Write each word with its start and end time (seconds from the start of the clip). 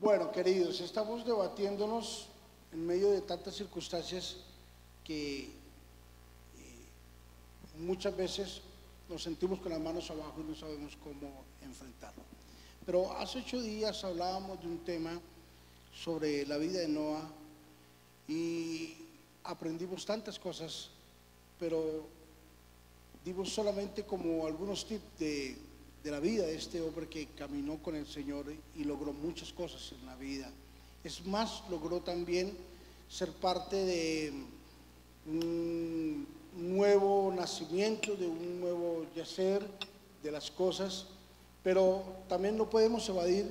Bueno, 0.00 0.32
queridos, 0.32 0.80
estamos 0.80 1.26
debatiéndonos 1.26 2.28
en 2.72 2.86
medio 2.86 3.10
de 3.10 3.20
tantas 3.20 3.54
circunstancias 3.54 4.38
que 5.04 5.40
eh, 5.42 5.50
muchas 7.76 8.16
veces 8.16 8.62
nos 9.10 9.22
sentimos 9.22 9.60
con 9.60 9.72
las 9.72 9.80
manos 9.80 10.10
abajo 10.10 10.40
y 10.40 10.44
no 10.44 10.54
sabemos 10.54 10.96
cómo 11.04 11.44
enfrentarlo. 11.60 12.22
Pero 12.86 13.12
hace 13.18 13.40
ocho 13.40 13.60
días 13.60 14.02
hablábamos 14.02 14.58
de 14.62 14.68
un 14.68 14.78
tema 14.78 15.20
sobre 15.94 16.46
la 16.46 16.56
vida 16.56 16.80
de 16.80 16.88
Noah 16.88 17.28
y 18.26 18.94
aprendimos 19.44 20.06
tantas 20.06 20.38
cosas, 20.38 20.88
pero 21.58 22.06
dimos 23.22 23.52
solamente 23.52 24.06
como 24.06 24.46
algunos 24.46 24.86
tips 24.86 25.18
de, 25.18 25.58
de 26.02 26.10
la 26.10 26.20
vida 26.20 26.46
de 26.46 26.54
este 26.54 26.80
hombre 26.80 27.08
que 27.08 27.26
caminó 27.28 27.82
con 27.82 27.94
el 27.94 28.06
Señor 28.06 28.46
y 28.76 28.84
logró 28.84 29.12
muchas 29.12 29.52
cosas 29.52 29.92
en 29.92 30.06
la 30.06 30.16
vida. 30.16 30.50
Es 31.04 31.24
más, 31.26 31.62
logró 31.68 32.00
también 32.00 32.56
ser 33.08 33.32
parte 33.32 33.76
de 33.76 34.32
un 35.26 36.26
nuevo 36.56 37.32
nacimiento, 37.34 38.14
de 38.16 38.26
un 38.26 38.60
nuevo 38.60 39.06
yacer 39.14 39.66
de 40.22 40.30
las 40.30 40.50
cosas, 40.50 41.06
pero 41.62 42.02
también 42.28 42.56
no 42.56 42.68
podemos 42.68 43.08
evadir 43.08 43.50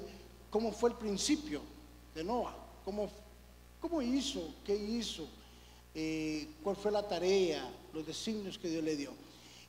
cómo 0.49 0.71
fue 0.71 0.89
el 0.89 0.95
principio 0.95 1.61
de 2.15 2.23
Noah, 2.23 2.55
cómo, 2.83 3.09
cómo 3.79 4.01
hizo, 4.01 4.55
qué 4.65 4.75
hizo, 4.75 5.27
eh, 5.93 6.47
cuál 6.63 6.75
fue 6.75 6.91
la 6.91 7.07
tarea, 7.07 7.69
los 7.93 8.05
designios 8.05 8.57
que 8.57 8.69
Dios 8.69 8.83
le 8.83 8.95
dio. 8.95 9.11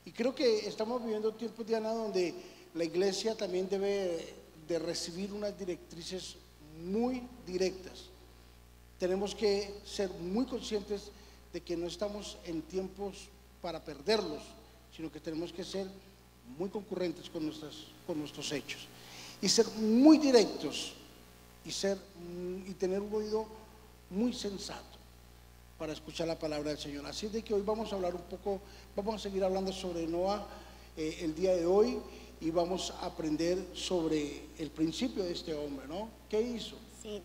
Y 0.04 0.12
creo 0.12 0.34
que 0.34 0.66
estamos 0.66 1.02
viviendo 1.02 1.34
tiempos, 1.34 1.66
Diana, 1.66 1.92
donde 1.92 2.34
la 2.74 2.84
iglesia 2.84 3.36
también 3.36 3.68
debe 3.68 4.34
de 4.68 4.78
recibir 4.78 5.32
unas 5.32 5.58
directrices 5.58 6.36
muy 6.84 7.22
directas. 7.46 8.04
Tenemos 8.98 9.34
que 9.34 9.80
ser 9.84 10.10
muy 10.10 10.46
conscientes 10.46 11.10
de 11.52 11.60
que 11.60 11.76
no 11.76 11.86
estamos 11.86 12.38
en 12.44 12.62
tiempos 12.62 13.28
para 13.60 13.84
perderlos, 13.84 14.42
sino 14.94 15.10
que 15.10 15.20
tenemos 15.20 15.52
que 15.52 15.64
ser 15.64 15.88
muy 16.58 16.68
concurrentes 16.68 17.28
con, 17.28 17.44
nuestras, 17.44 17.74
con 18.06 18.18
nuestros 18.18 18.52
hechos 18.52 18.86
y 19.40 19.48
ser 19.48 19.66
muy 19.76 20.18
directos 20.18 20.92
y, 21.64 21.72
ser, 21.72 21.98
y 22.66 22.72
tener 22.74 23.00
un 23.00 23.14
oído 23.14 23.46
muy 24.10 24.32
sensato 24.32 24.98
para 25.78 25.92
escuchar 25.92 26.28
la 26.28 26.38
palabra 26.38 26.70
del 26.70 26.78
Señor. 26.78 27.06
Así 27.06 27.28
de 27.28 27.42
que 27.42 27.54
hoy 27.54 27.62
vamos 27.62 27.92
a 27.92 27.96
hablar 27.96 28.14
un 28.14 28.22
poco, 28.22 28.60
vamos 28.94 29.14
a 29.14 29.18
seguir 29.18 29.42
hablando 29.42 29.72
sobre 29.72 30.06
Noah 30.06 30.46
eh, 30.96 31.18
el 31.22 31.34
día 31.34 31.56
de 31.56 31.64
hoy 31.64 31.98
y 32.40 32.50
vamos 32.50 32.92
a 33.00 33.06
aprender 33.06 33.58
sobre 33.74 34.48
el 34.58 34.70
principio 34.70 35.22
de 35.22 35.32
este 35.32 35.54
hombre, 35.54 35.86
¿no? 35.86 36.08
¿Qué 36.28 36.40
hizo? 36.40 36.76
Sí. 37.02 37.22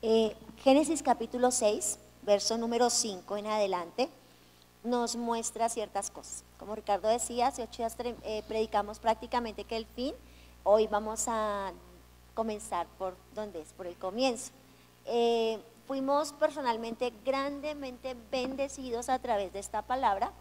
Eh, 0.00 0.34
Génesis 0.62 1.02
capítulo 1.02 1.50
6, 1.50 1.98
verso 2.22 2.56
número 2.56 2.88
5 2.88 3.36
en 3.36 3.46
adelante, 3.46 4.08
nos 4.82 5.16
muestra 5.16 5.68
ciertas 5.68 6.10
cosas. 6.10 6.44
Como 6.58 6.74
Ricardo 6.74 7.08
decía, 7.08 7.48
hace 7.48 7.62
ocho 7.62 7.78
días 7.78 7.96
eh, 8.22 8.42
predicamos 8.48 8.98
prácticamente 8.98 9.64
que 9.64 9.76
el 9.76 9.86
fin, 9.86 10.14
hoy 10.62 10.86
vamos 10.86 11.24
a 11.28 11.72
comenzar 12.34 12.86
por 12.98 13.16
donde 13.34 13.60
es, 13.60 13.72
por 13.72 13.86
el 13.86 13.96
comienzo. 13.96 14.52
Eh, 15.06 15.58
fuimos 15.86 16.32
personalmente 16.32 17.12
grandemente 17.24 18.16
bendecidos 18.30 19.10
a 19.10 19.18
través 19.18 19.52
de 19.52 19.58
esta 19.58 19.82
palabra 19.82 20.32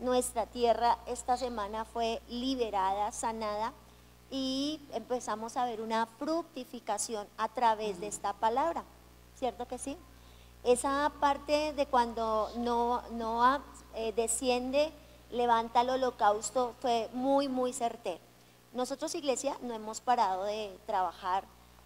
nuestra 0.00 0.46
tierra 0.46 0.98
esta 1.06 1.36
semana 1.36 1.84
fue 1.84 2.20
liberada, 2.28 3.10
sanada 3.12 3.72
y 4.30 4.80
empezamos 4.92 5.56
a 5.56 5.64
ver 5.64 5.80
una 5.80 6.06
fructificación 6.06 7.26
a 7.36 7.48
través 7.48 8.00
de 8.00 8.08
esta 8.08 8.32
palabra, 8.34 8.84
¿cierto 9.36 9.66
que 9.66 9.78
sí? 9.78 9.96
Esa 10.64 11.12
parte 11.20 11.72
de 11.72 11.86
cuando 11.86 12.50
Noah 12.56 13.62
eh, 13.94 14.12
desciende, 14.12 14.92
levanta 15.30 15.80
el 15.80 15.90
holocausto, 15.90 16.74
fue 16.80 17.08
muy, 17.12 17.48
muy 17.48 17.72
certero. 17.72 18.20
Nosotros, 18.72 19.14
iglesia, 19.14 19.56
no 19.62 19.74
hemos 19.74 20.00
parado 20.00 20.44
de 20.44 20.78
trabajar 20.86 21.44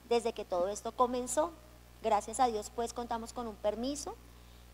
desde 0.08 0.32
que 0.32 0.44
todo 0.44 0.68
esto 0.68 0.92
comenzó. 0.92 1.52
Gracias 2.02 2.40
a 2.40 2.46
Dios, 2.46 2.72
pues 2.74 2.92
contamos 2.92 3.32
con 3.32 3.46
un 3.46 3.54
permiso 3.54 4.16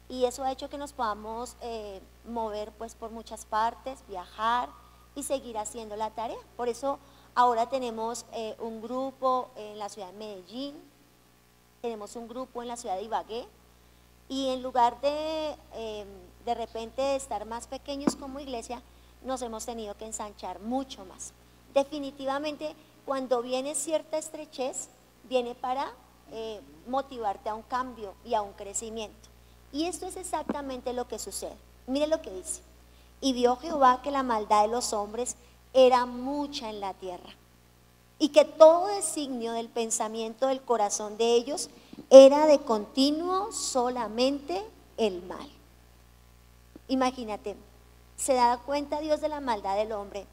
y 0.09 0.25
eso 0.25 0.45
ha 0.45 0.53
hecho 0.53 0.71
que 0.71 0.79
nos 0.79 0.93
podamos 0.93 1.57
eh, 1.61 2.01
mover 2.27 2.73
pues 2.73 2.95
por 2.95 3.11
muchas 3.11 3.45
partes, 3.45 4.05
viajar 4.09 4.71
y 5.15 5.23
seguir 5.23 5.59
haciendo 5.59 5.97
la 5.97 6.11
tarea. 6.11 6.39
Por 6.57 6.69
eso 6.69 6.99
ahora 7.35 7.69
tenemos 7.69 8.25
eh, 8.33 8.57
un 8.59 8.81
grupo 8.81 9.51
en 9.57 9.79
la 9.79 9.89
ciudad 9.89 10.09
de 10.13 10.19
Medellín, 10.19 10.75
tenemos 11.83 12.17
un 12.17 12.29
grupo 12.29 12.63
en 12.63 12.69
la 12.69 12.77
ciudad 12.77 12.97
de 12.97 13.03
Ibagué 13.03 13.47
y 14.29 14.49
en 14.49 14.63
lugar 14.63 15.01
de 15.01 15.57
em, 15.75 16.09
de 16.45 16.55
repente 16.55 17.15
estar 17.15 17.45
más 17.45 17.67
pequeños 17.67 18.17
como 18.17 18.41
iglesia, 18.41 18.83
nos 19.23 19.43
hemos 19.43 19.67
tenido 19.67 19.95
que 19.97 20.07
ensanchar 20.07 20.61
mucho 20.61 21.05
más. 21.05 21.33
Definitivamente, 21.75 22.75
cuando 23.05 23.43
viene 23.43 23.75
cierta 23.75 24.17
estrechez, 24.17 24.89
viene 25.25 25.55
para 25.55 25.93
eh, 26.33 26.61
motivarte 26.87 27.49
a 27.49 27.55
un 27.55 27.63
cambio 27.63 28.15
y 28.25 28.35
a 28.35 28.43
un 28.43 28.53
crecimiento. 28.53 29.28
Y 29.73 29.85
esto 29.85 30.07
es 30.07 30.17
exactamente 30.17 30.93
lo 30.93 31.07
que 31.09 31.19
sucede. 31.19 31.57
Mire 31.87 32.07
lo 32.07 32.23
que 32.23 32.31
dice. 32.31 32.63
Y 33.21 33.33
vio 33.33 33.57
Jehová 33.57 34.01
que 34.03 34.11
la 34.11 34.23
maldad 34.23 34.63
de 34.63 34.69
los 34.69 34.93
hombres 34.93 35.37
era 35.73 36.07
mucha 36.07 36.71
en 36.71 36.81
la 36.81 36.95
tierra 36.95 37.35
y 38.19 38.31
que 38.31 38.45
todo 38.45 38.89
designio 38.89 39.53
del 39.53 39.69
pensamiento 39.69 40.47
del 40.49 40.61
corazón 40.61 41.17
de 41.17 41.35
ellos 41.35 41.71
era 42.11 42.47
de 42.47 42.59
continuo 42.59 43.53
solamente 43.53 44.65
el 44.97 45.23
mal. 45.23 45.49
Imagínate, 46.89 47.57
se 48.17 48.35
da 48.35 48.59
cuenta 48.59 49.01
Dios 49.01 49.21
de 49.21 49.29
la 49.29 49.41
maldad 49.41 49.77
del 49.77 49.93
hombre 49.93 50.27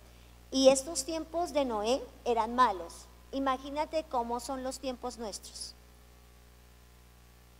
y 0.52 0.70
estos 0.70 1.04
tiempos 1.04 1.54
de 1.54 1.66
Noé 1.66 2.02
eran 2.24 2.56
malos. 2.56 3.06
Imagínate 3.32 4.04
cómo 4.10 4.40
son 4.40 4.64
los 4.64 4.80
tiempos 4.80 5.18
nuestros. 5.18 5.75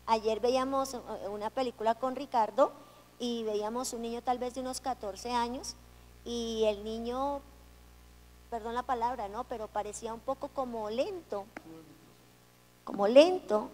Ayer 0.08 0.40
veíamos 0.40 0.94
eh, 0.94 1.00
una 1.30 1.50
película 1.50 1.96
con 1.96 2.16
Ricardo 2.16 2.72
y 3.18 3.44
veíamos 3.44 3.94
un 3.94 4.04
niño 4.04 4.22
tal 4.22 4.38
vez 4.38 4.54
de 4.54 4.62
unos 4.62 4.82
14 4.82 5.32
años 5.32 5.76
y 6.26 6.64
el 6.66 6.84
niño, 6.84 7.42
perdón 8.50 8.76
la 8.76 8.84
palabra, 8.84 9.28
¿no? 9.30 9.44
Pero 9.46 9.68
parecía 9.68 10.14
un 10.14 10.20
poco 10.20 10.50
como 10.50 10.90
lento, 10.90 11.46
como 12.84 13.08
lento. 13.08 13.70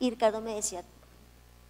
Y 0.00 0.10
Ricardo 0.10 0.40
me 0.40 0.54
decía, 0.54 0.84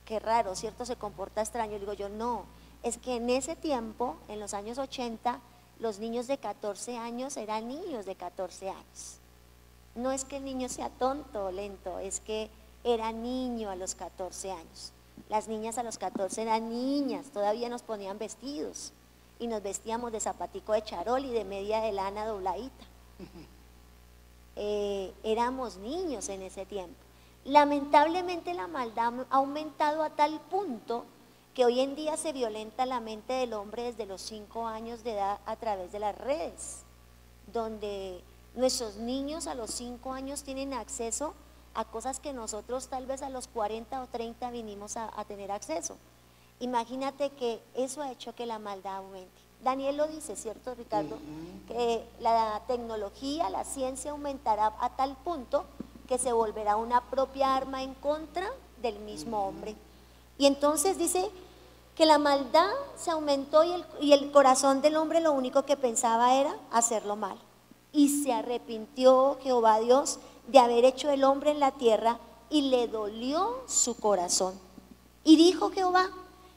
qué 0.05 0.19
raro, 0.19 0.55
¿cierto? 0.55 0.85
Se 0.85 0.97
comporta 0.97 1.41
extraño. 1.41 1.77
Y 1.77 1.81
digo 1.81 1.93
yo, 1.93 2.09
no, 2.09 2.45
es 2.83 2.99
que 2.99 3.17
en 3.17 3.31
ese 3.31 3.57
tiempo, 3.57 4.17
en 4.29 4.41
los 4.41 4.55
años 4.55 4.79
80, 4.79 5.41
los 5.81 5.99
niños 5.99 6.27
de 6.27 6.39
14 6.39 6.99
años 6.99 7.37
eran 7.37 7.69
niños 7.69 8.07
de 8.07 8.15
14 8.15 8.71
años. 8.71 9.19
No 9.95 10.13
es 10.13 10.25
que 10.25 10.37
el 10.39 10.45
niño 10.45 10.69
sea 10.69 10.91
tonto 10.91 11.47
o 11.47 11.53
lento, 11.53 11.99
es 11.99 12.21
que 12.21 12.51
era 12.85 13.13
niño 13.13 13.71
a 13.71 13.77
los 13.77 13.95
14 13.95 14.53
años. 14.53 14.93
Las 15.29 15.49
niñas 15.49 15.79
a 15.79 15.83
los 15.83 15.99
14 15.99 16.43
eran 16.43 16.69
niñas, 16.69 17.27
todavía 17.33 17.69
nos 17.69 17.83
ponían 17.83 18.19
vestidos 18.19 18.93
y 19.39 19.47
nos 19.47 19.63
vestíamos 19.63 20.13
de 20.13 20.21
zapatico 20.21 20.73
de 20.73 20.85
charol 20.85 21.25
y 21.25 21.31
de 21.31 21.45
media 21.45 21.81
de 21.81 21.93
lana 21.93 22.27
dobladita. 22.27 22.85
Eh, 24.57 25.13
éramos 25.25 25.79
niños 25.79 26.29
en 26.29 26.41
ese 26.43 26.65
tiempo. 26.65 26.95
Lamentablemente 27.45 28.55
la 28.55 28.69
maldad 28.69 29.13
ha 29.29 29.37
aumentado 29.39 30.05
a 30.05 30.11
tal 30.11 30.41
punto 30.43 31.07
que 31.55 31.65
hoy 31.65 31.81
en 31.81 31.97
día 31.97 32.17
se 32.17 32.33
violenta 32.33 32.87
la 32.87 33.01
mente 33.01 33.33
del 33.33 33.53
hombre 33.53 33.83
desde 33.83 34.07
los 34.07 34.23
5 34.23 34.69
años 34.69 35.03
de 35.03 35.15
edad 35.15 35.41
a 35.47 35.57
través 35.57 35.91
de 35.91 35.99
las 35.99 36.17
redes, 36.17 36.85
donde 37.53 38.23
nuestros 38.55 38.95
niños 38.95 39.49
a 39.49 39.57
los 39.57 39.71
5 39.73 40.13
años 40.13 40.45
tienen 40.45 40.73
acceso 40.73 41.35
a 41.75 41.85
cosas 41.85 42.21
que 42.21 42.33
nosotros 42.33 42.89
tal 42.89 43.07
vez 43.07 43.23
a 43.23 43.31
los 43.31 43.49
40 43.49 44.03
o 44.03 44.07
30 44.07 44.51
vinimos 44.51 44.97
a, 44.97 45.11
tener 45.27 45.51
acceso. 45.51 45.97
Imagínate 46.61 47.31
que 47.31 47.61
eso 47.75 48.01
ha 48.03 48.13
hecho 48.13 48.35
que 48.35 48.47
la 48.47 48.59
maldad 48.59 48.97
aumente. 48.97 49.43
Daniel 49.63 49.97
lo 49.97 50.07
dice, 50.07 50.37
¿cierto, 50.37 50.75
Ricardo? 50.75 51.19
Que 51.67 52.07
la 52.21 52.63
tecnología, 52.69 53.51
la 53.51 53.65
ciencia 53.65 54.13
aumentará 54.13 54.73
a 54.79 54.91
tal 54.91 55.17
punto 55.17 55.65
que 56.07 56.19
se 56.19 56.33
volverá 56.33 56.77
una 56.77 57.01
propia 57.11 57.57
arma 57.57 57.83
en 57.83 57.95
contra 57.95 58.47
del 58.83 58.99
mismo 59.01 59.47
hombre. 59.47 59.75
Y 60.39 60.47
entonces 60.47 60.99
dice 60.99 61.31
que 61.97 62.07
la 62.07 62.19
maldad 62.19 62.71
se 62.97 63.11
aumentó 63.11 63.65
y 63.65 63.73
el, 63.73 63.85
y 64.01 64.13
el 64.13 64.31
corazón 64.33 64.83
del 64.83 64.97
hombre 64.97 65.21
lo 65.21 65.33
único 65.33 65.65
que 65.65 65.77
pensaba 65.77 66.35
era 66.35 66.55
hacerlo 66.71 67.17
mal. 67.17 67.39
Y 67.93 68.23
se 68.23 68.33
arrepintió 68.33 69.39
Jehová 69.43 69.79
Dios 69.81 70.19
de 70.49 70.59
haber 70.59 70.85
hecho 70.85 71.11
el 71.11 71.25
hombre 71.25 71.51
en 71.51 71.61
la 71.61 71.73
tierra 71.73 72.19
y 72.51 72.63
le 72.63 72.89
dolió 72.89 73.63
su 73.67 73.97
corazón. 73.97 74.55
Y 75.25 75.37
dijo 75.37 75.71
Jehová, 75.71 76.11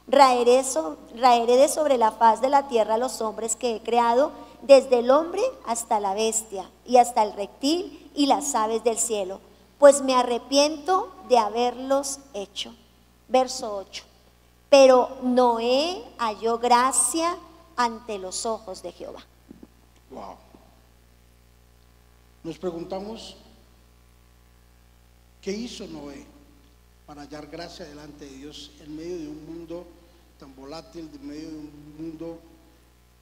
raeré, 0.08 0.64
de 0.64 1.68
sobre 1.68 1.98
la 1.98 2.12
faz 2.12 2.42
de 2.42 2.50
la 2.50 2.68
tierra 2.68 2.98
los 2.98 3.22
hombres 3.22 3.56
que 3.56 3.76
he 3.76 3.82
creado, 3.82 4.32
desde 4.62 5.00
el 5.00 5.12
hombre 5.12 5.42
hasta 5.66 6.00
la 6.00 6.14
bestia 6.14 6.70
y 6.86 6.98
hasta 6.98 7.24
el 7.24 7.34
reptil 7.34 8.12
y 8.16 8.26
las 8.26 8.56
aves 8.56 8.84
del 8.84 8.98
cielo, 8.98 9.40
pues 9.78 10.02
me 10.02 10.16
arrepiento 10.16 11.12
de 11.30 11.38
haberlos 11.38 12.20
hecho. 12.34 12.74
Verso 13.28 13.76
8. 13.76 14.04
Pero 14.70 15.18
Noé 15.22 16.04
halló 16.18 16.58
gracia 16.58 17.38
ante 17.76 18.18
los 18.18 18.46
ojos 18.46 18.82
de 18.82 18.92
Jehová. 18.92 19.24
Wow. 20.10 20.36
Nos 22.44 22.58
preguntamos, 22.58 23.36
¿qué 25.48 25.54
hizo 25.54 25.88
Noé 25.88 26.26
para 27.06 27.22
hallar 27.22 27.48
gracia 27.48 27.86
delante 27.86 28.26
de 28.26 28.36
Dios 28.36 28.70
en 28.82 28.98
medio 28.98 29.18
de 29.18 29.28
un 29.30 29.46
mundo 29.46 29.88
tan 30.38 30.54
volátil, 30.54 31.10
en 31.14 31.26
medio 31.26 31.50
de 31.50 31.56
un 31.56 31.96
mundo 31.98 32.38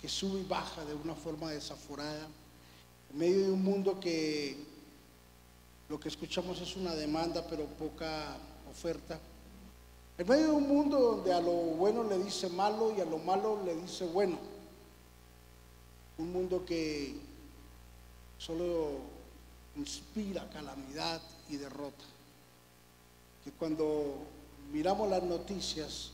que 0.01 0.09
sube 0.09 0.39
y 0.39 0.43
baja 0.43 0.83
de 0.85 0.95
una 0.95 1.13
forma 1.13 1.51
desaforada, 1.51 2.27
en 3.11 3.17
medio 3.19 3.41
de 3.43 3.51
un 3.51 3.63
mundo 3.63 3.99
que 3.99 4.57
lo 5.87 5.99
que 5.99 6.09
escuchamos 6.09 6.59
es 6.61 6.75
una 6.75 6.95
demanda 6.95 7.45
pero 7.47 7.65
poca 7.65 8.35
oferta? 8.71 9.19
En 10.17 10.27
medio 10.27 10.47
de 10.47 10.53
un 10.53 10.67
mundo 10.67 10.99
donde 10.99 11.31
a 11.31 11.39
lo 11.39 11.53
bueno 11.53 12.03
le 12.05 12.17
dice 12.17 12.49
malo 12.49 12.91
y 12.97 13.01
a 13.01 13.05
lo 13.05 13.19
malo 13.19 13.61
le 13.63 13.75
dice 13.75 14.03
bueno. 14.03 14.39
Un 16.17 16.33
mundo 16.33 16.65
que 16.65 17.17
solo 18.39 18.93
inspira 19.75 20.49
calamidad 20.49 21.21
y 21.49 21.57
derrota. 21.57 22.14
Que 23.45 23.51
cuando 23.51 24.15
miramos 24.73 25.07
las 25.07 25.21
noticias 25.21 26.09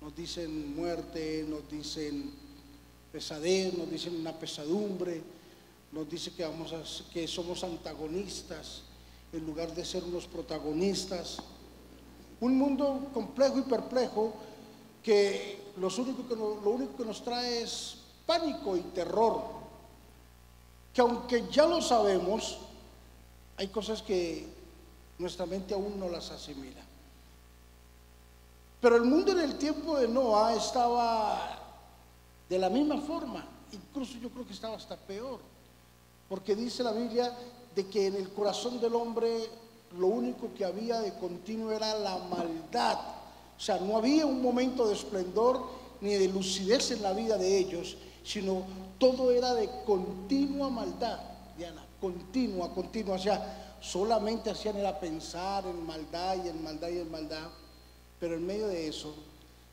nos 0.00 0.16
dicen 0.16 0.74
muerte, 0.74 1.44
nos 1.46 1.70
dicen 1.70 2.32
pesadez, 3.12 3.74
nos 3.74 3.90
dicen 3.90 4.16
una 4.16 4.32
pesadumbre, 4.32 5.22
nos 5.92 6.08
dice 6.08 6.32
que, 6.32 6.42
vamos 6.42 6.72
a, 6.72 6.82
que 7.12 7.28
somos 7.28 7.62
antagonistas 7.62 8.82
en 9.30 9.44
lugar 9.44 9.74
de 9.74 9.84
ser 9.84 10.04
unos 10.04 10.26
protagonistas. 10.26 11.36
Un 12.40 12.58
mundo 12.58 13.10
complejo 13.12 13.58
y 13.58 13.62
perplejo 13.62 14.32
que, 15.02 15.60
único 15.76 16.26
que 16.26 16.34
lo 16.34 16.70
único 16.70 16.96
que 16.96 17.04
nos 17.04 17.22
trae 17.22 17.62
es 17.62 17.98
pánico 18.24 18.74
y 18.74 18.80
terror. 18.80 19.42
Que 20.94 21.02
aunque 21.02 21.44
ya 21.52 21.66
lo 21.66 21.82
sabemos, 21.82 22.56
hay 23.58 23.68
cosas 23.68 24.00
que 24.00 24.63
nuestra 25.18 25.46
mente 25.46 25.74
aún 25.74 25.98
no 25.98 26.08
las 26.08 26.30
asimila. 26.30 26.82
Pero 28.80 28.96
el 28.96 29.04
mundo 29.04 29.32
en 29.32 29.40
el 29.40 29.56
tiempo 29.56 29.98
de 29.98 30.08
Noah 30.08 30.54
estaba 30.54 31.58
de 32.48 32.58
la 32.58 32.68
misma 32.68 33.00
forma, 33.00 33.44
incluso 33.72 34.18
yo 34.18 34.28
creo 34.30 34.46
que 34.46 34.52
estaba 34.52 34.76
hasta 34.76 34.96
peor, 34.96 35.40
porque 36.28 36.54
dice 36.54 36.82
la 36.82 36.92
Biblia 36.92 37.32
de 37.74 37.86
que 37.86 38.08
en 38.08 38.16
el 38.16 38.30
corazón 38.30 38.80
del 38.80 38.94
hombre 38.94 39.48
lo 39.98 40.08
único 40.08 40.52
que 40.54 40.64
había 40.64 41.00
de 41.00 41.14
continuo 41.14 41.70
era 41.70 41.98
la 41.98 42.18
maldad. 42.18 42.98
O 43.56 43.60
sea, 43.60 43.78
no 43.78 43.96
había 43.96 44.26
un 44.26 44.42
momento 44.42 44.86
de 44.86 44.94
esplendor 44.94 45.64
ni 46.00 46.14
de 46.14 46.28
lucidez 46.28 46.90
en 46.90 47.02
la 47.02 47.12
vida 47.12 47.38
de 47.38 47.56
ellos, 47.56 47.96
sino 48.24 48.64
todo 48.98 49.30
era 49.30 49.54
de 49.54 49.70
continua 49.86 50.68
maldad, 50.68 51.20
Diana, 51.56 51.84
continua, 52.00 52.72
continua. 52.74 53.14
O 53.14 53.18
sea, 53.18 53.63
solamente 53.84 54.50
hacían 54.50 54.76
era 54.76 54.98
pensar 54.98 55.66
en 55.66 55.86
maldad 55.86 56.36
y 56.44 56.48
en 56.48 56.64
maldad 56.64 56.88
y 56.88 56.98
en 56.98 57.10
maldad. 57.10 57.48
Pero 58.18 58.36
en 58.36 58.46
medio 58.46 58.66
de 58.66 58.88
eso, 58.88 59.14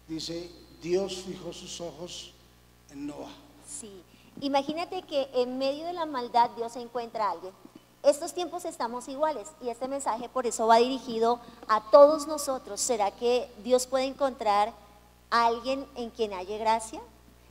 dice, 0.08 0.52
Dios 0.82 1.24
fijó 1.26 1.54
sus 1.54 1.80
ojos 1.80 2.34
en 2.92 3.08
Noah. 3.08 3.32
Sí, 3.68 4.04
imagínate 4.42 5.04
que 5.04 5.30
en 5.34 5.58
medio 5.58 5.86
de 5.86 5.94
la 5.94 6.06
maldad 6.06 6.50
Dios 6.58 6.76
encuentra 6.76 7.28
a 7.28 7.32
alguien 7.32 7.54
estos 8.04 8.34
tiempos 8.34 8.66
estamos 8.66 9.08
iguales 9.08 9.48
y 9.62 9.70
este 9.70 9.88
mensaje 9.88 10.28
por 10.28 10.48
eso 10.48 10.66
va 10.66 10.78
dirigido 10.78 11.40
a 11.68 11.82
todos 11.92 12.28
nosotros. 12.28 12.82
¿Será 12.82 13.12
que 13.12 13.50
Dios 13.64 13.86
puede 13.86 14.06
encontrar 14.06 14.74
a 15.30 15.46
alguien 15.46 15.86
en 15.96 16.10
quien 16.10 16.34
haya 16.34 16.58
gracia? 16.58 17.00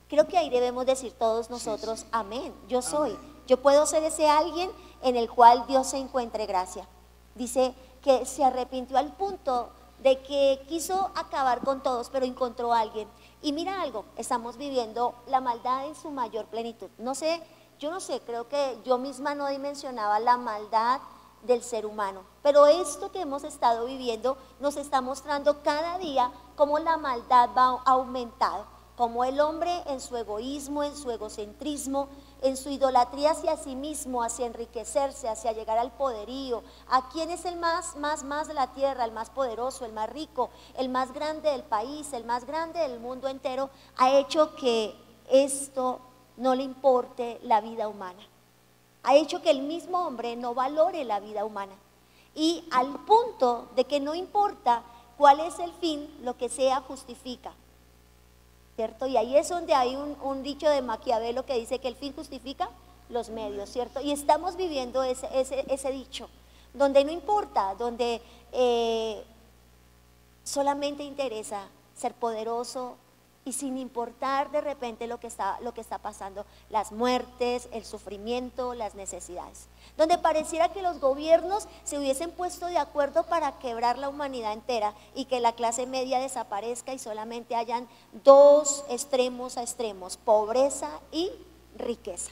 Creo 0.09 0.27
que 0.27 0.37
ahí 0.37 0.49
debemos 0.49 0.85
decir 0.85 1.13
todos 1.13 1.49
nosotros, 1.49 2.05
amén, 2.11 2.53
yo 2.67 2.81
soy. 2.81 3.17
Yo 3.51 3.57
puedo 3.57 3.85
ser 3.85 4.01
ese 4.03 4.29
alguien 4.29 4.71
en 5.01 5.17
el 5.17 5.29
cual 5.29 5.65
Dios 5.67 5.87
se 5.87 5.97
encuentre 5.97 6.45
gracia. 6.45 6.87
Dice 7.35 7.75
que 8.01 8.25
se 8.25 8.45
arrepintió 8.45 8.97
al 8.97 9.11
punto 9.11 9.71
de 9.99 10.21
que 10.21 10.63
quiso 10.69 11.11
acabar 11.15 11.59
con 11.59 11.83
todos, 11.83 12.09
pero 12.09 12.25
encontró 12.25 12.71
a 12.71 12.79
alguien. 12.79 13.09
Y 13.41 13.51
mira 13.51 13.81
algo, 13.81 14.05
estamos 14.15 14.55
viviendo 14.55 15.15
la 15.27 15.41
maldad 15.41 15.85
en 15.85 15.95
su 15.95 16.11
mayor 16.11 16.45
plenitud. 16.45 16.87
No 16.97 17.13
sé 17.13 17.43
yo 17.77 17.91
no 17.91 17.99
sé, 17.99 18.21
creo 18.21 18.47
que 18.47 18.79
yo 18.85 18.97
misma 18.97 19.35
no 19.35 19.47
dimensionaba 19.47 20.19
la 20.21 20.37
maldad 20.37 21.01
del 21.41 21.61
ser 21.61 21.85
humano. 21.85 22.21
Pero 22.43 22.67
esto 22.67 23.11
que 23.11 23.19
hemos 23.19 23.43
estado 23.43 23.85
viviendo 23.85 24.37
nos 24.61 24.77
está 24.77 25.01
mostrando 25.01 25.61
cada 25.61 25.97
día 25.97 26.31
cómo 26.55 26.79
la 26.79 26.95
maldad 26.95 27.49
va 27.57 27.81
aumentado, 27.83 28.65
cómo 29.01 29.25
el 29.25 29.39
hombre 29.39 29.81
en 29.87 29.99
su 29.99 30.15
egoísmo, 30.15 30.83
en 30.83 30.95
su 30.95 31.09
egocentrismo, 31.09 32.07
en 32.43 32.55
su 32.55 32.69
idolatría 32.69 33.31
hacia 33.31 33.57
sí 33.57 33.75
mismo, 33.75 34.21
hacia 34.21 34.45
enriquecerse, 34.45 35.27
hacia 35.27 35.53
llegar 35.53 35.79
al 35.79 35.89
poderío, 35.91 36.61
a 36.87 37.09
quién 37.09 37.31
es 37.31 37.45
el 37.45 37.55
más, 37.55 37.95
más, 37.95 38.23
más 38.23 38.47
de 38.47 38.53
la 38.53 38.73
tierra, 38.73 39.03
el 39.03 39.11
más 39.11 39.31
poderoso, 39.31 39.85
el 39.85 39.91
más 39.91 40.07
rico, 40.07 40.51
el 40.77 40.89
más 40.89 41.13
grande 41.13 41.49
del 41.49 41.63
país, 41.63 42.13
el 42.13 42.25
más 42.25 42.45
grande 42.45 42.79
del 42.79 42.99
mundo 42.99 43.27
entero, 43.27 43.71
ha 43.97 44.11
hecho 44.19 44.55
que 44.55 44.93
esto 45.31 45.99
no 46.37 46.53
le 46.53 46.61
importe 46.61 47.39
la 47.41 47.59
vida 47.59 47.87
humana. 47.87 48.21
Ha 49.01 49.15
hecho 49.15 49.41
que 49.41 49.49
el 49.49 49.63
mismo 49.63 50.05
hombre 50.05 50.35
no 50.35 50.53
valore 50.53 51.05
la 51.05 51.19
vida 51.19 51.43
humana. 51.43 51.73
Y 52.35 52.69
al 52.69 52.99
punto 53.05 53.67
de 53.75 53.85
que 53.85 53.99
no 53.99 54.13
importa 54.13 54.83
cuál 55.17 55.39
es 55.39 55.57
el 55.57 55.73
fin, 55.73 56.07
lo 56.21 56.37
que 56.37 56.49
sea 56.49 56.81
justifica. 56.81 57.55
¿Cierto? 58.75 59.05
Y 59.05 59.17
ahí 59.17 59.35
es 59.35 59.49
donde 59.49 59.73
hay 59.73 59.95
un, 59.95 60.43
dicho 60.43 60.69
de 60.69 60.81
Maquiavelo 60.81 61.45
que 61.45 61.57
dice 61.57 61.79
que 61.79 61.87
el 61.87 61.95
fin 61.95 62.13
justifica 62.13 62.69
los 63.09 63.29
medios, 63.29 63.69
¿cierto? 63.69 64.01
Y 64.01 64.11
estamos 64.11 64.55
viviendo 64.55 65.03
ese, 65.03 65.27
ese, 65.33 65.91
dicho, 65.91 66.29
donde 66.73 67.03
no 67.03 67.11
importa, 67.11 67.75
donde 67.75 68.21
eh, 68.53 69.23
solamente 70.43 71.03
interesa 71.03 71.67
ser 71.95 72.13
poderoso, 72.13 72.95
y 73.43 73.53
sin 73.53 73.77
importar 73.77 74.51
de 74.51 74.61
repente 74.61 75.07
lo 75.07 75.19
que, 75.19 75.27
está, 75.27 75.59
lo 75.61 75.73
que 75.73 75.81
está 75.81 75.97
pasando, 75.97 76.45
las 76.69 76.91
muertes, 76.91 77.67
el 77.71 77.85
sufrimiento, 77.85 78.75
las 78.75 78.93
necesidades. 78.93 79.67
Donde 79.97 80.17
pareciera 80.19 80.69
que 80.69 80.83
los 80.83 80.99
gobiernos 80.99 81.67
se 81.83 81.97
hubiesen 81.97 82.31
puesto 82.31 82.67
de 82.67 82.77
acuerdo 82.77 83.23
para 83.23 83.57
quebrar 83.57 83.97
la 83.97 84.09
humanidad 84.09 84.53
entera 84.53 84.93
y 85.15 85.25
que 85.25 85.39
la 85.39 85.53
clase 85.53 85.87
media 85.87 86.19
desaparezca 86.19 86.93
y 86.93 86.99
solamente 86.99 87.55
hayan 87.55 87.87
dos 88.23 88.85
extremos 88.89 89.57
a 89.57 89.63
extremos, 89.63 90.17
pobreza 90.17 90.89
y 91.11 91.31
riqueza. 91.75 92.31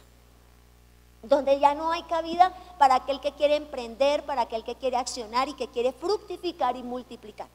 Donde 1.23 1.59
ya 1.59 1.73
no 1.73 1.91
hay 1.91 2.03
cabida 2.03 2.53
para 2.77 2.95
aquel 2.95 3.19
que 3.19 3.33
quiere 3.33 3.55
emprender, 3.55 4.25
para 4.25 4.43
aquel 4.43 4.63
que 4.63 4.75
quiere 4.75 4.95
accionar 4.95 5.49
y 5.49 5.53
que 5.53 5.67
quiere 5.67 5.91
fructificar 5.91 6.77
y 6.77 6.83
multiplicar, 6.83 7.47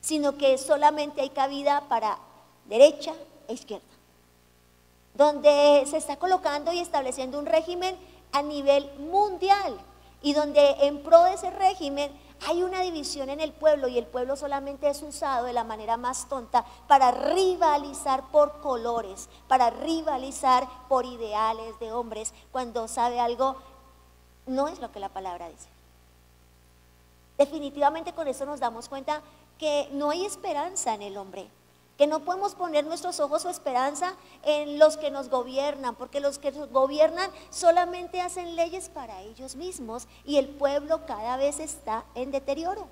sino 0.00 0.36
que 0.36 0.58
solamente 0.58 1.22
hay 1.22 1.30
cabida 1.30 1.88
para 1.88 2.18
derecha 2.68 3.14
e 3.48 3.54
izquierda, 3.54 3.84
donde 5.14 5.84
se 5.86 5.96
está 5.96 6.16
colocando 6.16 6.72
y 6.72 6.78
estableciendo 6.78 7.38
un 7.38 7.46
régimen 7.46 7.96
a 8.32 8.42
nivel 8.42 8.90
mundial 8.98 9.78
y 10.22 10.34
donde 10.34 10.70
en 10.80 11.02
pro 11.02 11.24
de 11.24 11.34
ese 11.34 11.50
régimen 11.50 12.10
hay 12.46 12.62
una 12.62 12.82
división 12.82 13.30
en 13.30 13.40
el 13.40 13.52
pueblo 13.52 13.88
y 13.88 13.98
el 13.98 14.06
pueblo 14.06 14.36
solamente 14.36 14.88
es 14.88 15.02
usado 15.02 15.46
de 15.46 15.52
la 15.52 15.64
manera 15.64 15.96
más 15.96 16.28
tonta 16.28 16.64
para 16.86 17.10
rivalizar 17.10 18.30
por 18.30 18.60
colores, 18.60 19.28
para 19.48 19.70
rivalizar 19.70 20.68
por 20.88 21.04
ideales 21.04 21.78
de 21.80 21.92
hombres, 21.92 22.32
cuando 22.52 22.86
sabe 22.86 23.18
algo, 23.18 23.56
no 24.46 24.68
es 24.68 24.78
lo 24.78 24.92
que 24.92 25.00
la 25.00 25.08
palabra 25.08 25.48
dice. 25.48 25.68
Definitivamente 27.38 28.12
con 28.12 28.28
eso 28.28 28.46
nos 28.46 28.60
damos 28.60 28.88
cuenta 28.88 29.20
que 29.58 29.88
no 29.92 30.10
hay 30.10 30.24
esperanza 30.24 30.94
en 30.94 31.02
el 31.02 31.16
hombre 31.16 31.48
que 31.98 32.06
no 32.06 32.20
podemos 32.20 32.54
poner 32.54 32.86
nuestros 32.86 33.18
ojos 33.18 33.44
o 33.44 33.50
esperanza 33.50 34.14
en 34.44 34.78
los 34.78 34.96
que 34.96 35.10
nos 35.10 35.28
gobiernan, 35.28 35.96
porque 35.96 36.20
los 36.20 36.38
que 36.38 36.52
nos 36.52 36.70
gobiernan 36.70 37.30
solamente 37.50 38.20
hacen 38.20 38.54
leyes 38.54 38.88
para 38.88 39.20
ellos 39.22 39.56
mismos 39.56 40.06
y 40.24 40.36
el 40.36 40.48
pueblo 40.48 41.04
cada 41.06 41.36
vez 41.36 41.58
está 41.58 42.04
en 42.14 42.30
deterioro. 42.30 42.86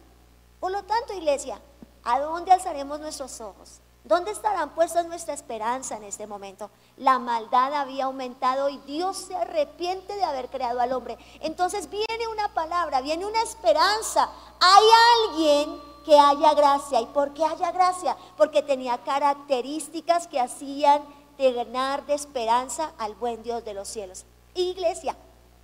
Por 0.58 0.72
lo 0.72 0.82
tanto, 0.82 1.14
iglesia, 1.14 1.60
¿a 2.02 2.18
dónde 2.18 2.50
alzaremos 2.50 2.98
nuestros 2.98 3.40
ojos? 3.40 3.80
¿Dónde 4.02 4.32
estarán 4.32 4.70
puestas 4.70 5.06
nuestra 5.06 5.34
esperanza 5.34 5.96
en 5.96 6.04
este 6.04 6.26
momento? 6.26 6.70
La 6.96 7.18
maldad 7.18 7.74
había 7.74 8.04
aumentado 8.04 8.68
y 8.68 8.78
Dios 8.78 9.16
se 9.16 9.36
arrepiente 9.36 10.14
de 10.14 10.24
haber 10.24 10.48
creado 10.48 10.80
al 10.80 10.92
hombre. 10.92 11.16
Entonces 11.40 11.90
viene 11.90 12.28
una 12.30 12.52
palabra, 12.54 13.00
viene 13.00 13.26
una 13.26 13.42
esperanza. 13.42 14.30
Hay 14.60 14.84
alguien 15.28 15.80
que 16.06 16.16
haya 16.18 16.54
gracia. 16.54 17.00
¿Y 17.00 17.06
por 17.06 17.34
qué 17.34 17.44
haya 17.44 17.72
gracia? 17.72 18.16
Porque 18.36 18.62
tenía 18.62 18.96
características 18.98 20.28
que 20.28 20.40
hacían 20.40 21.02
llenar 21.36 22.06
de 22.06 22.14
esperanza 22.14 22.92
al 22.96 23.16
buen 23.16 23.42
Dios 23.42 23.64
de 23.64 23.74
los 23.74 23.88
cielos. 23.88 24.24
Iglesia, 24.54 25.16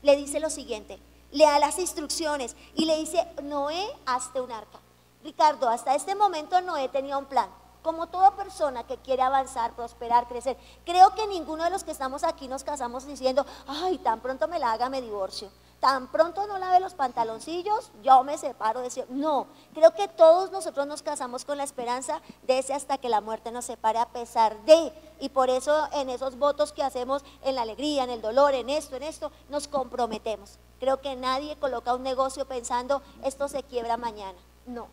le 0.03 0.17
dice 0.17 0.41
lo 0.41 0.51
siguiente, 0.51 0.99
le 1.31 1.45
da 1.45 1.61
las 1.61 1.79
instrucciones 1.79 2.57
y 2.75 2.85
le 2.85 2.99
dice, 2.99 3.27
Noé, 3.45 3.87
hazte 4.05 4.41
un 4.41 4.51
arca. 4.51 4.81
Ricardo, 5.23 5.69
hasta 5.69 5.95
este 5.95 6.17
momento 6.17 6.61
Noé 6.61 6.89
tenía 6.89 7.17
un 7.17 7.27
plan. 7.27 7.49
Como 7.83 8.09
toda 8.09 8.37
persona 8.37 8.85
que 8.85 8.97
quiere 8.99 9.23
avanzar, 9.23 9.75
prosperar, 9.75 10.29
crecer, 10.29 10.57
creo 10.85 11.15
que 11.15 11.27
ninguno 11.27 11.65
de 11.65 11.71
los 11.71 11.85
que 11.85 11.91
estamos 11.93 12.23
aquí 12.25 12.49
nos 12.49 12.65
casamos 12.65 13.07
diciendo, 13.07 13.47
ay, 13.67 13.99
tan 13.99 14.21
pronto 14.21 14.47
me 14.49 14.59
la 14.59 14.73
haga, 14.73 14.89
me 14.89 15.01
divorcio. 15.01 15.51
Tan 15.83 16.07
pronto 16.07 16.47
no 16.47 16.59
lave 16.59 16.79
los 16.79 16.95
pantaloncillos, 16.95 17.91
yo 18.05 18.23
me 18.23 18.39
separo 18.39 18.83
de 18.83 18.87
ese. 18.87 19.05
No, 19.09 19.49
creo 19.75 19.93
que 19.97 20.07
todos 20.07 20.53
nosotros 20.53 20.87
nos 20.87 21.03
casamos 21.03 21.45
con 21.45 21.59
la 21.59 21.65
esperanza 21.65 22.23
de 22.45 22.61
ese 22.61 22.73
hasta 22.73 22.99
que 22.99 23.09
la 23.09 23.21
muerte 23.21 23.51
nos 23.51 23.65
separe 23.65 23.99
a 23.99 24.07
pesar 24.07 24.57
de. 24.65 24.93
Y 25.19 25.31
por 25.31 25.51
eso 25.51 25.89
en 25.93 26.09
esos 26.09 26.39
votos 26.39 26.73
que 26.73 26.85
hacemos, 26.85 27.25
en 27.43 27.57
la 27.57 27.63
alegría, 27.63 28.05
en 28.05 28.11
el 28.11 28.23
dolor, 28.23 28.55
en 28.55 28.71
esto, 28.71 28.95
en 28.95 29.03
esto, 29.03 29.33
nos 29.49 29.67
comprometemos. 29.67 30.61
Creo 30.79 31.01
que 31.01 31.17
nadie 31.17 31.57
coloca 31.57 31.97
un 31.97 32.05
negocio 32.05 32.47
pensando, 32.47 33.03
esto 33.25 33.49
se 33.49 33.65
quiebra 33.65 33.97
mañana. 33.97 34.39
No, 34.67 34.87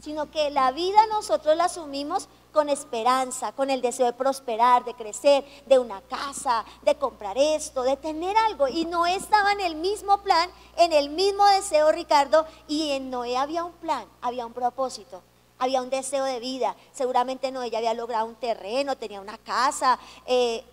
sino 0.00 0.30
que 0.30 0.52
la 0.52 0.70
vida 0.70 1.04
nosotros 1.08 1.56
la 1.56 1.64
asumimos 1.64 2.28
con 2.56 2.70
esperanza, 2.70 3.52
con 3.52 3.68
el 3.68 3.82
deseo 3.82 4.06
de 4.06 4.14
prosperar, 4.14 4.82
de 4.82 4.94
crecer, 4.94 5.44
de 5.66 5.78
una 5.78 6.00
casa, 6.00 6.64
de 6.80 6.94
comprar 6.94 7.36
esto, 7.36 7.82
de 7.82 7.98
tener 7.98 8.34
algo. 8.48 8.66
Y 8.66 8.86
Noé 8.86 9.14
estaba 9.14 9.52
en 9.52 9.60
el 9.60 9.74
mismo 9.74 10.22
plan, 10.22 10.48
en 10.78 10.94
el 10.94 11.10
mismo 11.10 11.44
deseo, 11.48 11.92
Ricardo, 11.92 12.46
y 12.66 12.92
en 12.92 13.10
Noé 13.10 13.36
había 13.36 13.62
un 13.62 13.74
plan, 13.74 14.06
había 14.22 14.46
un 14.46 14.54
propósito. 14.54 15.22
Había 15.58 15.82
un 15.82 15.90
deseo 15.90 16.24
de 16.24 16.40
vida. 16.40 16.74
Seguramente 16.94 17.52
Noé 17.52 17.68
ya 17.68 17.76
había 17.76 17.92
logrado 17.92 18.24
un 18.24 18.36
terreno, 18.36 18.96
tenía 18.96 19.20
una 19.20 19.36
casa. 19.36 19.98
Eh, 20.24 20.64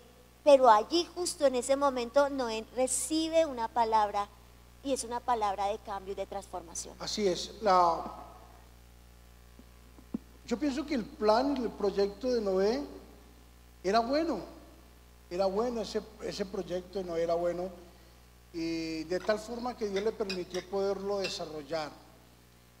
pero 0.42 0.70
allí, 0.70 1.06
justo 1.14 1.44
en 1.44 1.54
ese 1.54 1.76
momento, 1.76 2.30
Noé 2.30 2.64
recibe 2.74 3.44
una 3.44 3.68
palabra 3.68 4.26
y 4.82 4.94
es 4.94 5.04
una 5.04 5.20
palabra 5.20 5.66
de 5.66 5.76
cambio 5.80 6.12
y 6.12 6.14
de 6.14 6.24
transformación. 6.24 6.96
Así 6.98 7.28
es. 7.28 7.52
La, 7.60 8.23
yo 10.46 10.58
pienso 10.58 10.84
que 10.84 10.94
el 10.94 11.04
plan 11.04 11.56
el 11.56 11.70
proyecto 11.70 12.32
de 12.32 12.40
Noé 12.40 12.82
era 13.82 14.00
bueno, 14.00 14.40
era 15.30 15.46
bueno, 15.46 15.80
ese, 15.80 16.02
ese 16.22 16.44
proyecto 16.44 16.98
de 16.98 17.04
Noé 17.04 17.22
era 17.22 17.34
bueno, 17.34 17.70
y 18.52 19.04
de 19.04 19.20
tal 19.20 19.38
forma 19.38 19.76
que 19.76 19.88
Dios 19.88 20.04
le 20.04 20.12
permitió 20.12 20.64
poderlo 20.68 21.18
desarrollar. 21.18 21.90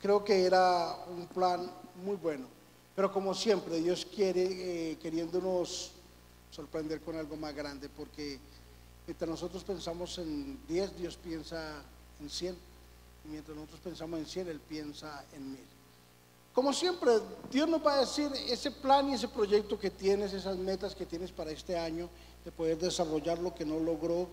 Creo 0.00 0.22
que 0.22 0.44
era 0.44 0.94
un 1.08 1.26
plan 1.26 1.70
muy 2.04 2.16
bueno, 2.16 2.46
pero 2.94 3.12
como 3.12 3.34
siempre, 3.34 3.80
Dios 3.80 4.06
quiere, 4.06 4.92
eh, 4.92 4.98
queriéndonos 4.98 5.92
sorprender 6.50 7.00
con 7.00 7.16
algo 7.16 7.36
más 7.36 7.54
grande, 7.54 7.88
porque 7.88 8.38
mientras 9.06 9.28
nosotros 9.28 9.64
pensamos 9.64 10.18
en 10.18 10.58
10, 10.68 10.96
Dios 10.98 11.16
piensa 11.16 11.82
en 12.20 12.30
100, 12.30 12.54
y 13.24 13.28
mientras 13.28 13.56
nosotros 13.56 13.80
pensamos 13.82 14.20
en 14.20 14.26
100, 14.26 14.48
Él 14.48 14.60
piensa 14.60 15.24
en 15.32 15.52
mil. 15.52 15.73
Como 16.54 16.72
siempre, 16.72 17.10
Dios 17.50 17.68
nos 17.68 17.84
va 17.84 17.94
a 17.94 18.00
decir 18.00 18.30
ese 18.48 18.70
plan 18.70 19.10
y 19.10 19.14
ese 19.14 19.26
proyecto 19.26 19.76
que 19.76 19.90
tienes, 19.90 20.32
esas 20.32 20.56
metas 20.56 20.94
que 20.94 21.04
tienes 21.04 21.32
para 21.32 21.50
este 21.50 21.76
año, 21.76 22.08
de 22.44 22.52
poder 22.52 22.78
desarrollar 22.78 23.40
lo 23.40 23.52
que 23.52 23.64
no 23.64 23.80
logró 23.80 24.28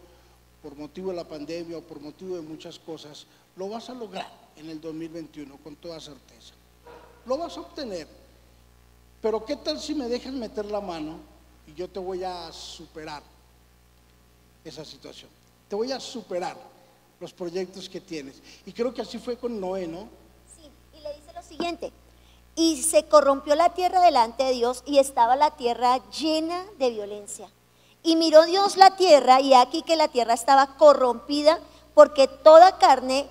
por 0.62 0.76
motivo 0.76 1.10
de 1.10 1.16
la 1.16 1.28
pandemia 1.28 1.80
o 1.80 1.82
por 1.82 2.00
motivo 2.00 2.36
de 2.36 2.44
muchas 2.44 2.78
cosas, 2.78 3.26
lo 3.56 3.70
vas 3.70 3.90
a 3.90 3.96
lograr 3.96 4.32
en 4.56 4.70
el 4.70 4.80
2021 4.80 5.58
con 5.64 5.76
toda 5.78 6.00
certeza. 6.00 6.54
Lo 7.26 7.40
vas 7.40 7.58
a 7.58 7.62
obtener. 7.62 8.08
Pero 9.20 9.44
¿qué 9.44 9.56
tal 9.56 9.80
si 9.80 9.96
me 9.96 10.08
dejas 10.08 10.34
meter 10.34 10.66
la 10.66 10.80
mano 10.80 11.18
y 11.66 11.74
yo 11.74 11.90
te 11.90 12.00
voy 12.00 12.24
a 12.24 12.52
superar 12.52 13.24
esa 14.64 14.86
situación? 14.86 15.32
Te 15.68 15.76
voy 15.76 15.92
a 15.92 16.00
superar 16.00 16.56
los 17.20 17.34
proyectos 17.34 17.90
que 17.90 18.00
tienes. 18.00 18.36
Y 18.64 18.74
creo 18.74 18.94
que 18.94 19.02
así 19.02 19.18
fue 19.18 19.38
con 19.38 19.60
Noé, 19.60 19.88
¿no? 19.88 20.08
Sí, 20.56 20.70
y 20.96 21.02
le 21.02 21.16
dice 21.16 21.34
lo 21.34 21.42
siguiente, 21.42 21.92
y 22.56 22.82
se 22.84 23.06
corrompió 23.06 23.56
la 23.56 23.70
tierra 23.70 24.02
delante 24.02 24.44
de 24.44 24.52
Dios 24.54 24.84
y 24.86 25.00
estaba 25.00 25.36
la 25.36 25.52
tierra 25.52 26.00
llena 26.12 26.66
de 26.78 26.90
violencia. 26.90 27.50
Y 28.04 28.16
miró 28.16 28.46
Dios 28.46 28.78
la 28.78 28.96
tierra 28.96 29.42
y 29.42 29.54
aquí 29.54 29.84
que 29.84 29.96
la 29.96 30.08
tierra 30.08 30.34
estaba 30.34 30.76
corrompida 30.78 31.60
porque 31.94 32.28
toda 32.28 32.78
carne 32.78 33.30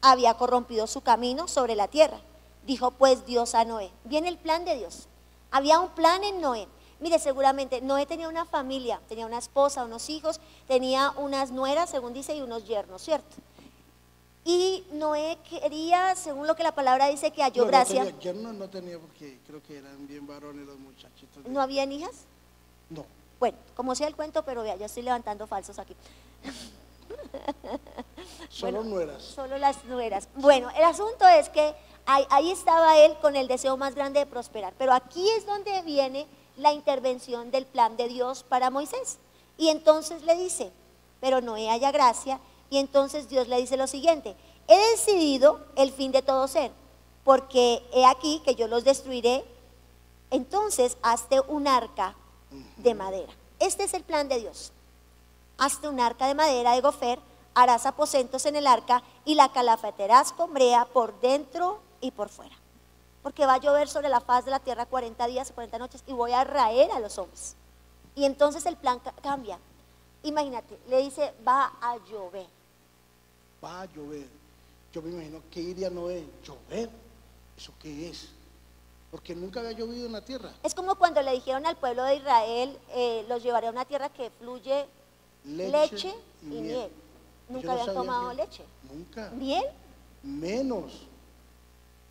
había 0.00 0.34
corrompido 0.34 0.86
su 0.86 1.00
camino 1.00 1.48
sobre 1.48 1.74
la 1.74 1.88
tierra. 1.88 2.18
Dijo 2.66 2.90
pues 2.92 3.24
Dios 3.26 3.54
a 3.54 3.64
Noé. 3.64 3.90
Viene 4.04 4.28
el 4.28 4.38
plan 4.38 4.64
de 4.64 4.76
Dios. 4.76 5.08
Había 5.50 5.80
un 5.80 5.90
plan 5.90 6.22
en 6.24 6.40
Noé. 6.40 6.68
Mire, 7.00 7.18
seguramente 7.18 7.80
Noé 7.80 8.06
tenía 8.06 8.28
una 8.28 8.44
familia, 8.44 9.00
tenía 9.08 9.26
una 9.26 9.38
esposa, 9.38 9.84
unos 9.84 10.08
hijos, 10.08 10.40
tenía 10.68 11.12
unas 11.16 11.50
nueras, 11.50 11.90
según 11.90 12.12
dice, 12.12 12.36
y 12.36 12.42
unos 12.42 12.64
yernos, 12.64 13.02
¿cierto? 13.02 13.36
Y 14.44 14.84
Noé 14.92 15.38
quería, 15.48 16.16
según 16.16 16.46
lo 16.46 16.56
que 16.56 16.64
la 16.64 16.74
palabra 16.74 17.08
dice, 17.08 17.30
que 17.30 17.42
halló 17.42 17.66
gracia. 17.66 18.12
Yo 18.18 18.34
no, 18.34 18.52
no 18.52 18.68
tenía 18.68 18.98
porque 18.98 19.38
creo 19.46 19.62
que 19.62 19.78
eran 19.78 20.06
bien 20.08 20.26
varones 20.26 20.66
los 20.66 20.78
muchachitos. 20.78 21.44
¿No 21.46 21.60
habían 21.60 21.92
hijas? 21.92 22.24
No. 22.90 23.06
Bueno, 23.38 23.56
como 23.76 23.94
sea 23.94 24.08
el 24.08 24.16
cuento, 24.16 24.44
pero 24.44 24.62
vea, 24.62 24.76
ya 24.76 24.86
estoy 24.86 25.04
levantando 25.04 25.46
falsos 25.46 25.78
aquí. 25.78 25.94
Solo 28.48 28.82
nueras. 28.82 29.22
Solo 29.22 29.58
las 29.58 29.84
nueras. 29.84 30.28
Bueno, 30.34 30.70
el 30.70 30.84
asunto 30.84 31.26
es 31.28 31.48
que 31.48 31.74
ahí, 32.06 32.24
ahí 32.30 32.50
estaba 32.50 32.98
él 32.98 33.16
con 33.20 33.36
el 33.36 33.46
deseo 33.46 33.76
más 33.76 33.94
grande 33.94 34.20
de 34.20 34.26
prosperar. 34.26 34.74
Pero 34.76 34.92
aquí 34.92 35.28
es 35.30 35.46
donde 35.46 35.82
viene 35.82 36.26
la 36.56 36.72
intervención 36.72 37.52
del 37.52 37.66
plan 37.66 37.96
de 37.96 38.08
Dios 38.08 38.42
para 38.42 38.70
Moisés. 38.70 39.18
Y 39.56 39.68
entonces 39.68 40.22
le 40.22 40.36
dice, 40.36 40.72
pero 41.20 41.40
Noé 41.40 41.70
haya 41.70 41.92
gracia 41.92 42.40
y 42.72 42.78
entonces 42.78 43.28
Dios 43.28 43.48
le 43.48 43.58
dice 43.58 43.76
lo 43.76 43.86
siguiente, 43.86 44.34
he 44.66 44.90
decidido 44.92 45.60
el 45.76 45.92
fin 45.92 46.10
de 46.10 46.22
todo 46.22 46.48
ser, 46.48 46.72
porque 47.22 47.86
he 47.92 48.06
aquí 48.06 48.40
que 48.46 48.54
yo 48.54 48.66
los 48.66 48.82
destruiré, 48.82 49.44
entonces 50.30 50.96
hazte 51.02 51.38
un 51.48 51.68
arca 51.68 52.16
de 52.78 52.94
madera. 52.94 53.30
Este 53.58 53.84
es 53.84 53.92
el 53.92 54.04
plan 54.04 54.26
de 54.26 54.40
Dios. 54.40 54.72
Hazte 55.58 55.86
un 55.86 56.00
arca 56.00 56.26
de 56.26 56.34
madera 56.34 56.72
de 56.72 56.80
gofer, 56.80 57.18
harás 57.52 57.84
aposentos 57.84 58.46
en 58.46 58.56
el 58.56 58.66
arca 58.66 59.02
y 59.26 59.34
la 59.34 59.52
calafaterás 59.52 60.32
con 60.32 60.54
brea 60.54 60.86
por 60.86 61.20
dentro 61.20 61.78
y 62.00 62.10
por 62.10 62.30
fuera. 62.30 62.56
Porque 63.22 63.44
va 63.44 63.56
a 63.56 63.60
llover 63.60 63.86
sobre 63.86 64.08
la 64.08 64.22
faz 64.22 64.46
de 64.46 64.50
la 64.50 64.60
tierra 64.60 64.86
40 64.86 65.26
días 65.26 65.50
y 65.50 65.52
40 65.52 65.76
noches 65.78 66.04
y 66.06 66.14
voy 66.14 66.32
a 66.32 66.42
raer 66.42 66.90
a 66.92 67.00
los 67.00 67.18
hombres. 67.18 67.54
Y 68.14 68.24
entonces 68.24 68.64
el 68.64 68.78
plan 68.78 68.98
cambia. 69.22 69.58
Imagínate, 70.22 70.78
le 70.88 71.02
dice, 71.02 71.34
va 71.46 71.74
a 71.82 71.98
llover 72.10 72.46
va 73.62 73.82
a 73.82 73.86
llover. 73.86 74.26
Yo 74.92 75.00
me 75.02 75.10
imagino 75.10 75.42
que 75.50 75.60
iría 75.60 75.88
Noé, 75.88 76.24
llover, 76.44 76.90
¿eso 77.56 77.72
qué 77.80 78.10
es? 78.10 78.28
Porque 79.10 79.34
nunca 79.34 79.60
había 79.60 79.72
llovido 79.72 80.06
en 80.06 80.12
la 80.12 80.24
tierra. 80.24 80.52
Es 80.62 80.74
como 80.74 80.94
cuando 80.96 81.22
le 81.22 81.32
dijeron 81.32 81.66
al 81.66 81.76
pueblo 81.76 82.04
de 82.04 82.16
Israel, 82.16 82.78
eh, 82.90 83.24
los 83.28 83.42
llevaré 83.42 83.68
a 83.68 83.70
una 83.70 83.84
tierra 83.84 84.08
que 84.08 84.30
fluye 84.30 84.86
leche, 85.44 86.14
y, 86.42 86.46
miel. 86.46 86.90
Nunca 87.48 87.72
habían 87.72 87.94
tomado 87.94 88.32
leche. 88.32 88.64
Nunca. 88.90 89.30
¿Miel? 89.30 89.64
Menos. 90.22 91.06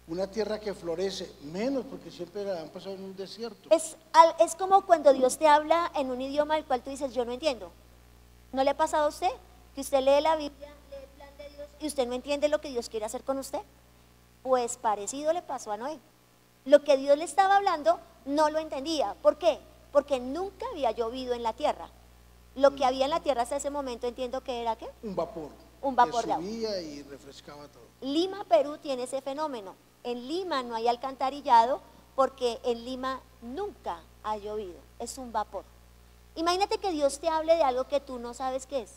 Una 0.07 0.27
tierra 0.27 0.59
que 0.59 0.73
florece, 0.73 1.31
menos, 1.43 1.85
porque 1.85 2.11
siempre 2.11 2.49
han 2.51 2.69
pasado 2.69 2.95
en 2.95 3.03
un 3.03 3.15
desierto. 3.15 3.69
Es, 3.69 3.95
es 4.39 4.55
como 4.55 4.85
cuando 4.85 5.13
Dios 5.13 5.37
te 5.37 5.47
habla 5.47 5.91
en 5.95 6.09
un 6.09 6.21
idioma 6.21 6.55
al 6.55 6.65
cual 6.65 6.81
tú 6.81 6.89
dices, 6.89 7.13
yo 7.13 7.23
no 7.25 7.31
entiendo. 7.31 7.71
¿No 8.51 8.63
le 8.63 8.71
ha 8.71 8.77
pasado 8.77 9.05
a 9.05 9.09
usted? 9.09 9.31
Que 9.73 9.81
usted 9.81 9.99
lee 9.99 10.21
la 10.21 10.35
Biblia 10.35 10.71
y 11.81 11.87
usted 11.87 12.07
no 12.07 12.13
entiende 12.13 12.47
lo 12.47 12.61
que 12.61 12.69
Dios 12.69 12.89
quiere 12.89 13.05
hacer 13.05 13.23
con 13.23 13.39
usted. 13.39 13.61
Pues 14.43 14.77
parecido 14.77 15.33
le 15.33 15.41
pasó 15.41 15.71
a 15.71 15.77
Noé. 15.77 15.99
Lo 16.65 16.83
que 16.83 16.97
Dios 16.97 17.17
le 17.17 17.23
estaba 17.23 17.57
hablando 17.57 17.99
no 18.25 18.49
lo 18.49 18.59
entendía. 18.59 19.15
¿Por 19.21 19.37
qué? 19.37 19.59
Porque 19.91 20.19
nunca 20.19 20.65
había 20.71 20.91
llovido 20.91 21.33
en 21.33 21.43
la 21.43 21.53
tierra. 21.53 21.89
Lo 22.55 22.75
que 22.75 22.85
había 22.85 23.05
en 23.05 23.11
la 23.11 23.21
tierra 23.21 23.43
hasta 23.43 23.57
ese 23.57 23.69
momento 23.69 24.07
entiendo 24.07 24.41
que 24.41 24.61
era 24.61 24.75
qué? 24.75 24.87
Un 25.03 25.15
vapor. 25.15 25.49
Un 25.81 25.95
vapor 25.95 26.25
que 26.25 26.33
subía 26.33 26.81
y 26.81 27.01
refrescaba 27.03 27.67
todo. 27.67 27.83
Lima, 28.01 28.43
Perú 28.45 28.77
tiene 28.77 29.03
ese 29.03 29.21
fenómeno. 29.21 29.73
En 30.03 30.27
Lima 30.27 30.61
no 30.61 30.75
hay 30.75 30.87
alcantarillado 30.87 31.81
porque 32.15 32.59
en 32.63 32.85
Lima 32.85 33.21
nunca 33.41 34.01
ha 34.23 34.37
llovido. 34.37 34.79
Es 34.99 35.17
un 35.17 35.31
vapor. 35.31 35.63
Imagínate 36.35 36.77
que 36.77 36.91
Dios 36.91 37.19
te 37.19 37.29
hable 37.29 37.55
de 37.55 37.63
algo 37.63 37.87
que 37.87 37.99
tú 37.99 38.19
no 38.19 38.33
sabes 38.33 38.67
qué 38.67 38.81
es. 38.81 38.91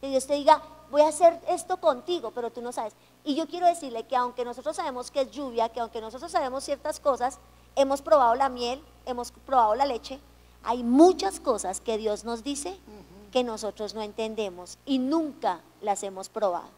Que 0.00 0.08
Dios 0.08 0.26
te 0.26 0.34
diga, 0.34 0.62
voy 0.90 1.02
a 1.02 1.08
hacer 1.08 1.40
esto 1.48 1.78
contigo, 1.78 2.30
pero 2.34 2.50
tú 2.50 2.62
no 2.62 2.72
sabes. 2.72 2.94
Y 3.24 3.34
yo 3.34 3.46
quiero 3.46 3.66
decirle 3.66 4.04
que 4.04 4.16
aunque 4.16 4.44
nosotros 4.44 4.76
sabemos 4.76 5.10
que 5.10 5.22
es 5.22 5.30
lluvia, 5.30 5.68
que 5.68 5.80
aunque 5.80 6.00
nosotros 6.00 6.32
sabemos 6.32 6.64
ciertas 6.64 7.00
cosas, 7.00 7.38
hemos 7.76 8.02
probado 8.02 8.34
la 8.34 8.48
miel, 8.48 8.82
hemos 9.06 9.32
probado 9.32 9.74
la 9.74 9.86
leche, 9.86 10.20
hay 10.62 10.82
muchas 10.82 11.40
cosas 11.40 11.80
que 11.80 11.98
Dios 11.98 12.24
nos 12.24 12.42
dice 12.42 12.76
que 13.32 13.44
nosotros 13.44 13.94
no 13.94 14.02
entendemos 14.02 14.78
y 14.84 14.98
nunca 14.98 15.60
las 15.80 16.02
hemos 16.02 16.28
probado. 16.28 16.68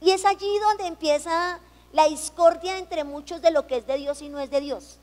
Y 0.00 0.10
es 0.10 0.24
allí 0.24 0.58
donde 0.58 0.86
empieza 0.86 1.58
la 1.92 2.06
discordia 2.06 2.78
entre 2.78 3.04
muchos 3.04 3.42
de 3.42 3.50
lo 3.50 3.66
que 3.66 3.78
es 3.78 3.86
de 3.86 3.96
Dios 3.96 4.22
y 4.22 4.28
no 4.28 4.38
es 4.38 4.50
de 4.50 4.60
Dios. 4.60 4.98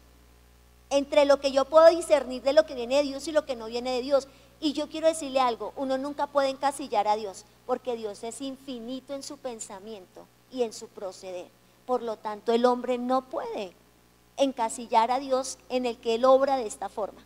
Entre 0.89 1.25
lo 1.25 1.39
que 1.39 1.51
yo 1.51 1.65
puedo 1.65 1.89
discernir 1.89 2.43
de 2.43 2.53
lo 2.53 2.65
que 2.65 2.75
viene 2.75 2.97
de 2.97 3.03
Dios 3.03 3.27
y 3.27 3.31
lo 3.31 3.45
que 3.45 3.55
no 3.55 3.65
viene 3.65 3.91
de 3.91 4.01
Dios. 4.01 4.27
Y 4.63 4.71
yo 4.71 4.87
quiero 4.87 5.07
decirle 5.07 5.41
algo, 5.41 5.73
uno 5.75 5.97
nunca 5.97 6.25
puede 6.25 6.47
encasillar 6.47 7.05
a 7.09 7.17
Dios, 7.17 7.43
porque 7.65 7.97
Dios 7.97 8.23
es 8.23 8.39
infinito 8.39 9.13
en 9.13 9.21
su 9.21 9.37
pensamiento 9.37 10.25
y 10.53 10.63
en 10.63 10.71
su 10.71 10.87
proceder. 10.87 11.49
Por 11.85 12.01
lo 12.01 12.15
tanto, 12.15 12.53
el 12.53 12.65
hombre 12.65 12.97
no 12.97 13.23
puede 13.23 13.73
encasillar 14.37 15.11
a 15.11 15.19
Dios 15.19 15.57
en 15.67 15.85
el 15.85 15.97
que 15.97 16.15
él 16.15 16.23
obra 16.23 16.55
de 16.55 16.65
esta 16.65 16.87
forma. 16.87 17.19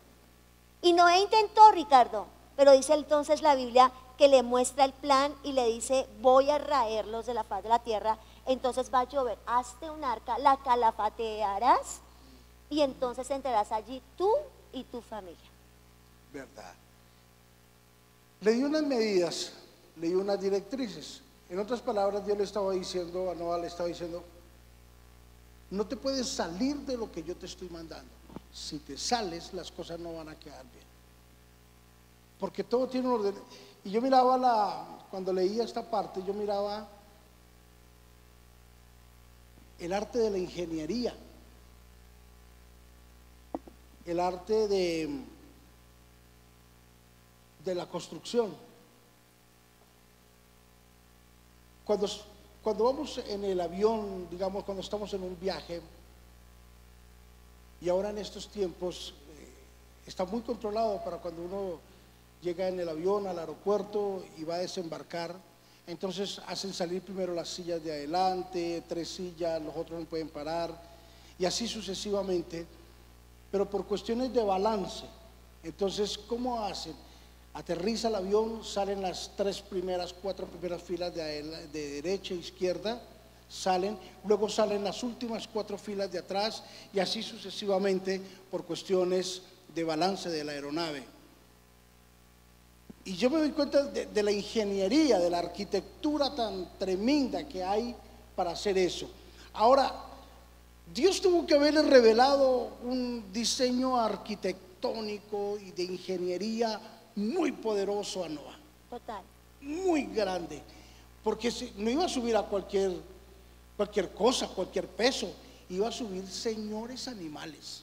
Y 0.82 0.94
Noé 0.94 1.20
intentó, 1.20 1.70
Ricardo, 1.70 2.26
pero 2.56 2.72
dice 2.72 2.94
entonces 2.94 3.40
la 3.40 3.54
Biblia 3.54 3.92
que 4.16 4.26
le 4.26 4.42
muestra 4.42 4.84
el 4.84 4.92
plan 4.92 5.32
y 5.44 5.52
le 5.52 5.64
dice, 5.66 6.08
voy 6.20 6.50
a 6.50 6.58
raerlos 6.58 7.26
de 7.26 7.34
la 7.34 7.44
faz 7.44 7.62
de 7.62 7.68
la 7.68 7.78
tierra, 7.78 8.18
entonces 8.46 8.92
va 8.92 9.02
a 9.02 9.08
llover, 9.08 9.38
hazte 9.46 9.88
un 9.88 10.02
arca, 10.02 10.38
la 10.38 10.56
calafatearás 10.56 12.00
y 12.68 12.80
entonces 12.80 13.30
entrarás 13.30 13.70
allí 13.70 14.02
tú 14.16 14.28
y 14.72 14.82
tu 14.82 15.00
familia. 15.02 15.50
Verdad. 16.32 16.74
Le 18.40 18.52
di 18.52 18.62
unas 18.62 18.82
medidas, 18.82 19.52
le 19.96 20.08
di 20.08 20.14
unas 20.14 20.40
directrices. 20.40 21.20
En 21.48 21.58
otras 21.58 21.80
palabras, 21.80 22.24
Dios 22.24 22.38
le 22.38 22.44
estaba 22.44 22.72
diciendo, 22.72 23.30
a 23.30 23.34
Noah 23.34 23.58
le 23.58 23.66
estaba 23.66 23.88
diciendo, 23.88 24.22
no 25.70 25.86
te 25.86 25.96
puedes 25.96 26.28
salir 26.28 26.76
de 26.78 26.96
lo 26.96 27.10
que 27.10 27.22
yo 27.22 27.36
te 27.36 27.46
estoy 27.46 27.68
mandando. 27.68 28.10
Si 28.52 28.78
te 28.78 28.96
sales, 28.96 29.52
las 29.52 29.70
cosas 29.72 29.98
no 29.98 30.14
van 30.14 30.28
a 30.28 30.38
quedar 30.38 30.64
bien. 30.72 30.84
Porque 32.38 32.64
todo 32.64 32.86
tiene 32.86 33.08
un 33.08 33.14
orden. 33.14 33.34
Y 33.84 33.90
yo 33.90 34.00
miraba 34.00 34.38
la, 34.38 35.06
cuando 35.10 35.32
leía 35.32 35.64
esta 35.64 35.88
parte, 35.88 36.22
yo 36.26 36.32
miraba 36.32 36.88
el 39.78 39.92
arte 39.92 40.18
de 40.18 40.30
la 40.30 40.38
ingeniería, 40.38 41.14
el 44.06 44.20
arte 44.20 44.68
de, 44.68 45.24
de 47.68 47.74
la 47.74 47.86
construcción. 47.86 48.54
Cuando, 51.84 52.08
cuando 52.62 52.84
vamos 52.84 53.18
en 53.18 53.44
el 53.44 53.60
avión, 53.60 54.28
digamos, 54.30 54.64
cuando 54.64 54.82
estamos 54.82 55.12
en 55.14 55.22
un 55.22 55.38
viaje, 55.38 55.80
y 57.80 57.88
ahora 57.88 58.10
en 58.10 58.18
estos 58.18 58.48
tiempos 58.48 59.14
eh, 59.38 59.48
está 60.06 60.24
muy 60.24 60.40
controlado 60.42 61.02
para 61.04 61.18
cuando 61.18 61.42
uno 61.42 61.78
llega 62.42 62.68
en 62.68 62.80
el 62.80 62.88
avión 62.88 63.26
al 63.26 63.38
aeropuerto 63.38 64.24
y 64.36 64.44
va 64.44 64.56
a 64.56 64.58
desembarcar. 64.58 65.34
Entonces 65.86 66.40
hacen 66.46 66.72
salir 66.74 67.02
primero 67.02 67.32
las 67.32 67.48
sillas 67.48 67.82
de 67.82 67.92
adelante, 67.92 68.82
tres 68.88 69.08
sillas, 69.08 69.62
los 69.62 69.74
otros 69.74 70.00
no 70.00 70.06
pueden 70.06 70.28
parar, 70.28 70.70
y 71.38 71.44
así 71.44 71.66
sucesivamente, 71.66 72.66
pero 73.50 73.68
por 73.68 73.86
cuestiones 73.86 74.32
de 74.32 74.42
balance. 74.42 75.06
Entonces, 75.62 76.18
¿cómo 76.18 76.62
hacen? 76.62 76.94
Aterriza 77.58 78.06
el 78.06 78.14
avión, 78.14 78.62
salen 78.62 79.02
las 79.02 79.32
tres 79.36 79.60
primeras, 79.60 80.12
cuatro 80.12 80.46
primeras 80.46 80.80
filas 80.80 81.12
de, 81.12 81.42
de 81.72 82.00
derecha 82.00 82.32
e 82.32 82.36
izquierda, 82.36 83.02
salen, 83.48 83.98
luego 84.24 84.48
salen 84.48 84.84
las 84.84 85.02
últimas 85.02 85.48
cuatro 85.48 85.76
filas 85.76 86.12
de 86.12 86.20
atrás 86.20 86.62
y 86.94 87.00
así 87.00 87.20
sucesivamente 87.20 88.20
por 88.48 88.64
cuestiones 88.64 89.42
de 89.74 89.82
balance 89.82 90.30
de 90.30 90.44
la 90.44 90.52
aeronave. 90.52 91.02
Y 93.04 93.16
yo 93.16 93.28
me 93.28 93.38
doy 93.38 93.50
cuenta 93.50 93.82
de, 93.82 94.22
la 94.22 94.30
ingeniería, 94.30 95.18
de 95.18 95.28
la 95.28 95.40
arquitectura 95.40 96.32
tan 96.32 96.78
tremenda 96.78 97.48
que 97.48 97.64
hay 97.64 97.92
para 98.36 98.52
hacer 98.52 98.78
eso. 98.78 99.10
Ahora, 99.54 99.92
Dios 100.94 101.20
tuvo 101.20 101.44
que 101.44 101.54
haberle 101.54 101.82
revelado 101.82 102.76
un 102.84 103.32
diseño 103.32 103.98
arquitectónico 103.98 105.58
y 105.58 105.72
de 105.72 105.82
ingeniería 105.82 106.80
muy 107.18 107.52
poderoso 107.52 108.24
a 108.24 108.28
Noah. 108.28 108.58
Total. 108.88 109.22
Muy 109.60 110.04
grande. 110.06 110.62
Porque 111.22 111.52
no 111.76 111.90
iba 111.90 112.04
a 112.04 112.08
subir 112.08 112.36
a 112.36 112.42
cualquier, 112.42 112.92
cualquier 113.76 114.10
cosa, 114.14 114.48
cualquier 114.48 114.86
peso. 114.86 115.30
Iba 115.68 115.88
a 115.88 115.92
subir 115.92 116.26
señores 116.26 117.08
animales. 117.08 117.82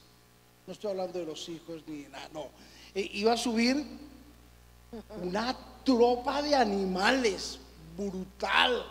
No 0.66 0.72
estoy 0.72 0.90
hablando 0.90 1.18
de 1.18 1.26
los 1.26 1.48
hijos 1.48 1.82
ni 1.86 2.02
nada, 2.04 2.28
no. 2.32 2.46
E, 2.94 3.02
iba 3.14 3.32
a 3.34 3.36
subir 3.36 3.84
una 5.22 5.56
tropa 5.84 6.42
de 6.42 6.54
animales 6.54 7.58
brutal 7.96 8.84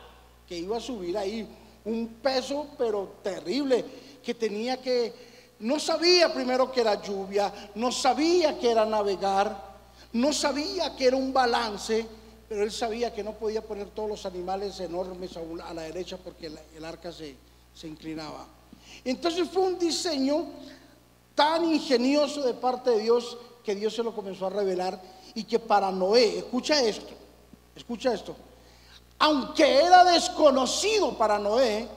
que 0.48 0.58
iba 0.58 0.78
a 0.78 0.82
subir 0.82 1.18
ahí, 1.18 1.48
un 1.86 2.08
peso 2.22 2.68
pero 2.78 3.16
terrible, 3.24 3.84
que 4.24 4.34
tenía 4.34 4.82
que, 4.82 5.14
no 5.60 5.80
sabía 5.80 6.34
primero 6.34 6.72
que 6.72 6.82
era 6.82 7.02
lluvia, 7.02 7.52
no 7.76 7.92
sabía 7.92 8.58
que 8.60 8.72
era 8.72 8.86
navegar, 8.86 9.65
no 10.16 10.32
sabía 10.32 10.96
que 10.96 11.08
era 11.08 11.18
un 11.18 11.34
balance, 11.34 12.08
pero 12.48 12.64
él 12.64 12.72
sabía 12.72 13.14
que 13.14 13.22
no 13.22 13.34
podía 13.34 13.62
poner 13.62 13.90
todos 13.90 14.08
los 14.08 14.26
animales 14.26 14.80
enormes 14.80 15.32
a, 15.36 15.74
la 15.74 15.82
derecha 15.82 16.16
porque 16.16 16.48
el, 16.48 16.86
arca 16.86 17.12
se, 17.12 17.36
se 17.74 17.88
inclinaba. 17.90 18.48
Entonces 19.04 19.50
fue 19.50 19.64
un 19.64 19.78
diseño 19.78 20.46
tan 21.36 21.66
ingenioso 21.66 22.44
de 22.44 22.54
parte 22.54 22.92
de 22.92 23.00
Dios 23.00 23.38
que 23.62 23.76
Dios 23.76 23.94
se 23.94 24.04
lo 24.04 24.16
comenzó 24.16 24.48
a 24.48 24.52
revelar 24.52 25.02
y 25.34 25.44
que 25.44 25.60
para 25.60 25.92
Noé, 25.92 26.38
escucha 26.38 26.82
esto, 26.82 27.14
escucha 27.76 28.14
esto, 28.14 28.38
aunque 29.20 29.82
era 29.82 30.06
desconocido 30.06 31.18
para 31.18 31.38
Noé, 31.38 31.90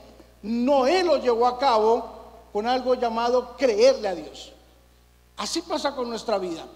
Noé 0.42 1.04
lo 1.04 1.18
llevó 1.18 1.46
a 1.46 1.57
cabo 1.57 2.04
con 2.52 2.66
algo 2.66 2.96
llamado 2.96 3.57
creerle 3.57 4.09
a 4.09 4.14
Dios. 4.16 4.52
Así 5.37 5.62
pasa 5.62 5.94
con 5.94 6.09
nuestra 6.11 6.37
vida. 6.38 6.66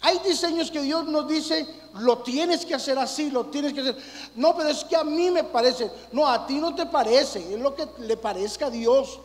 Hay 0.00 0.18
diseños 0.20 0.70
que 0.70 0.80
Dios 0.80 1.06
nos 1.06 1.28
dice, 1.28 1.66
lo 1.94 2.18
tienes 2.18 2.64
que 2.64 2.74
hacer 2.74 2.98
así, 2.98 3.30
lo 3.30 3.46
tienes 3.46 3.72
que 3.72 3.80
hacer. 3.80 3.96
No, 4.36 4.56
pero 4.56 4.68
es 4.68 4.84
que 4.84 4.96
a 4.96 5.04
mí 5.04 5.30
me 5.30 5.44
parece. 5.44 5.90
No, 6.12 6.26
a 6.26 6.46
ti 6.46 6.54
no 6.54 6.74
te 6.74 6.86
parece, 6.86 7.54
es 7.54 7.60
lo 7.60 7.74
que 7.74 7.86
le 8.00 8.16
parezca 8.16 8.66
a 8.66 8.70
Dios. 8.70 9.18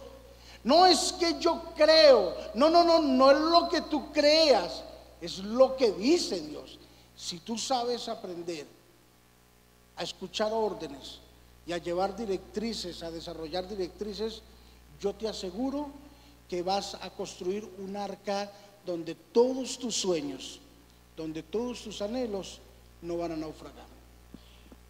No 0.64 0.86
es 0.86 1.14
que 1.14 1.38
yo 1.40 1.62
creo, 1.76 2.34
no, 2.54 2.70
no, 2.70 2.84
no, 2.84 3.00
no 3.00 3.32
es 3.32 3.40
lo 3.40 3.70
que 3.70 3.82
tú 3.82 4.12
creas, 4.12 4.84
es 5.22 5.40
lo 5.40 5.76
que 5.76 5.92
dice 5.92 6.40
Dios. 6.40 6.80
Si 7.16 7.40
tú 7.40 7.58
sabes 7.58 8.08
aprender 8.08 8.66
a 9.96 10.04
escuchar 10.04 10.52
órdenes 10.54 11.20
y 11.68 11.74
a 11.74 11.78
llevar 11.78 12.16
directrices, 12.16 13.04
a 13.04 13.12
desarrollar 13.12 13.68
directrices, 13.68 14.42
yo 15.00 15.14
te 15.14 15.28
aseguro 15.28 15.90
que 16.50 16.64
vas 16.64 16.96
a 16.96 17.10
construir 17.10 17.70
un 17.78 17.98
arca 17.98 18.50
donde 18.86 19.16
todos 19.16 19.78
tus 19.78 19.96
sueños, 19.96 20.60
donde 21.16 21.44
todos 21.44 21.82
tus 21.82 22.02
anhelos 22.02 22.60
no 23.02 23.18
van 23.18 23.34
a 23.34 23.36
naufragar. 23.36 23.86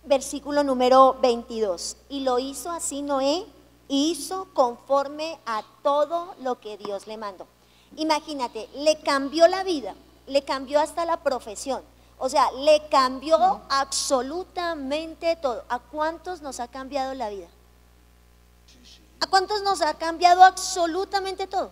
Versículo 0.05 0.63
número 0.63 1.17
22. 1.21 1.97
Y 2.09 2.21
lo 2.21 2.39
hizo 2.39 2.71
así 2.71 3.01
Noé, 3.01 3.45
hizo 3.87 4.47
conforme 4.53 5.39
a 5.45 5.63
todo 5.81 6.35
lo 6.41 6.59
que 6.59 6.77
Dios 6.77 7.07
le 7.07 7.17
mandó. 7.17 7.47
Imagínate, 7.95 8.69
le 8.75 8.99
cambió 9.01 9.47
la 9.47 9.63
vida, 9.63 9.95
le 10.27 10.43
cambió 10.43 10.79
hasta 10.79 11.05
la 11.05 11.17
profesión. 11.23 11.81
O 12.17 12.29
sea, 12.29 12.51
le 12.51 12.87
cambió 12.89 13.37
absolutamente 13.69 15.35
todo. 15.35 15.63
¿A 15.69 15.79
cuántos 15.79 16.41
nos 16.41 16.59
ha 16.59 16.67
cambiado 16.67 17.13
la 17.13 17.29
vida? 17.29 17.47
¿A 19.19 19.27
cuántos 19.27 19.61
nos 19.63 19.81
ha 19.81 19.93
cambiado 19.95 20.43
absolutamente 20.43 21.47
todo? 21.47 21.71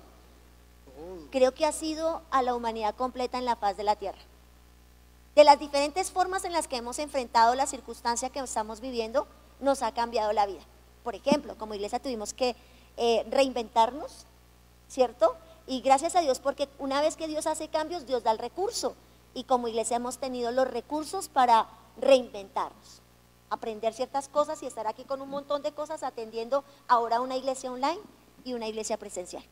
Creo 1.32 1.54
que 1.54 1.66
ha 1.66 1.72
sido 1.72 2.22
a 2.32 2.42
la 2.42 2.56
humanidad 2.56 2.96
completa 2.96 3.38
en 3.38 3.46
la 3.46 3.56
paz 3.56 3.78
de 3.78 3.84
la 3.84 3.96
tierra. 3.96 4.20
De 5.36 5.44
las 5.44 5.60
diferentes 5.60 6.12
formas 6.12 6.44
en 6.44 6.52
las 6.52 6.68
que 6.68 6.78
hemos 6.78 7.00
enfrentado 7.00 7.56
la 7.56 7.66
circunstancia 7.66 8.30
que 8.30 8.40
estamos 8.40 8.82
viviendo, 8.82 9.28
nos 9.62 9.82
ha 9.82 9.94
cambiado 9.94 10.34
la 10.34 10.46
vida. 10.46 10.62
Por 11.04 11.16
ejemplo, 11.16 11.58
como 11.58 11.74
iglesia 11.74 12.00
tuvimos 12.00 12.34
que 12.34 12.56
eh, 12.98 13.26
reinventarnos, 13.30 14.26
¿cierto? 14.90 15.36
Y 15.68 15.82
gracias 15.82 16.16
a 16.16 16.22
Dios, 16.22 16.40
porque 16.40 16.68
una 16.80 17.02
vez 17.02 17.16
que 17.16 17.28
Dios 17.28 17.48
hace 17.48 17.70
cambios, 17.70 18.06
Dios 18.06 18.24
da 18.24 18.32
el 18.32 18.40
recurso 18.40 18.94
y 19.34 19.46
como 19.46 19.70
iglesia 19.70 19.98
hemos 19.98 20.18
tenido 20.18 20.52
los 20.52 20.68
recursos 20.68 21.30
para 21.30 21.68
reinventarnos, 21.98 23.02
aprender 23.50 23.94
ciertas 23.94 24.28
cosas 24.28 24.62
y 24.64 24.66
estar 24.66 24.88
aquí 24.88 25.06
con 25.06 25.22
un 25.22 25.30
montón 25.30 25.62
de 25.62 25.72
cosas 25.72 26.04
atendiendo 26.04 26.66
ahora 26.88 27.22
una 27.22 27.38
iglesia 27.38 27.72
online 27.72 28.02
y 28.44 28.54
una 28.54 28.68
iglesia 28.68 28.98
presencial. 28.98 29.44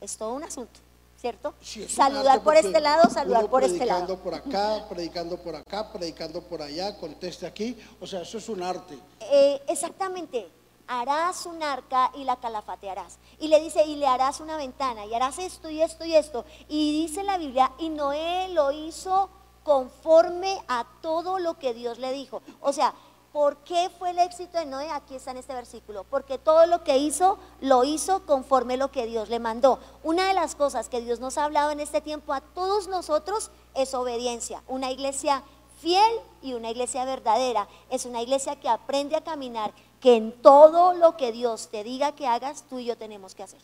Es 0.00 0.16
todo 0.16 0.32
un 0.32 0.42
asunto. 0.42 0.80
¿Cierto? 1.20 1.54
saludar 1.86 2.42
por 2.42 2.56
este 2.56 2.80
lado, 2.80 3.10
saludar 3.10 3.50
por 3.50 3.62
este 3.62 3.84
lado. 3.84 4.06
Predicando 4.06 4.22
por 4.22 4.34
acá, 4.34 4.88
predicando 4.88 5.36
por 5.36 5.54
acá, 5.54 5.92
predicando 5.92 6.40
por 6.40 6.62
allá, 6.62 6.96
conteste 6.96 7.46
aquí. 7.46 7.76
O 8.00 8.06
sea, 8.06 8.22
eso 8.22 8.38
es 8.38 8.48
un 8.48 8.62
arte. 8.62 8.98
Eh, 9.20 9.60
exactamente 9.68 10.48
harás 10.86 11.44
un 11.44 11.62
arca 11.62 12.10
y 12.16 12.24
la 12.24 12.36
calafatearás. 12.36 13.18
Y 13.38 13.48
le 13.48 13.60
dice, 13.60 13.84
y 13.84 13.96
le 13.96 14.06
harás 14.06 14.40
una 14.40 14.56
ventana, 14.56 15.04
y 15.04 15.14
harás 15.14 15.38
esto 15.38 15.68
y 15.68 15.82
esto 15.82 16.06
y 16.06 16.16
esto. 16.16 16.46
Y 16.68 17.02
dice 17.02 17.22
la 17.22 17.36
Biblia, 17.36 17.70
y 17.78 17.90
Noé 17.90 18.48
lo 18.48 18.72
hizo 18.72 19.28
conforme 19.62 20.58
a 20.68 20.86
todo 21.02 21.38
lo 21.38 21.58
que 21.58 21.74
Dios 21.74 21.98
le 21.98 22.12
dijo. 22.12 22.42
O 22.60 22.72
sea, 22.72 22.94
¿Por 23.32 23.58
qué 23.58 23.90
fue 23.96 24.10
el 24.10 24.18
éxito 24.18 24.58
de 24.58 24.66
Noé? 24.66 24.90
Aquí 24.90 25.14
está 25.14 25.30
en 25.30 25.36
este 25.36 25.54
versículo. 25.54 26.02
Porque 26.04 26.36
todo 26.36 26.66
lo 26.66 26.82
que 26.82 26.98
hizo, 26.98 27.38
lo 27.60 27.84
hizo 27.84 28.26
conforme 28.26 28.76
lo 28.76 28.90
que 28.90 29.06
Dios 29.06 29.28
le 29.28 29.38
mandó. 29.38 29.78
Una 30.02 30.26
de 30.26 30.34
las 30.34 30.56
cosas 30.56 30.88
que 30.88 31.00
Dios 31.00 31.20
nos 31.20 31.38
ha 31.38 31.44
hablado 31.44 31.70
en 31.70 31.78
este 31.78 32.00
tiempo 32.00 32.32
a 32.32 32.40
todos 32.40 32.88
nosotros 32.88 33.50
es 33.74 33.94
obediencia. 33.94 34.64
Una 34.66 34.90
iglesia 34.90 35.44
fiel 35.80 36.12
y 36.42 36.54
una 36.54 36.70
iglesia 36.70 37.04
verdadera. 37.04 37.68
Es 37.88 38.04
una 38.04 38.20
iglesia 38.20 38.56
que 38.56 38.68
aprende 38.68 39.14
a 39.14 39.22
caminar, 39.22 39.72
que 40.00 40.16
en 40.16 40.32
todo 40.42 40.94
lo 40.94 41.16
que 41.16 41.30
Dios 41.30 41.68
te 41.68 41.84
diga 41.84 42.12
que 42.12 42.26
hagas, 42.26 42.64
tú 42.68 42.80
y 42.80 42.86
yo 42.86 42.96
tenemos 42.96 43.36
que 43.36 43.44
hacer. 43.44 43.60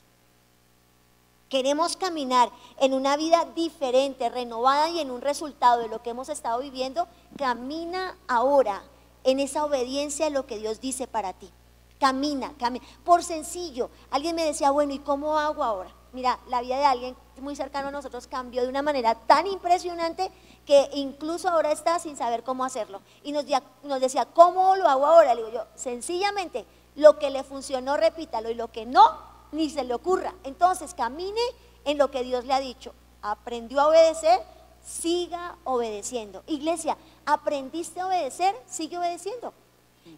Queremos 1.48 1.96
caminar 1.96 2.50
en 2.78 2.94
una 2.94 3.16
vida 3.16 3.46
diferente, 3.56 4.28
renovada 4.28 4.90
y 4.90 5.00
en 5.00 5.10
un 5.10 5.22
resultado 5.22 5.80
de 5.80 5.88
lo 5.88 6.02
que 6.02 6.10
hemos 6.10 6.28
estado 6.28 6.60
viviendo. 6.60 7.08
Camina 7.36 8.16
ahora 8.28 8.82
en 9.26 9.40
esa 9.40 9.64
obediencia 9.64 10.26
a 10.26 10.30
lo 10.30 10.46
que 10.46 10.58
Dios 10.58 10.80
dice 10.80 11.06
para 11.06 11.32
ti. 11.34 11.50
Camina, 11.98 12.54
camina. 12.58 12.84
Por 13.04 13.24
sencillo, 13.24 13.90
alguien 14.10 14.36
me 14.36 14.44
decía, 14.44 14.70
bueno, 14.70 14.94
¿y 14.94 15.00
cómo 15.00 15.38
hago 15.38 15.64
ahora? 15.64 15.90
Mira, 16.12 16.38
la 16.48 16.60
vida 16.60 16.78
de 16.78 16.84
alguien 16.84 17.16
muy 17.40 17.56
cercano 17.56 17.88
a 17.88 17.90
nosotros 17.90 18.26
cambió 18.28 18.62
de 18.62 18.68
una 18.68 18.82
manera 18.82 19.14
tan 19.14 19.46
impresionante 19.46 20.30
que 20.64 20.88
incluso 20.94 21.48
ahora 21.48 21.72
está 21.72 21.98
sin 21.98 22.16
saber 22.16 22.44
cómo 22.44 22.64
hacerlo. 22.64 23.00
Y 23.24 23.32
nos, 23.32 23.44
nos 23.82 24.00
decía, 24.00 24.26
¿cómo 24.26 24.76
lo 24.76 24.88
hago 24.88 25.04
ahora? 25.04 25.34
Le 25.34 25.42
digo 25.42 25.52
yo, 25.52 25.66
sencillamente, 25.74 26.64
lo 26.94 27.18
que 27.18 27.30
le 27.30 27.42
funcionó, 27.42 27.96
repítalo, 27.96 28.48
y 28.48 28.54
lo 28.54 28.70
que 28.70 28.86
no, 28.86 29.02
ni 29.50 29.68
se 29.70 29.84
le 29.84 29.92
ocurra. 29.92 30.34
Entonces 30.44 30.94
camine 30.94 31.40
en 31.84 31.98
lo 31.98 32.10
que 32.10 32.22
Dios 32.22 32.44
le 32.44 32.54
ha 32.54 32.60
dicho. 32.60 32.94
Aprendió 33.22 33.80
a 33.80 33.88
obedecer, 33.88 34.40
siga 34.86 35.56
obedeciendo. 35.64 36.44
Iglesia, 36.46 36.96
aprendiste 37.26 38.00
a 38.00 38.06
obedecer, 38.06 38.54
sigue 38.66 38.96
obedeciendo. 38.96 39.52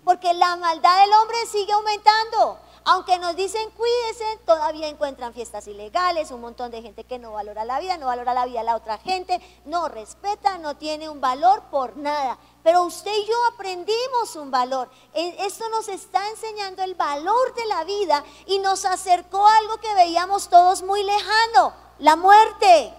Porque 0.05 0.33
la 0.35 0.57
maldad 0.57 1.01
del 1.03 1.12
hombre 1.14 1.38
sigue 1.47 1.73
aumentando. 1.73 2.59
Aunque 2.85 3.18
nos 3.18 3.37
dicen 3.37 3.71
cuídense, 3.73 4.25
todavía 4.47 4.88
encuentran 4.88 5.35
fiestas 5.35 5.66
ilegales, 5.66 6.31
un 6.31 6.40
montón 6.40 6.71
de 6.71 6.81
gente 6.81 7.05
que 7.05 7.18
no 7.18 7.33
valora 7.33 7.66
la 7.66 7.81
vida, 7.81 7.99
no 7.99 8.07
valora 8.07 8.33
la 8.33 8.47
vida 8.47 8.61
de 8.61 8.64
la 8.64 8.77
otra 8.77 8.97
gente, 8.97 9.40
no 9.66 9.88
respeta, 9.88 10.57
no 10.57 10.77
tiene 10.77 11.09
un 11.11 11.21
valor 11.21 11.64
por 11.71 11.99
nada. 11.99 12.38
Pero 12.62 12.85
usted 12.85 13.14
y 13.14 13.27
yo 13.27 13.35
aprendimos 13.53 14.37
un 14.37 14.51
valor. 14.51 14.88
E, 15.12 15.37
esto 15.47 15.68
nos 15.68 15.88
está 15.88 16.31
enseñando 16.31 16.83
el 16.83 16.94
valor 16.94 17.55
de 17.55 17.66
la 17.66 17.85
vida 17.85 18.25
y 18.47 18.59
nos 18.59 18.87
acercó 18.87 19.47
a 19.47 19.57
algo 19.59 19.77
que 19.79 19.94
veíamos 19.94 20.49
todos 20.49 20.83
muy 20.83 21.03
lejano, 21.03 21.75
la 21.99 22.16
muerte. 22.16 22.94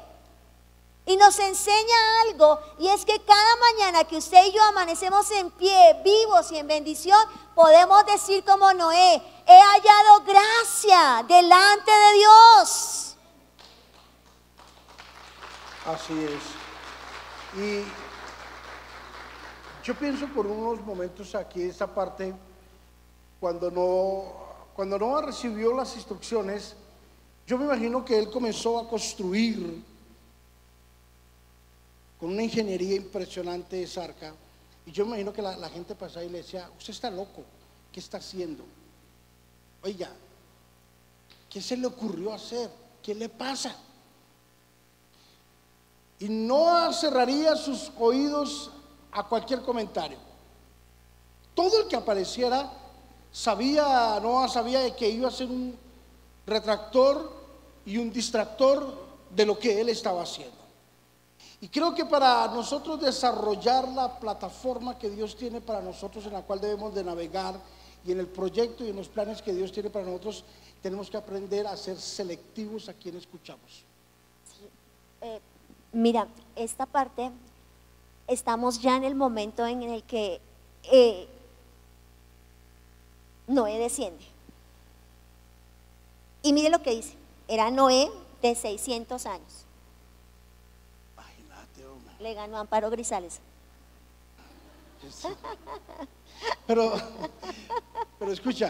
Y 1.10 1.17
nos 1.17 1.39
enseña 1.39 2.22
algo, 2.22 2.60
y 2.78 2.88
es 2.88 3.04
que 3.04 3.19
cada 3.24 3.56
mañana 3.56 4.04
que 4.04 4.17
usted 4.17 4.45
y 4.45 4.52
yo 4.52 4.62
amanecemos 4.65 5.32
en 5.32 5.50
pie, 5.50 6.00
vivos 6.06 6.52
y 6.52 6.58
en 6.58 6.67
bendición, 6.67 7.17
podemos 7.56 8.06
decir 8.06 8.43
como 8.45 8.72
Noé, 8.74 9.15
he 9.48 9.60
hallado 9.60 10.24
gracia 10.24 11.26
delante 11.28 11.89
de 11.89 12.13
Dios. 12.13 13.15
Así 15.88 16.13
es. 16.26 17.60
Y 17.60 17.84
yo 19.84 19.95
pienso 19.95 20.28
por 20.28 20.45
unos 20.45 20.80
momentos 20.86 21.34
aquí, 21.34 21.63
esta 21.63 21.88
parte, 21.88 22.36
cuando 23.39 23.72
no, 23.72 24.26
cuando 24.76 25.00
Noah 25.00 25.24
recibió 25.24 25.74
las 25.76 25.95
instrucciones, 25.95 26.76
yo 27.48 27.58
me 27.58 27.65
imagino 27.65 28.06
que 28.06 28.15
él 28.15 28.30
comenzó 28.30 28.78
a 28.78 28.88
construir 28.88 29.88
con 32.20 32.32
una 32.32 32.44
ingeniería 32.44 32.96
impresionante 32.96 33.82
esa 33.82 34.04
arca. 34.04 34.34
Y 34.86 34.92
yo 34.92 35.06
imagino 35.06 35.32
que 35.32 35.42
la, 35.42 35.70
gente 35.70 35.96
pasaba 35.96 36.26
y 36.26 36.30
le 36.30 36.40
decía, 36.40 36.70
usted 36.78 36.92
está 36.92 37.10
loco, 37.10 37.44
¿qué 37.92 38.00
está 38.00 38.18
haciendo? 38.18 38.64
Oiga, 39.84 40.10
¿qué 41.50 41.62
se 41.62 41.78
le 41.78 41.88
ocurrió 41.88 42.34
hacer? 42.34 42.70
¿Qué 43.02 43.16
le 43.16 43.30
pasa? 43.30 43.76
Y 46.20 46.28
no 46.28 46.92
cerraría 46.92 47.56
sus 47.56 47.92
oídos 47.98 48.72
a 49.12 49.24
cualquier 49.24 49.62
comentario. 49.62 50.18
Todo 51.56 51.84
el 51.84 51.88
que 51.88 51.96
apareciera 51.96 52.70
sabía, 53.32 54.20
Noah 54.22 54.50
sabía 54.50 54.94
que 54.96 55.10
iba 55.10 55.30
a 55.30 55.32
ser 55.32 55.48
un 55.48 55.78
retractor 56.46 57.32
y 57.86 57.98
un 57.98 58.12
distractor 58.12 59.08
de 59.30 59.46
lo 59.46 59.58
que 59.58 59.80
él 59.80 59.90
estaba 59.90 60.24
haciendo. 60.24 60.59
Y 61.62 61.67
creo 61.67 61.93
que 61.93 62.06
para 62.06 62.48
nosotros 62.48 63.02
desarrollar 63.02 63.88
la 63.89 64.17
plataforma 64.17 64.98
que 64.98 65.10
Dios 65.10 65.36
tiene 65.36 65.60
para 65.60 65.82
nosotros, 65.82 66.26
en 66.26 66.34
la 66.34 66.41
cual 66.41 66.62
debemos 66.62 66.93
de 66.95 67.04
navegar, 67.04 67.60
y 68.06 68.13
en 68.13 68.19
el 68.19 68.28
proyecto 68.28 68.86
y 68.86 68.89
en 68.89 68.95
los 68.95 69.10
planes 69.10 69.41
que 69.41 69.54
Dios 69.54 69.72
tiene 69.74 69.89
para 69.89 70.06
nosotros, 70.06 70.45
tenemos 70.82 71.10
que 71.10 71.17
aprender 71.17 71.67
a 71.67 71.76
ser 71.76 72.00
selectivos 72.00 72.88
a 72.88 72.93
quien 72.93 73.17
escuchamos. 73.17 73.84
Eh, 75.19 75.41
mira, 75.91 76.28
esta 76.56 76.86
parte, 76.86 77.30
estamos 78.28 78.82
ya 78.82 78.95
en 78.95 79.04
el 79.04 79.15
momento 79.15 79.67
en 79.67 79.84
el 79.84 80.04
que 80.04 80.39
eh, 80.84 81.28
Noé 83.48 83.78
desciende. 83.80 84.24
Y 86.41 86.54
mire 86.54 86.69
lo 86.69 86.82
que 86.82 86.91
dice, 86.91 87.15
era 87.50 87.69
Noé 87.69 88.10
de 88.41 88.56
600 88.56 89.26
años 89.26 89.65
le 92.20 92.34
ganó 92.34 92.58
Amparo 92.58 92.90
Grisales. 92.90 93.40
Pero, 96.68 96.94
pero 98.18 98.32
escucha, 98.32 98.70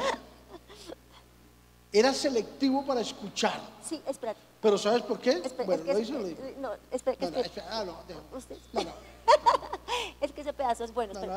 era 1.91 2.13
selectivo 2.13 2.85
para 2.85 3.01
escuchar. 3.01 3.59
Sí, 3.83 4.01
espérate. 4.05 4.39
Pero 4.61 4.77
¿sabes 4.77 5.01
por 5.03 5.19
qué? 5.19 5.41
bueno, 5.65 5.83
lo 5.85 5.99
hizo, 5.99 6.13
No, 6.59 6.71
espera, 6.91 7.17
no, 7.21 7.29
no, 7.31 7.43
ah, 7.69 7.83
no, 7.85 7.97
Usted. 8.37 8.57
No, 8.73 8.83
no. 8.83 8.91
es 10.21 10.31
que 10.31 10.41
ese 10.41 10.53
pedazo 10.53 10.83
es 10.83 10.93
bueno. 10.93 11.13
pero, 11.19 11.33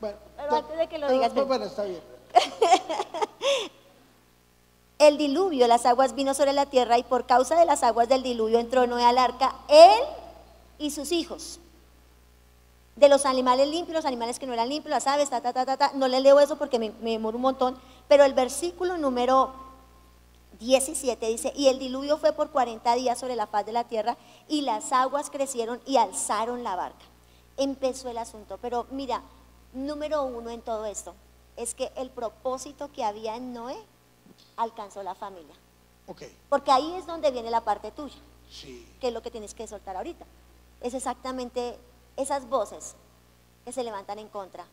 pero, 0.00 0.18
antes 0.54 0.78
de 0.78 0.86
que 0.86 0.98
lo 0.98 1.10
digas. 1.10 1.34
Bueno, 1.34 1.64
está 1.66 1.84
bien. 1.84 2.00
El 4.98 5.18
diluvio, 5.18 5.66
las 5.66 5.84
aguas 5.84 6.14
vino 6.14 6.32
sobre 6.32 6.54
la 6.54 6.66
tierra 6.66 6.96
y 6.96 7.02
por 7.02 7.26
causa 7.26 7.58
de 7.58 7.66
las 7.66 7.82
aguas 7.82 8.08
del 8.08 8.22
diluvio 8.22 8.58
entró 8.58 8.86
Noé 8.86 9.04
al 9.04 9.18
arca. 9.18 9.56
Él 9.68 10.00
y 10.78 10.90
sus 10.90 11.12
hijos. 11.12 11.60
De 12.96 13.08
los 13.08 13.26
animales 13.26 13.68
limpios, 13.68 13.94
los 13.94 14.06
animales 14.06 14.38
que 14.38 14.46
no 14.46 14.54
eran 14.54 14.68
limpios, 14.68 14.90
las 14.90 15.06
aves, 15.06 15.28
ta, 15.28 15.40
ta, 15.40 15.52
ta, 15.52 15.66
ta, 15.66 15.76
ta. 15.76 15.92
No 15.94 16.08
le 16.08 16.20
leo 16.20 16.40
eso 16.40 16.56
porque 16.56 16.78
me, 16.78 16.90
me 17.02 17.10
demoro 17.10 17.36
un 17.36 17.42
montón. 17.42 17.78
Pero 18.08 18.24
el 18.24 18.32
versículo 18.32 18.96
número 18.96 19.52
17 20.58 21.26
dice, 21.28 21.52
y 21.54 21.68
el 21.68 21.78
diluvio 21.78 22.16
fue 22.16 22.32
por 22.32 22.50
40 22.50 22.94
días 22.94 23.18
sobre 23.18 23.36
la 23.36 23.46
faz 23.46 23.66
de 23.66 23.72
la 23.72 23.84
tierra 23.84 24.16
y 24.48 24.62
las 24.62 24.92
aguas 24.92 25.28
crecieron 25.28 25.80
y 25.84 25.98
alzaron 25.98 26.64
la 26.64 26.76
barca. 26.76 27.04
Empezó 27.58 28.08
el 28.08 28.18
asunto. 28.18 28.58
Pero 28.62 28.86
mira, 28.90 29.22
número 29.74 30.22
uno 30.24 30.50
en 30.50 30.62
todo 30.62 30.86
esto 30.86 31.14
es 31.56 31.74
que 31.74 31.92
el 31.96 32.10
propósito 32.10 32.90
que 32.92 33.04
había 33.04 33.36
en 33.36 33.52
Noé 33.52 33.76
alcanzó 34.56 35.02
la 35.02 35.14
familia. 35.14 35.54
Okay. 36.06 36.34
Porque 36.48 36.70
ahí 36.70 36.94
es 36.94 37.06
donde 37.06 37.30
viene 37.30 37.50
la 37.50 37.62
parte 37.62 37.90
tuya. 37.90 38.16
Sí. 38.50 38.86
Que 39.00 39.08
es 39.08 39.12
lo 39.12 39.22
que 39.22 39.30
tienes 39.30 39.52
que 39.54 39.66
soltar 39.66 39.96
ahorita 39.96 40.24
es 40.80 40.94
exactamente 40.94 41.78
esas 42.16 42.48
voces 42.48 42.94
que 43.64 43.72
se 43.72 43.84
levantan 43.84 44.18
en 44.18 44.28
contra. 44.28 44.64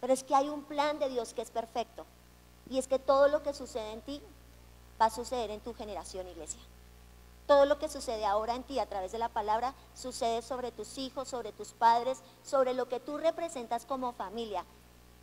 Pero 0.00 0.12
es 0.12 0.24
que 0.24 0.34
hay 0.34 0.48
un 0.48 0.64
plan 0.64 0.98
de 0.98 1.08
Dios 1.08 1.34
que 1.34 1.42
es 1.42 1.50
perfecto. 1.50 2.04
Y 2.70 2.78
es 2.78 2.88
que 2.88 2.98
todo 2.98 3.28
lo 3.28 3.42
que 3.42 3.54
sucede 3.54 3.92
en 3.92 4.02
ti 4.02 4.22
va 5.00 5.06
a 5.06 5.10
suceder 5.10 5.50
en 5.50 5.60
tu 5.60 5.74
generación, 5.74 6.28
iglesia. 6.28 6.60
Todo 7.46 7.66
lo 7.66 7.78
que 7.78 7.90
sucede 7.90 8.24
ahora 8.24 8.54
en 8.54 8.62
ti 8.62 8.78
a 8.78 8.86
través 8.86 9.12
de 9.12 9.18
la 9.18 9.28
palabra 9.28 9.74
sucede 9.94 10.40
sobre 10.40 10.72
tus 10.72 10.96
hijos, 10.96 11.28
sobre 11.28 11.52
tus 11.52 11.72
padres, 11.72 12.22
sobre 12.42 12.72
lo 12.72 12.88
que 12.88 13.00
tú 13.00 13.18
representas 13.18 13.84
como 13.84 14.12
familia. 14.12 14.64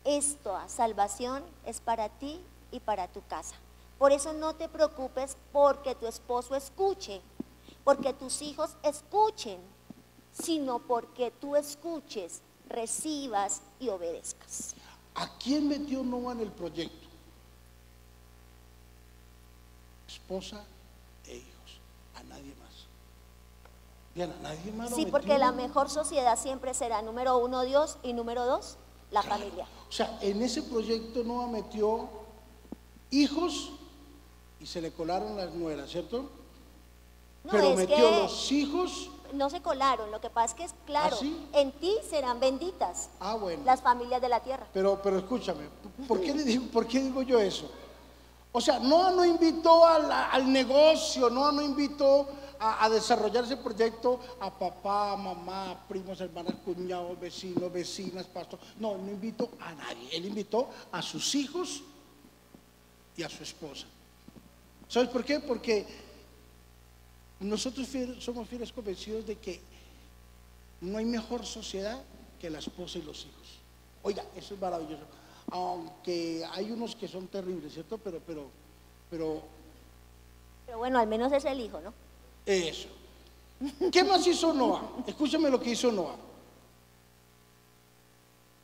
Esto, 0.04 0.56
salvación, 0.68 1.42
es 1.64 1.80
para 1.80 2.08
ti 2.08 2.40
y 2.70 2.80
para 2.80 3.08
tu 3.08 3.24
casa. 3.26 3.56
Por 3.98 4.12
eso 4.12 4.32
no 4.32 4.54
te 4.54 4.68
preocupes 4.68 5.36
porque 5.52 5.94
tu 5.94 6.06
esposo 6.06 6.54
escuche, 6.54 7.20
porque 7.84 8.12
tus 8.12 8.42
hijos 8.42 8.76
escuchen, 8.82 9.60
sino 10.32 10.78
porque 10.80 11.30
tú 11.30 11.56
escuches, 11.56 12.40
recibas 12.68 13.62
y 13.78 13.88
obedezcas. 13.88 14.74
¿A 15.14 15.38
quién 15.38 15.68
metió 15.68 16.02
Noah 16.02 16.32
en 16.32 16.40
el 16.40 16.50
proyecto? 16.50 17.08
Esposa 20.08 20.64
e 21.26 21.36
hijos, 21.36 21.80
a 22.14 22.22
nadie 22.24 22.54
más. 22.56 22.86
Bien, 24.14 24.32
a 24.32 24.42
nadie 24.42 24.72
más. 24.72 24.94
Sí, 24.94 25.06
porque 25.06 25.38
la 25.38 25.52
mejor 25.52 25.90
sociedad 25.90 26.38
siempre 26.38 26.74
será 26.74 27.02
número 27.02 27.38
uno 27.38 27.62
Dios 27.62 27.98
y 28.02 28.12
número 28.12 28.46
dos 28.46 28.76
la 29.10 29.22
familia. 29.22 29.66
O 29.88 29.92
sea, 29.92 30.18
en 30.22 30.42
ese 30.42 30.62
proyecto 30.62 31.22
Noah 31.22 31.48
metió 31.48 32.08
hijos 33.10 33.72
y 34.58 34.66
se 34.66 34.80
le 34.80 34.92
colaron 34.92 35.36
las 35.36 35.52
nueras, 35.52 35.90
¿cierto? 35.90 36.30
Pero 37.50 37.74
metió 37.74 38.10
los 38.10 38.50
hijos 38.52 39.10
no 39.32 39.50
se 39.50 39.60
colaron. 39.62 40.10
Lo 40.10 40.20
que 40.20 40.30
pasa 40.30 40.46
es 40.46 40.54
que 40.54 40.64
es 40.64 40.74
claro, 40.86 41.16
¿Ah, 41.16 41.20
sí? 41.20 41.46
en 41.52 41.72
ti 41.72 41.94
serán 42.08 42.40
benditas 42.40 43.10
Ah, 43.20 43.34
bueno. 43.34 43.62
las 43.64 43.80
familias 43.82 44.20
de 44.20 44.28
la 44.28 44.40
tierra. 44.40 44.66
Pero, 44.72 45.00
pero 45.02 45.18
escúchame, 45.18 45.68
¿por 46.08 46.20
qué, 46.20 46.34
le 46.34 46.44
digo, 46.44 46.64
¿por 46.72 46.86
qué 46.86 47.00
digo 47.00 47.22
yo 47.22 47.38
eso? 47.40 47.70
O 48.52 48.60
sea, 48.60 48.78
Noah 48.78 49.10
no 49.12 49.24
invitó 49.24 49.86
al, 49.86 50.10
al 50.12 50.52
negocio, 50.52 51.30
Noah 51.30 51.52
no 51.52 51.62
invitó 51.62 52.28
a, 52.60 52.84
a 52.84 52.90
desarrollar 52.90 53.44
ese 53.44 53.56
proyecto 53.56 54.20
a 54.40 54.50
papá, 54.50 55.16
mamá, 55.16 55.84
primos, 55.88 56.20
hermanas, 56.20 56.54
cuñados, 56.64 57.18
vecinos, 57.18 57.72
vecinas, 57.72 58.26
pastor. 58.26 58.58
No, 58.78 58.96
no 58.98 59.10
invitó 59.10 59.48
a 59.58 59.72
nadie. 59.72 60.08
Él 60.12 60.26
invitó 60.26 60.68
a 60.92 61.00
sus 61.00 61.34
hijos 61.34 61.82
y 63.16 63.22
a 63.22 63.28
su 63.30 63.42
esposa. 63.42 63.86
¿Sabes 64.86 65.08
por 65.08 65.24
qué? 65.24 65.40
Porque 65.40 65.86
nosotros 67.42 67.88
fiel- 67.88 68.20
somos 68.20 68.48
fieles 68.48 68.72
convencidos 68.72 69.26
de 69.26 69.36
que 69.36 69.60
no 70.80 70.98
hay 70.98 71.04
mejor 71.04 71.44
sociedad 71.46 72.00
que 72.40 72.50
la 72.50 72.58
esposa 72.58 72.98
y 72.98 73.02
los 73.02 73.20
hijos. 73.26 73.48
Oiga, 74.02 74.24
eso 74.36 74.54
es 74.54 74.60
maravilloso. 74.60 75.04
Aunque 75.50 76.44
hay 76.52 76.70
unos 76.70 76.96
que 76.96 77.06
son 77.08 77.26
terribles, 77.28 77.72
¿cierto? 77.74 77.98
Pero, 77.98 78.20
pero, 78.26 78.46
pero 79.10 79.42
Pero 80.66 80.78
bueno, 80.78 80.98
al 80.98 81.06
menos 81.06 81.32
es 81.32 81.44
el 81.44 81.60
hijo, 81.60 81.80
¿no? 81.80 81.92
eso. 82.46 82.88
¿Qué 83.92 84.02
más 84.02 84.26
hizo 84.26 84.52
Noah? 84.52 85.04
Escúchame 85.06 85.48
lo 85.50 85.60
que 85.60 85.70
hizo 85.70 85.92
Noah. 85.92 86.16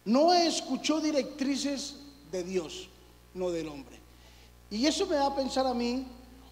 Noah 0.04 0.44
escuchó 0.44 1.00
directrices 1.00 1.96
de 2.32 2.42
Dios, 2.42 2.88
no 3.34 3.50
del 3.50 3.68
hombre. 3.68 3.96
Y 4.70 4.86
eso 4.86 5.06
me 5.06 5.14
da 5.16 5.26
a 5.26 5.36
pensar 5.36 5.66
a 5.66 5.74
mí, 5.74 6.06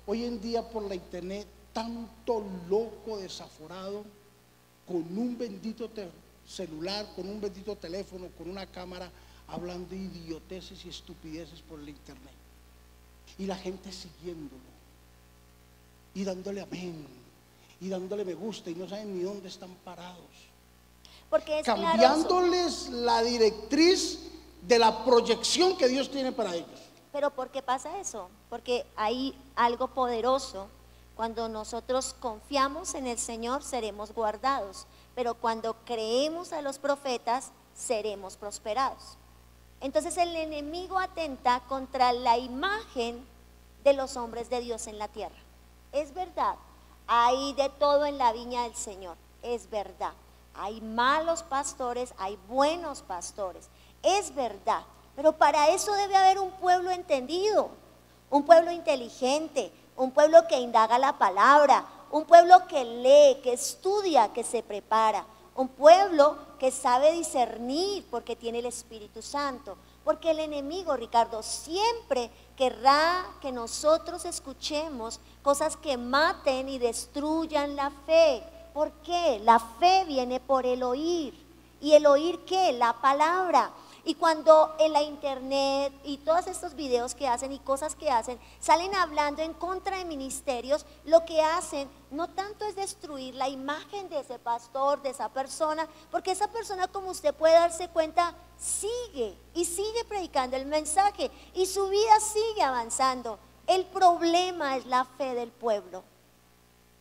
hoy 0.07 0.25
en 0.25 0.41
día 0.41 0.63
por 0.63 0.83
la 0.85 0.95
internet, 0.95 1.47
tanto 1.77 2.43
loco 2.71 3.19
desaforado, 3.19 4.03
con 4.89 4.97
un 4.97 5.37
bendito 5.37 5.91
celular, 6.49 7.07
con 7.15 7.29
un 7.29 7.39
bendito 7.39 7.77
teléfono, 7.77 8.29
con 8.39 8.49
una 8.49 8.65
cámara, 8.65 9.11
hablando 9.47 9.95
idioteces 9.95 10.83
y 10.87 10.89
estupideces 10.89 11.61
por 11.61 11.79
el 11.79 11.91
internet. 11.91 12.33
Y 13.39 13.45
la 13.45 13.57
gente 13.57 13.93
siguiéndolo 13.93 14.63
y 16.15 16.25
dándole 16.25 16.63
amén 16.63 17.07
y 17.79 17.91
dándole 17.91 18.25
me 18.25 18.33
gusta 18.33 18.71
y 18.71 18.75
no 18.75 18.89
saben 18.89 19.15
ni 19.15 19.23
dónde 19.23 19.49
están 19.49 19.75
parados. 19.85 20.25
Porque 21.29 21.59
es 21.59 21.65
claro. 21.65 21.83
Cambiándoles 21.83 22.89
la 22.89 23.21
directriz 23.23 24.21
de 24.63 24.79
la 24.79 25.05
proyección 25.05 25.77
que 25.77 25.89
Dios 25.89 26.11
tiene 26.11 26.33
para 26.33 26.55
ellos. 26.55 26.81
Pero 27.13 27.29
¿por 27.29 27.51
qué 27.51 27.61
pasa 27.61 28.01
eso? 28.01 28.31
Porque 28.49 28.87
hay 28.97 29.39
algo 29.57 29.89
poderoso. 29.89 30.69
Cuando 31.17 31.49
nosotros 31.49 32.15
confiamos 32.21 32.95
en 32.95 33.07
el 33.07 33.19
Señor, 33.19 33.63
seremos 33.63 34.13
guardados. 34.13 34.87
Pero 35.15 35.35
cuando 35.35 35.75
creemos 35.87 36.53
a 36.53 36.61
los 36.61 36.79
profetas, 36.79 37.53
seremos 37.75 38.37
prosperados. 38.37 39.17
Entonces 39.81 40.17
el 40.19 40.37
enemigo 40.37 40.99
atenta 40.99 41.61
contra 41.69 42.13
la 42.13 42.37
imagen 42.37 43.27
de 43.83 43.95
los 43.95 44.17
hombres 44.17 44.51
de 44.51 44.61
Dios 44.61 44.87
en 44.87 44.99
la 44.99 45.09
tierra. 45.09 45.37
Es 45.93 46.13
verdad, 46.13 46.57
hay 47.07 47.55
de 47.55 47.71
todo 47.71 48.05
en 48.05 48.19
la 48.19 48.33
viña 48.33 48.65
del 48.65 48.77
Señor. 48.77 49.17
Es 49.43 49.71
verdad. 49.71 50.13
Hay 50.55 50.81
malos 50.81 51.43
pastores, 51.43 52.13
hay 52.19 52.39
buenos 52.49 53.03
pastores. 53.03 53.69
Es 54.03 54.35
verdad. 54.35 54.83
Pero 55.15 55.33
para 55.33 55.69
eso 55.69 55.93
debe 55.95 56.17
haber 56.17 56.39
un 56.39 56.51
pueblo 56.53 56.91
entendido, 56.91 57.71
un 58.29 58.45
pueblo 58.45 58.71
inteligente, 58.71 59.73
un 59.97 60.11
pueblo 60.11 60.47
que 60.49 60.61
indaga 60.61 60.99
la 60.99 61.19
palabra, 61.19 61.85
un 62.11 62.25
pueblo 62.25 62.67
que 62.69 62.85
lee, 62.85 63.41
que 63.43 63.53
estudia, 63.53 64.33
que 64.33 64.45
se 64.45 64.63
prepara, 64.63 65.25
un 65.55 65.69
pueblo 65.69 66.37
que 66.59 66.71
sabe 66.71 67.13
discernir 67.13 68.07
porque 68.11 68.37
tiene 68.37 68.59
el 68.59 68.67
Espíritu 68.67 69.23
Santo. 69.23 69.77
Porque 70.05 70.31
el 70.31 70.39
enemigo, 70.39 70.97
Ricardo, 70.97 71.43
siempre 71.43 72.31
querrá 72.57 73.27
que 73.41 73.51
nosotros 73.51 74.25
escuchemos 74.25 75.19
cosas 75.43 75.77
que 75.77 75.97
maten 75.97 76.69
y 76.69 76.79
destruyan 76.79 77.75
la 77.75 77.91
fe. 77.91 78.43
¿Por 78.73 78.93
qué? 79.03 79.41
La 79.43 79.59
fe 79.59 80.05
viene 80.07 80.39
por 80.39 80.65
el 80.65 80.83
oír. 80.83 81.35
¿Y 81.81 81.95
el 81.95 82.07
oír 82.07 82.45
qué? 82.45 82.73
La 82.73 82.93
palabra. 82.93 83.73
Y 84.09 84.15
cuando 84.15 84.77
en 84.79 84.93
la 84.93 85.03
internet 85.03 85.93
y 86.05 86.19
todos 86.19 86.47
estos 86.47 86.77
videos 86.77 87.17
que 87.17 87.27
hacen 87.27 87.51
y 87.51 87.59
cosas 87.59 87.97
que 87.97 88.09
hacen 88.09 88.39
salen 88.61 88.95
hablando 88.95 89.43
en 89.43 89.53
contra 89.53 89.99
de 89.99 90.05
ministerios, 90.05 90.87
lo 91.07 91.25
que 91.25 91.43
hacen 91.43 91.91
no 92.13 92.29
tanto 92.31 92.65
es 92.67 92.77
destruir 92.77 93.35
la 93.35 93.49
imagen 93.49 94.09
de 94.09 94.21
ese 94.21 94.39
pastor, 94.39 95.03
de 95.03 95.11
esa 95.11 95.29
persona, 95.31 95.89
porque 96.13 96.31
esa 96.31 96.47
persona, 96.47 96.87
como 96.87 97.11
usted 97.11 97.35
puede 97.35 97.55
darse 97.55 97.89
cuenta, 97.89 98.33
sigue 98.57 99.37
y 99.55 99.65
sigue 99.65 100.05
predicando 100.05 100.57
el 100.57 100.67
mensaje 100.67 101.29
y 101.53 101.67
su 101.67 101.89
vida 101.89 102.21
sigue 102.21 102.63
avanzando. 102.63 103.41
El 103.67 103.87
problema 103.87 104.77
es 104.77 104.87
la 104.87 105.05
fe 105.05 105.35
del 105.35 105.51
pueblo. 105.51 106.05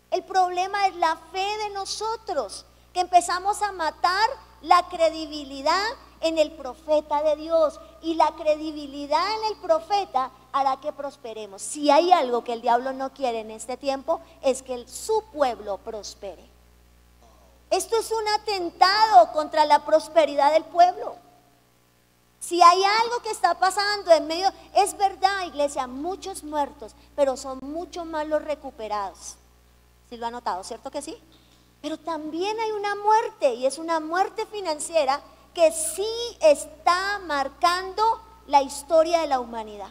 El 0.10 0.24
problema 0.24 0.88
es 0.88 0.96
la 0.96 1.18
fe 1.32 1.58
de 1.60 1.70
nosotros, 1.70 2.66
que 2.94 3.02
empezamos 3.02 3.62
a 3.62 3.72
matar 3.74 4.28
la 4.64 4.90
credibilidad 4.90 5.86
en 6.28 6.38
el 6.38 6.52
profeta 6.52 7.22
de 7.24 7.36
Dios. 7.36 7.80
Y 8.02 8.16
la 8.16 8.34
credibilidad 8.36 9.24
en 9.40 9.52
el 9.52 9.58
profeta 9.58 10.32
hará 10.52 10.78
que 10.80 10.94
prosperemos. 10.94 11.62
Si 11.62 11.90
hay 11.90 12.12
algo 12.12 12.44
que 12.44 12.54
el 12.54 12.62
diablo 12.62 12.94
no 12.94 13.14
quiere 13.14 13.40
en 13.40 13.52
este 13.52 13.78
tiempo, 13.78 14.22
es 14.42 14.62
que 14.62 14.88
su 14.88 15.24
pueblo 15.34 15.78
prospere. 15.78 16.44
Esto 17.70 17.98
es 17.98 18.12
un 18.12 18.28
atentado 18.40 19.32
contra 19.34 19.66
la 19.66 19.86
prosperidad 19.86 20.54
del 20.54 20.64
pueblo. 20.66 21.16
Si 22.40 22.62
hay 22.62 22.84
algo 22.84 23.22
que 23.24 23.32
está 23.32 23.58
pasando 23.58 24.12
en 24.12 24.28
medio, 24.28 24.52
es 24.76 24.96
verdad, 24.96 25.48
iglesia, 25.48 25.88
muchos 25.88 26.44
muertos, 26.44 26.96
pero 27.16 27.36
son 27.38 27.60
mucho 27.62 28.06
más 28.06 28.28
los 28.28 28.44
recuperados. 28.44 29.36
¿Sí 30.10 30.18
lo 30.18 30.28
ha 30.28 30.32
notado, 30.32 30.64
cierto 30.64 30.92
que 30.92 31.02
sí? 31.02 31.18
Pero 31.82 31.98
también 31.98 32.60
hay 32.60 32.72
una 32.72 32.96
muerte 32.96 33.56
y 33.56 33.66
es 33.66 33.80
una 33.80 34.00
muerte 34.00 34.46
financiera 34.46 35.22
que 35.56 35.72
sí 35.72 36.06
está 36.42 37.20
marcando 37.26 38.22
la 38.46 38.62
historia 38.62 39.22
de 39.22 39.28
la 39.28 39.40
humanidad. 39.40 39.90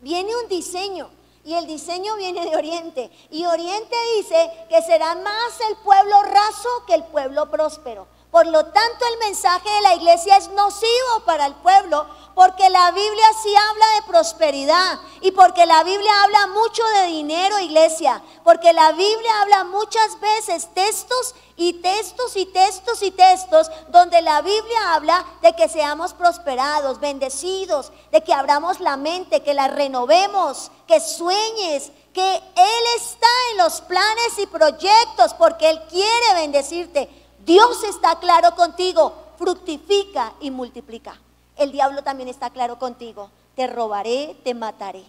Viene 0.00 0.36
un 0.36 0.48
diseño 0.48 1.10
y 1.44 1.54
el 1.54 1.66
diseño 1.66 2.14
viene 2.16 2.44
de 2.44 2.54
Oriente 2.54 3.10
y 3.30 3.46
Oriente 3.46 3.96
dice 4.16 4.66
que 4.68 4.82
será 4.82 5.14
más 5.16 5.60
el 5.68 5.76
pueblo 5.78 6.22
raso 6.22 6.68
que 6.86 6.94
el 6.94 7.04
pueblo 7.04 7.50
próspero. 7.50 8.06
Por 8.30 8.46
lo 8.46 8.62
tanto, 8.66 9.06
el 9.10 9.18
mensaje 9.26 9.70
de 9.70 9.80
la 9.80 9.94
iglesia 9.94 10.36
es 10.36 10.48
nocivo 10.50 11.20
para 11.24 11.46
el 11.46 11.54
pueblo 11.56 12.06
porque 12.34 12.68
la 12.68 12.90
Biblia 12.90 13.24
sí 13.42 13.52
habla 13.56 13.86
de 13.96 14.02
prosperidad 14.06 15.00
y 15.22 15.32
porque 15.32 15.64
la 15.64 15.82
Biblia 15.82 16.22
habla 16.22 16.46
mucho 16.48 16.82
de 17.00 17.06
dinero, 17.06 17.58
iglesia, 17.58 18.22
porque 18.44 18.72
la 18.72 18.92
Biblia 18.92 19.40
habla 19.40 19.64
muchas 19.64 20.20
veces 20.20 20.68
textos 20.74 21.34
y 21.56 21.72
textos 21.80 22.36
y 22.36 22.46
textos 22.46 23.02
y 23.02 23.10
textos 23.10 23.70
donde 23.88 24.20
la 24.22 24.42
Biblia 24.42 24.94
habla 24.94 25.24
de 25.42 25.54
que 25.54 25.68
seamos 25.68 26.12
prosperados, 26.12 27.00
bendecidos, 27.00 27.90
de 28.12 28.22
que 28.22 28.34
abramos 28.34 28.78
la 28.78 28.96
mente, 28.96 29.42
que 29.42 29.54
la 29.54 29.68
renovemos, 29.68 30.70
que 30.86 31.00
sueñes, 31.00 31.90
que 32.12 32.36
Él 32.36 32.84
está 32.96 33.26
en 33.52 33.58
los 33.58 33.80
planes 33.80 34.38
y 34.38 34.46
proyectos 34.46 35.34
porque 35.34 35.70
Él 35.70 35.82
quiere 35.88 36.34
bendecirte. 36.34 37.17
Dios 37.48 37.82
está 37.82 38.18
claro 38.20 38.54
contigo, 38.54 39.14
fructifica 39.38 40.34
y 40.38 40.50
multiplica. 40.50 41.18
El 41.56 41.72
diablo 41.72 42.02
también 42.04 42.28
está 42.28 42.50
claro 42.50 42.78
contigo, 42.78 43.30
te 43.56 43.66
robaré, 43.66 44.38
te 44.44 44.52
mataré. 44.52 45.02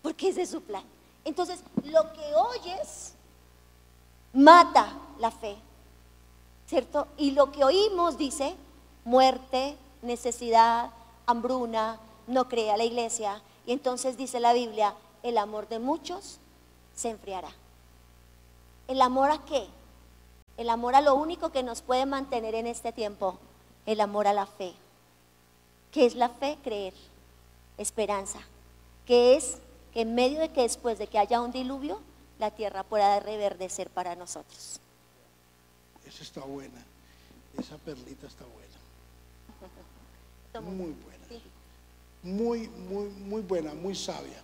Porque 0.00 0.28
ese 0.28 0.42
es 0.42 0.50
su 0.50 0.62
plan. 0.62 0.84
Entonces, 1.24 1.58
lo 1.82 2.12
que 2.12 2.34
oyes 2.36 3.14
mata 4.32 4.96
la 5.18 5.32
fe, 5.32 5.56
¿cierto? 6.68 7.08
Y 7.16 7.32
lo 7.32 7.50
que 7.50 7.64
oímos 7.64 8.16
dice 8.16 8.54
muerte, 9.04 9.76
necesidad, 10.02 10.90
hambruna, 11.26 11.98
no 12.28 12.48
crea 12.48 12.76
la 12.76 12.84
iglesia. 12.84 13.42
Y 13.66 13.72
entonces 13.72 14.16
dice 14.16 14.38
la 14.38 14.52
Biblia, 14.52 14.94
el 15.24 15.36
amor 15.36 15.66
de 15.66 15.80
muchos 15.80 16.38
se 16.94 17.10
enfriará. 17.10 17.50
¿El 18.86 19.02
amor 19.02 19.32
a 19.32 19.44
qué? 19.44 19.66
El 20.58 20.68
amor 20.70 20.96
a 20.96 21.00
lo 21.00 21.14
único 21.14 21.50
que 21.50 21.62
nos 21.62 21.82
puede 21.82 22.04
mantener 22.04 22.56
en 22.56 22.66
este 22.66 22.92
tiempo, 22.92 23.38
el 23.86 24.00
amor 24.00 24.26
a 24.26 24.32
la 24.32 24.44
fe. 24.44 24.74
¿Qué 25.92 26.04
es 26.04 26.16
la 26.16 26.28
fe? 26.28 26.58
Creer, 26.62 26.92
esperanza. 27.78 28.40
¿Qué 29.06 29.36
es? 29.36 29.58
Que 29.94 30.00
en 30.02 30.16
medio 30.16 30.40
de 30.40 30.50
que 30.50 30.62
después 30.62 30.98
de 30.98 31.06
que 31.06 31.18
haya 31.18 31.40
un 31.40 31.52
diluvio, 31.52 32.00
la 32.40 32.50
tierra 32.50 32.82
pueda 32.82 33.20
reverdecer 33.20 33.88
para 33.88 34.16
nosotros. 34.16 34.80
Esa 36.04 36.22
está 36.24 36.40
buena. 36.40 36.84
Esa 37.56 37.76
perlita 37.78 38.26
está 38.26 38.44
buena. 38.44 38.68
Muy 40.60 40.92
buena. 40.92 41.24
Sí. 41.28 41.40
Muy, 42.22 42.68
muy, 42.68 43.08
muy 43.10 43.42
buena, 43.42 43.74
muy 43.74 43.94
sabia. 43.94 44.42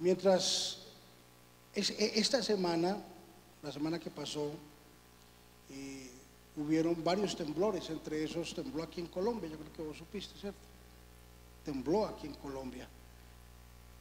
Mientras 0.00 0.78
e, 1.74 2.12
esta 2.16 2.42
semana, 2.42 2.98
la 3.62 3.70
semana 3.70 3.98
que 3.98 4.10
pasó, 4.10 4.50
hubieron 6.56 7.02
varios 7.02 7.36
temblores, 7.36 7.88
entre 7.90 8.24
esos 8.24 8.54
tembló 8.54 8.82
aquí 8.82 9.00
en 9.00 9.06
Colombia, 9.06 9.48
yo 9.48 9.56
creo 9.56 9.72
que 9.72 9.82
vos 9.82 9.96
supiste, 9.96 10.38
¿cierto? 10.38 10.58
Tembló 11.64 12.06
aquí 12.06 12.26
en 12.26 12.34
Colombia. 12.34 12.88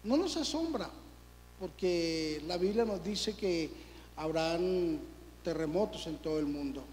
No 0.04 0.18
nos 0.18 0.36
asombra, 0.36 0.90
porque 1.60 2.42
la 2.48 2.58
Biblia 2.58 2.86
nos 2.86 3.04
dice 3.04 3.36
que 3.36 3.70
habrán 4.18 5.00
terremotos 5.44 6.08
en 6.08 6.18
todo 6.18 6.40
el 6.40 6.48
mundo. 6.48 6.84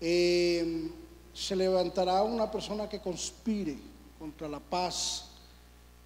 Eh, 0.00 0.90
se 1.34 1.54
levantará 1.54 2.22
una 2.22 2.50
persona 2.50 2.88
que 2.88 3.00
conspire 3.00 3.76
contra 4.18 4.48
la 4.48 4.58
paz, 4.58 5.26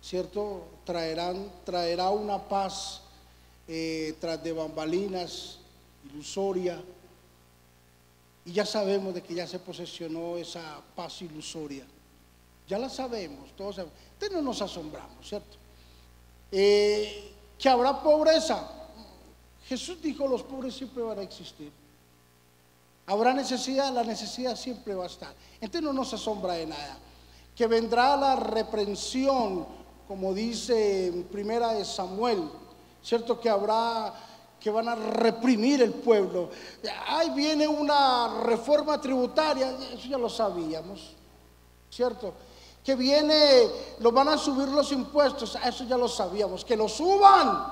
¿cierto? 0.02 0.66
Traerá 0.84 2.10
una 2.10 2.38
paz 2.38 3.01
eh, 3.68 4.14
tras 4.20 4.42
de 4.42 4.52
bambalinas, 4.52 5.58
ilusoria, 6.12 6.82
y 8.44 8.52
ya 8.52 8.66
sabemos 8.66 9.14
de 9.14 9.22
que 9.22 9.34
ya 9.34 9.46
se 9.46 9.58
posesionó 9.58 10.36
esa 10.36 10.80
paz 10.96 11.22
ilusoria. 11.22 11.84
Ya 12.68 12.78
la 12.78 12.88
sabemos, 12.88 13.50
todos. 13.56 13.78
Entonces 13.78 14.32
no 14.32 14.42
nos 14.42 14.60
asombramos, 14.62 15.28
¿cierto? 15.28 15.56
Eh, 16.50 17.32
que 17.58 17.68
habrá 17.68 18.02
pobreza. 18.02 18.68
Jesús 19.68 20.02
dijo, 20.02 20.26
los 20.26 20.42
pobres 20.42 20.74
siempre 20.74 21.02
van 21.02 21.18
a 21.18 21.22
existir. 21.22 21.70
Habrá 23.06 23.32
necesidad, 23.32 23.92
la 23.92 24.04
necesidad 24.04 24.56
siempre 24.56 24.94
va 24.94 25.04
a 25.04 25.06
estar. 25.06 25.34
Entonces 25.60 25.82
no 25.82 25.92
nos 25.92 26.12
asombra 26.12 26.54
de 26.54 26.66
nada. 26.66 26.98
Que 27.54 27.66
vendrá 27.66 28.16
la 28.16 28.36
reprensión, 28.36 29.66
como 30.08 30.34
dice 30.34 31.08
en 31.08 31.24
primera 31.24 31.74
de 31.74 31.84
Samuel, 31.84 32.48
¿cierto? 33.02 33.40
Que 33.40 33.48
habrá 33.48 34.14
que 34.62 34.70
van 34.70 34.88
a 34.88 34.94
reprimir 34.94 35.82
el 35.82 35.92
pueblo. 35.92 36.50
Ahí 37.08 37.30
viene 37.30 37.66
una 37.66 38.42
reforma 38.42 39.00
tributaria, 39.00 39.74
eso 39.92 40.08
ya 40.08 40.16
lo 40.16 40.28
sabíamos, 40.28 41.14
¿cierto? 41.90 42.32
Que 42.84 42.94
viene, 42.94 43.68
lo 43.98 44.12
van 44.12 44.28
a 44.28 44.38
subir 44.38 44.68
los 44.68 44.92
impuestos, 44.92 45.58
eso 45.64 45.84
ya 45.84 45.96
lo 45.96 46.08
sabíamos, 46.08 46.64
que 46.64 46.76
lo 46.76 46.88
suban, 46.88 47.66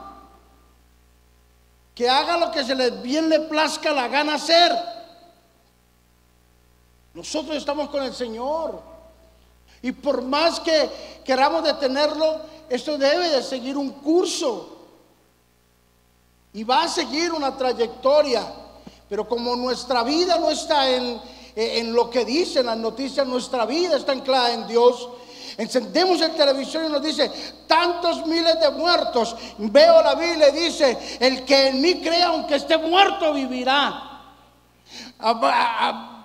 que 1.95 2.09
haga 2.09 2.37
lo 2.37 2.51
que 2.51 2.65
se 2.65 2.75
les 2.75 3.01
bien 3.01 3.29
le 3.29 3.41
plazca 3.41 3.93
la 3.93 4.09
gana 4.09 4.35
hacer. 4.35 4.77
Nosotros 7.15 7.57
estamos 7.57 7.89
con 7.91 8.03
el 8.03 8.15
Señor. 8.15 8.81
Y 9.83 9.93
por 9.93 10.23
más 10.23 10.59
que 10.61 10.91
queramos 11.25 11.63
detenerlo, 11.63 12.41
esto 12.69 12.99
debe 12.99 13.29
de 13.29 13.43
seguir 13.43 13.77
un 13.77 13.91
curso. 13.91 14.80
Y 16.53 16.65
va 16.65 16.85
a 16.85 16.89
seguir 16.89 17.33
una 17.33 17.57
trayectoria. 17.57 18.45
Pero 19.09 19.27
como 19.27 19.57
nuestra 19.57 20.03
vida 20.03 20.39
no 20.39 20.51
está 20.51 20.89
en, 20.89 21.21
en 21.57 21.93
lo 21.93 22.09
que 22.11 22.25
dicen 22.25 22.67
las 22.67 22.77
noticias, 22.77 23.27
nuestra 23.27 23.67
vida 23.67 23.97
está 23.97 24.13
anclada 24.13 24.53
en 24.53 24.67
Dios. 24.67 25.09
Encendemos 25.57 26.21
el 26.21 26.35
televisor 26.35 26.87
y 26.87 26.93
nos 26.93 27.03
dice, 27.03 27.31
tantos 27.67 28.27
miles 28.27 28.59
de 28.61 28.71
muertos. 28.71 29.37
Veo 29.59 30.03
la 30.03 30.15
Biblia 30.15 30.49
y 30.49 30.53
dice, 30.53 31.19
el 31.21 31.45
que 31.45 31.69
en 31.69 31.81
mí 31.81 32.01
crea, 32.01 32.29
aunque 32.29 32.57
esté 32.57 32.79
muerto, 32.79 33.33
vivirá 33.33 34.07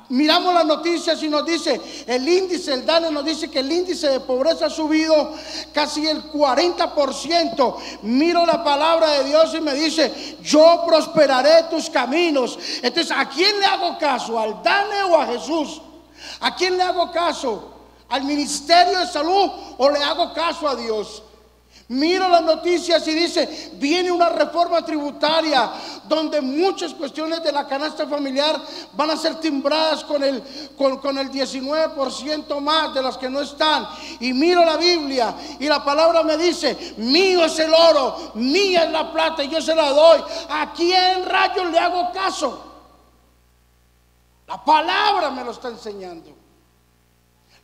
miramos 0.09 0.53
las 0.53 0.65
noticias 0.65 1.21
y 1.23 1.29
nos 1.29 1.45
dice, 1.45 1.79
el 2.07 2.27
índice, 2.27 2.73
el 2.73 2.85
DANE 2.85 3.11
nos 3.11 3.25
dice 3.25 3.49
que 3.49 3.59
el 3.59 3.71
índice 3.71 4.07
de 4.07 4.19
pobreza 4.19 4.67
ha 4.67 4.69
subido 4.69 5.33
casi 5.73 6.07
el 6.07 6.31
40%. 6.31 7.75
Miro 8.03 8.45
la 8.45 8.63
palabra 8.63 9.11
de 9.11 9.23
Dios 9.25 9.53
y 9.53 9.61
me 9.61 9.73
dice, 9.73 10.37
yo 10.41 10.83
prosperaré 10.85 11.63
tus 11.69 11.89
caminos. 11.89 12.57
Entonces, 12.81 13.11
¿a 13.15 13.27
quién 13.29 13.59
le 13.59 13.65
hago 13.65 13.97
caso? 13.97 14.39
¿Al 14.39 14.61
DANE 14.61 15.03
o 15.03 15.17
a 15.17 15.27
Jesús? 15.27 15.81
¿A 16.39 16.55
quién 16.55 16.77
le 16.77 16.83
hago 16.83 17.11
caso? 17.11 17.71
¿Al 18.09 18.23
Ministerio 18.23 18.99
de 18.99 19.07
Salud 19.07 19.49
o 19.77 19.89
le 19.89 20.03
hago 20.03 20.33
caso 20.33 20.67
a 20.67 20.75
Dios? 20.75 21.23
Miro 21.87 22.27
las 22.27 22.41
noticias 22.41 23.07
y 23.07 23.13
dice, 23.13 23.71
viene 23.75 24.11
una 24.11 24.29
reforma 24.29 24.83
tributaria 24.83 25.71
donde 26.07 26.41
muchas 26.41 26.93
cuestiones 26.93 27.43
de 27.43 27.51
la 27.51 27.67
canasta 27.67 28.07
familiar 28.07 28.59
van 28.93 29.11
a 29.11 29.17
ser 29.17 29.39
timbradas 29.39 30.03
con 30.03 30.23
el, 30.23 30.41
con, 30.77 31.17
el 31.17 31.31
19% 31.31 32.59
más 32.59 32.93
de 32.93 33.01
las 33.01 33.17
que 33.17 33.29
no 33.29 33.41
están. 33.41 33.87
Y 34.19 34.33
miro 34.33 34.63
la 34.63 34.77
Biblia 34.77 35.35
y 35.59 35.67
la 35.67 35.83
palabra 35.83 36.23
me 36.23 36.37
dice, 36.37 36.95
mío 36.97 37.45
es 37.45 37.57
el 37.59 37.73
oro, 37.73 38.31
mía 38.35 38.83
es 38.85 38.91
la 38.91 39.11
plata 39.11 39.43
y 39.43 39.49
yo 39.49 39.61
se 39.61 39.75
la 39.75 39.89
doy. 39.89 40.21
¿A 40.49 40.73
quién 40.73 41.25
rayos 41.25 41.71
le 41.71 41.79
hago 41.79 42.11
caso? 42.11 42.63
La 44.47 44.63
palabra 44.63 45.31
me 45.31 45.43
lo 45.43 45.51
está 45.51 45.69
enseñando. 45.69 46.45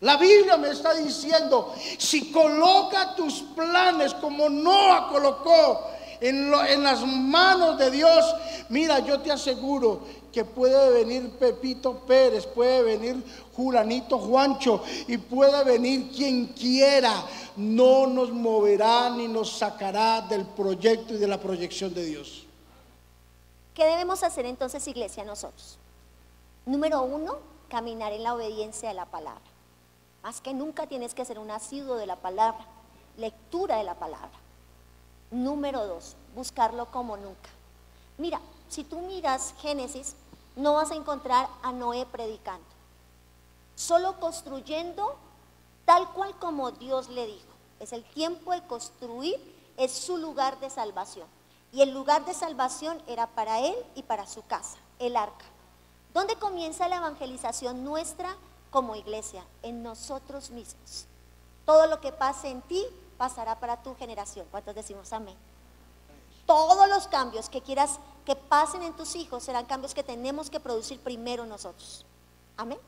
La 0.01 0.17
Biblia 0.17 0.58
me 0.58 0.69
está 0.69 0.95
diciendo, 0.95 1.75
si 1.99 2.32
coloca 2.32 3.15
tus 3.15 3.43
planes 3.56 4.15
como 4.15 4.49
Noah 4.49 5.10
colocó 5.10 5.91
en, 6.21 6.84
las 6.84 7.05
manos 7.05 7.79
de 7.79 7.89
Dios, 7.89 8.36
mira, 8.69 8.99
yo 8.99 9.19
te 9.21 9.31
aseguro 9.31 10.01
que 10.31 10.45
puede 10.45 10.91
venir 10.91 11.31
Pepito 11.31 11.95
Pérez, 12.05 12.45
puede 12.45 12.84
venir 12.84 13.23
Julanito 13.55 14.19
Juancho 14.19 14.84
y 15.07 15.17
puede 15.17 15.63
venir 15.63 16.12
quien 16.15 16.47
quiera. 16.47 17.25
No 17.57 18.05
nos 18.05 18.31
moverá 18.31 19.10
ni 19.10 19.27
nos 19.27 19.57
sacará 19.57 20.21
del 20.21 20.45
proyecto 20.45 21.15
y 21.15 21.17
de 21.17 21.27
la 21.27 21.39
proyección 21.39 21.93
de 21.93 22.05
Dios. 22.05 22.45
¿Qué 23.73 23.84
debemos 23.86 24.21
hacer 24.23 24.45
entonces, 24.45 24.88
iglesia, 24.88 25.23
nosotros? 25.23 25.79
Número 26.67 27.01
uno, 27.01 27.39
caminar 27.67 28.13
en 28.13 28.23
la 28.23 28.36
obediencia 28.36 28.89
de 28.89 28.95
la 28.95 29.05
palabra. 29.05 29.41
Más 30.21 30.39
que 30.39 30.53
nunca 30.53 30.86
tienes 30.86 31.15
que 31.15 31.25
ser 31.25 31.39
un 31.39 31.49
asiduo 31.49 31.95
de 31.95 32.05
la 32.05 32.17
palabra, 32.17 32.63
lectura 33.17 33.77
de 33.77 33.84
la 33.84 33.95
palabra. 33.95 34.40
Número 35.32 35.88
dos, 35.88 36.15
buscarlo 36.36 36.91
como 36.91 37.17
nunca. 37.17 37.50
Mira, 38.17 38.39
si 38.70 38.84
tú 38.84 39.00
miras 39.00 39.56
Génesis, 39.60 40.15
no 40.56 40.76
vas 40.76 40.91
a 40.91 40.96
encontrar 40.96 41.48
a 41.63 41.72
Noé 41.72 42.06
predicando, 42.06 42.65
solo 43.76 44.20
construyendo 44.20 45.15
tal 45.86 46.08
cual 46.10 46.38
como 46.38 46.72
Dios 46.72 47.10
le 47.10 47.26
dijo. 47.26 47.48
Es 47.80 47.94
el 47.94 48.04
tiempo 48.04 48.52
de 48.52 48.62
construir, 48.67 49.39
es 49.78 49.91
su 49.91 50.17
lugar 50.17 50.60
de 50.60 50.70
salvación. 50.70 51.28
Y 51.74 51.82
el 51.82 51.94
lugar 51.94 52.26
de 52.26 52.34
salvación 52.34 53.02
era 53.08 53.28
para 53.28 53.60
él 53.60 53.76
y 53.96 54.04
para 54.04 54.28
su 54.28 54.46
casa, 54.46 54.78
el 55.00 55.15
arca. 55.15 55.46
¿Dónde 56.13 56.36
comienza 56.36 56.89
la 56.89 56.98
evangelización 56.98 57.84
nuestra? 57.84 58.36
como 58.72 58.96
iglesia, 58.96 59.44
en 59.62 59.84
nosotros 59.84 60.50
mismos. 60.50 61.06
Todo 61.65 61.86
lo 61.88 62.00
que 62.02 62.12
pase 62.12 62.50
en 62.50 62.62
ti 62.63 62.84
pasará 63.21 63.60
para 63.60 63.77
tu 63.84 63.93
generación. 63.93 64.47
¿Cuántos 64.49 64.73
decimos 64.73 65.13
amén? 65.13 65.36
Todos 66.47 66.89
los 66.89 67.07
cambios 67.07 67.49
que 67.49 67.62
quieras 67.62 67.99
que 68.25 68.36
pasen 68.36 68.81
en 68.81 68.95
tus 68.95 69.15
hijos 69.15 69.43
serán 69.43 69.67
cambios 69.67 69.93
que 69.93 70.01
tenemos 70.01 70.49
que 70.49 70.60
producir 70.60 70.99
primero 70.99 71.45
nosotros. 71.45 72.03
Amén. 72.57 72.79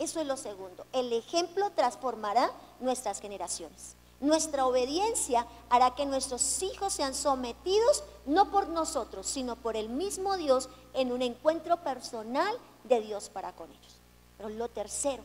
Eso 0.00 0.18
es 0.18 0.26
lo 0.26 0.36
segundo. 0.36 0.84
El 0.92 1.12
ejemplo 1.12 1.70
transformará 1.76 2.50
nuestras 2.80 3.20
generaciones. 3.20 3.94
Nuestra 4.18 4.66
obediencia 4.66 5.46
hará 5.70 5.94
que 5.94 6.06
nuestros 6.06 6.60
hijos 6.60 6.92
sean 6.92 7.14
sometidos 7.14 8.02
no 8.26 8.50
por 8.50 8.68
nosotros, 8.70 9.28
sino 9.28 9.54
por 9.54 9.76
el 9.76 9.90
mismo 9.90 10.36
Dios 10.36 10.68
en 10.92 11.12
un 11.12 11.22
encuentro 11.22 11.76
personal 11.84 12.52
de 12.82 13.00
Dios 13.00 13.28
para 13.28 13.52
con 13.52 13.70
ellos. 13.70 14.00
Pero 14.38 14.48
lo 14.48 14.68
tercero, 14.68 15.22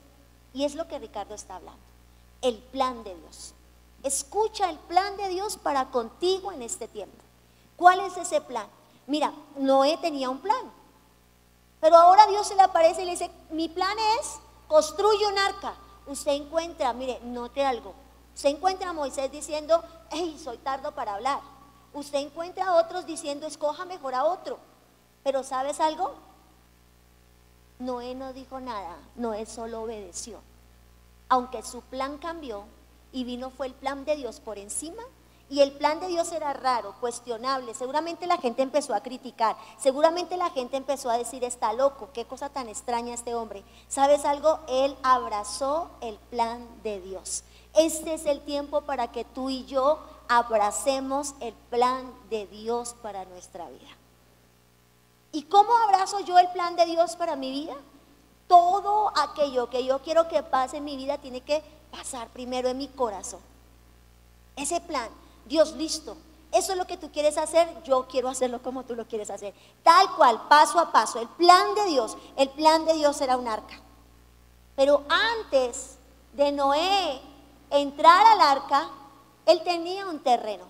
y 0.54 0.64
es 0.64 0.76
lo 0.76 0.88
que 0.88 1.00
Ricardo 1.00 1.34
está 1.34 1.56
hablando, 1.56 1.82
el 2.44 2.60
plan 2.60 3.04
de 3.04 3.16
Dios. 3.16 3.56
Escucha 4.04 4.70
el 4.70 4.78
plan 4.80 5.16
de 5.16 5.30
Dios 5.30 5.58
para 5.58 5.90
contigo 5.90 6.52
en 6.52 6.62
este 6.62 6.88
tiempo. 6.90 7.18
¿Cuál 7.78 8.02
es 8.02 8.18
ese 8.18 8.42
plan? 8.42 8.68
Mira, 9.08 9.34
Noé 9.58 9.98
tenía 9.98 10.30
un 10.30 10.40
plan, 10.40 10.72
pero 11.80 11.98
ahora 11.98 12.28
Dios 12.28 12.48
se 12.48 12.56
le 12.56 12.62
aparece 12.62 13.02
y 13.02 13.06
le 13.06 13.12
dice, 13.12 13.32
mi 13.50 13.68
plan 13.70 13.98
es, 14.20 14.40
construye 14.68 15.26
un 15.28 15.38
arca. 15.38 15.76
Usted 16.06 16.32
encuentra, 16.32 16.94
mire, 16.94 17.20
note 17.24 17.66
algo, 17.66 17.94
usted 18.36 18.50
encuentra 18.50 18.90
a 18.90 18.94
Moisés 18.94 19.32
diciendo, 19.32 19.84
hey, 20.12 20.40
soy 20.42 20.58
tardo 20.58 20.94
para 20.94 21.16
hablar. 21.16 21.40
Usted 21.94 22.20
encuentra 22.20 22.68
a 22.68 22.76
otros 22.76 23.06
diciendo, 23.06 23.48
escoja 23.48 23.86
mejor 23.86 24.16
a 24.16 24.26
otro. 24.26 24.58
Pero 25.24 25.44
¿sabes 25.44 25.80
algo? 25.80 26.16
Noé 27.80 28.16
no 28.16 28.34
dijo 28.34 28.60
nada, 28.60 28.98
Noé 29.16 29.46
solo 29.46 29.82
obedeció. 29.84 30.40
Aunque 31.30 31.64
su 31.64 31.82
plan 31.82 32.18
cambió 32.18 32.66
y 33.14 33.24
vino 33.24 33.52
fue 33.52 33.68
el 33.68 33.74
plan 33.74 34.04
de 34.04 34.18
Dios 34.18 34.42
por 34.42 34.58
encima, 34.58 35.04
y 35.50 35.62
el 35.62 35.72
plan 35.74 36.00
de 36.00 36.08
Dios 36.08 36.32
era 36.32 36.52
raro, 36.54 36.96
cuestionable. 37.00 37.76
Seguramente 37.76 38.26
la 38.26 38.38
gente 38.38 38.64
empezó 38.64 38.96
a 38.96 39.04
criticar. 39.04 39.56
Seguramente 39.78 40.36
la 40.36 40.50
gente 40.50 40.78
empezó 40.78 41.12
a 41.12 41.18
decir, 41.18 41.44
está 41.44 41.74
loco, 41.74 42.10
qué 42.12 42.26
cosa 42.26 42.50
tan 42.50 42.70
extraña 42.70 43.14
este 43.14 43.36
hombre. 43.36 43.64
¿Sabes 43.88 44.26
algo? 44.26 44.62
Él 44.68 44.98
abrazó 45.04 45.92
el 46.02 46.18
plan 46.32 46.68
de 46.82 47.02
Dios. 47.02 47.44
Este 47.76 48.16
es 48.16 48.26
el 48.26 48.42
tiempo 48.42 48.82
para 48.82 49.12
que 49.12 49.26
tú 49.26 49.50
y 49.50 49.66
yo 49.66 50.00
abracemos 50.28 51.36
el 51.40 51.54
plan 51.70 52.12
de 52.32 52.48
Dios 52.48 52.96
para 53.04 53.26
nuestra 53.26 53.70
vida. 53.70 53.90
¿Y 55.32 55.44
cómo 55.44 55.72
abrazo 55.86 56.20
yo 56.22 56.40
el 56.40 56.50
plan 56.52 56.76
de 56.76 56.86
Dios 56.86 57.16
para 57.16 57.36
mi 57.36 57.52
vida? 57.52 57.76
Todo 58.48 59.12
aquello 59.16 59.70
que 59.70 59.84
yo 59.84 60.00
quiero 60.02 60.28
que 60.28 60.42
pase 60.42 60.78
en 60.78 60.84
mi 60.84 60.96
vida 60.96 61.18
tiene 61.18 61.42
que 61.42 61.64
pasar 61.96 62.30
primero 62.30 62.70
en 62.70 62.78
mi 62.78 62.88
corazón. 62.88 63.40
Ese 64.56 64.82
plan, 64.82 65.10
Dios 65.46 65.74
listo. 65.74 66.18
Eso 66.52 66.74
es 66.74 66.78
lo 66.78 66.86
que 66.86 66.98
tú 66.98 67.12
quieres 67.12 67.38
hacer, 67.38 67.68
yo 67.84 68.08
quiero 68.08 68.30
hacerlo 68.30 68.62
como 68.62 68.84
tú 68.84 68.96
lo 68.96 69.08
quieres 69.08 69.30
hacer. 69.30 69.54
Tal 69.82 70.16
cual, 70.16 70.48
paso 70.48 70.80
a 70.80 70.92
paso. 70.92 71.20
El 71.20 71.28
plan 71.30 71.74
de 71.76 71.86
Dios, 71.86 72.16
el 72.36 72.50
plan 72.50 72.86
de 72.86 72.94
Dios 72.94 73.20
era 73.22 73.38
un 73.38 73.48
arca. 73.48 73.80
Pero 74.76 75.04
antes 75.10 75.98
de 76.34 76.52
Noé 76.52 77.22
entrar 77.72 78.26
al 78.28 78.42
arca, 78.42 78.90
él 79.46 79.64
tenía 79.64 80.08
un 80.08 80.20
terreno. 80.20 80.66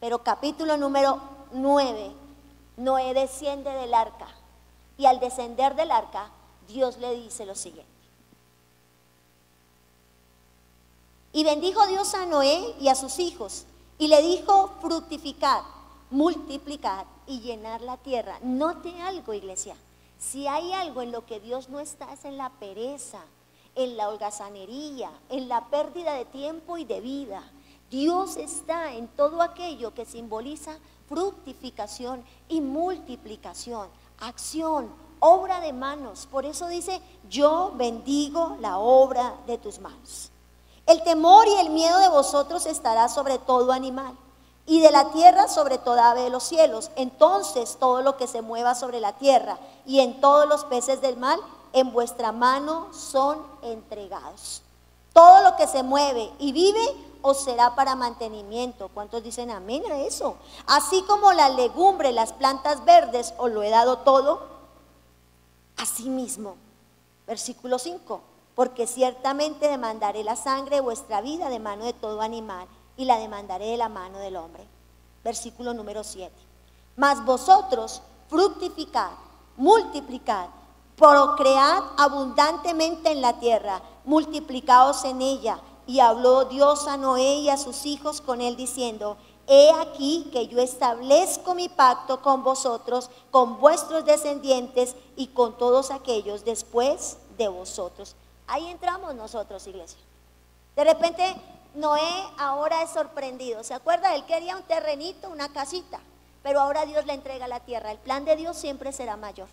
Pero 0.00 0.24
capítulo 0.24 0.76
número 0.76 1.20
9, 1.52 2.12
Noé 2.76 3.14
desciende 3.14 3.70
del 3.70 3.94
arca. 3.94 4.26
Y 4.98 5.06
al 5.06 5.20
descender 5.20 5.76
del 5.76 5.92
arca, 5.92 6.30
Dios 6.66 6.98
le 6.98 7.14
dice 7.14 7.46
lo 7.46 7.54
siguiente. 7.54 7.95
Y 11.36 11.44
bendijo 11.44 11.86
Dios 11.86 12.14
a 12.14 12.24
Noé 12.24 12.74
y 12.80 12.88
a 12.88 12.94
sus 12.94 13.18
hijos. 13.18 13.66
Y 13.98 14.08
le 14.08 14.22
dijo, 14.22 14.70
fructificad, 14.80 15.64
multiplicad 16.08 17.04
y 17.26 17.40
llenar 17.40 17.82
la 17.82 17.98
tierra. 17.98 18.38
Note 18.42 19.02
algo, 19.02 19.34
iglesia. 19.34 19.76
Si 20.18 20.46
hay 20.46 20.72
algo 20.72 21.02
en 21.02 21.12
lo 21.12 21.26
que 21.26 21.38
Dios 21.38 21.68
no 21.68 21.78
está, 21.78 22.10
es 22.10 22.24
en 22.24 22.38
la 22.38 22.48
pereza, 22.48 23.20
en 23.74 23.98
la 23.98 24.08
holgazanería, 24.08 25.10
en 25.28 25.46
la 25.50 25.66
pérdida 25.66 26.14
de 26.14 26.24
tiempo 26.24 26.78
y 26.78 26.86
de 26.86 27.02
vida. 27.02 27.42
Dios 27.90 28.38
está 28.38 28.94
en 28.94 29.06
todo 29.06 29.42
aquello 29.42 29.92
que 29.92 30.06
simboliza 30.06 30.78
fructificación 31.06 32.24
y 32.48 32.62
multiplicación, 32.62 33.88
acción, 34.20 34.88
obra 35.20 35.60
de 35.60 35.74
manos. 35.74 36.26
Por 36.30 36.46
eso 36.46 36.66
dice, 36.66 37.02
yo 37.28 37.74
bendigo 37.76 38.56
la 38.58 38.78
obra 38.78 39.36
de 39.46 39.58
tus 39.58 39.80
manos. 39.80 40.30
El 40.86 41.02
temor 41.02 41.48
y 41.48 41.54
el 41.54 41.70
miedo 41.70 41.98
de 41.98 42.08
vosotros 42.08 42.64
estará 42.64 43.08
sobre 43.08 43.38
todo 43.38 43.72
animal 43.72 44.16
y 44.66 44.80
de 44.80 44.90
la 44.90 45.10
tierra 45.10 45.48
sobre 45.48 45.78
toda 45.78 46.10
ave 46.10 46.22
de 46.22 46.30
los 46.30 46.44
cielos. 46.44 46.90
Entonces 46.94 47.76
todo 47.78 48.02
lo 48.02 48.16
que 48.16 48.26
se 48.26 48.40
mueva 48.40 48.74
sobre 48.74 49.00
la 49.00 49.12
tierra 49.14 49.58
y 49.84 50.00
en 50.00 50.20
todos 50.20 50.48
los 50.48 50.64
peces 50.64 51.00
del 51.00 51.16
mar, 51.16 51.38
en 51.72 51.92
vuestra 51.92 52.32
mano 52.32 52.88
son 52.92 53.44
entregados. 53.62 54.62
Todo 55.12 55.42
lo 55.42 55.56
que 55.56 55.66
se 55.66 55.82
mueve 55.82 56.30
y 56.38 56.52
vive 56.52 56.84
os 57.22 57.42
será 57.42 57.74
para 57.74 57.96
mantenimiento. 57.96 58.88
¿Cuántos 58.94 59.22
dicen 59.22 59.50
amén 59.50 59.82
a 59.90 59.98
eso? 59.98 60.36
Así 60.66 61.02
como 61.02 61.32
la 61.32 61.48
legumbre, 61.48 62.12
las 62.12 62.32
plantas 62.32 62.84
verdes, 62.84 63.34
os 63.38 63.50
lo 63.50 63.62
he 63.62 63.70
dado 63.70 63.98
todo. 63.98 64.46
Asimismo, 65.76 66.56
versículo 67.26 67.78
5, 67.78 68.20
porque 68.56 68.86
ciertamente 68.86 69.68
demandaré 69.68 70.24
la 70.24 70.34
sangre 70.34 70.76
de 70.76 70.82
vuestra 70.82 71.20
vida 71.20 71.50
de 71.50 71.60
mano 71.60 71.84
de 71.84 71.92
todo 71.92 72.22
animal 72.22 72.66
y 72.96 73.04
la 73.04 73.18
demandaré 73.18 73.66
de 73.66 73.76
la 73.76 73.90
mano 73.90 74.18
del 74.18 74.34
hombre. 74.34 74.66
Versículo 75.22 75.74
número 75.74 76.02
7. 76.02 76.34
Mas 76.96 77.22
vosotros 77.24 78.00
fructificad, 78.28 79.10
multiplicad, 79.56 80.48
procread 80.96 81.82
abundantemente 81.98 83.12
en 83.12 83.20
la 83.20 83.38
tierra, 83.38 83.82
multiplicaos 84.06 85.04
en 85.04 85.20
ella 85.20 85.60
y 85.86 86.00
habló 86.00 86.46
Dios 86.46 86.88
a 86.88 86.96
Noé 86.96 87.40
y 87.40 87.50
a 87.50 87.58
sus 87.58 87.84
hijos 87.84 88.22
con 88.22 88.40
él 88.40 88.56
diciendo, 88.56 89.18
He 89.46 89.70
aquí 89.82 90.30
que 90.32 90.48
yo 90.48 90.58
establezco 90.60 91.54
mi 91.54 91.68
pacto 91.68 92.22
con 92.22 92.42
vosotros, 92.42 93.10
con 93.30 93.60
vuestros 93.60 94.06
descendientes 94.06 94.96
y 95.14 95.28
con 95.28 95.58
todos 95.58 95.90
aquellos 95.90 96.44
después 96.44 97.18
de 97.36 97.48
vosotros. 97.48 98.16
Ahí 98.46 98.68
entramos 98.68 99.14
nosotros, 99.14 99.66
iglesia. 99.66 99.98
De 100.76 100.84
repente 100.84 101.36
Noé 101.74 102.24
ahora 102.38 102.82
es 102.82 102.90
sorprendido. 102.90 103.62
¿Se 103.62 103.74
acuerda? 103.74 104.14
Él 104.14 104.24
quería 104.24 104.56
un 104.56 104.62
terrenito, 104.62 105.28
una 105.28 105.52
casita, 105.52 106.00
pero 106.42 106.60
ahora 106.60 106.86
Dios 106.86 107.04
le 107.06 107.12
entrega 107.12 107.48
la 107.48 107.60
tierra. 107.60 107.90
El 107.90 107.98
plan 107.98 108.24
de 108.24 108.36
Dios 108.36 108.56
siempre 108.56 108.92
será 108.92 109.16
mayor. 109.16 109.48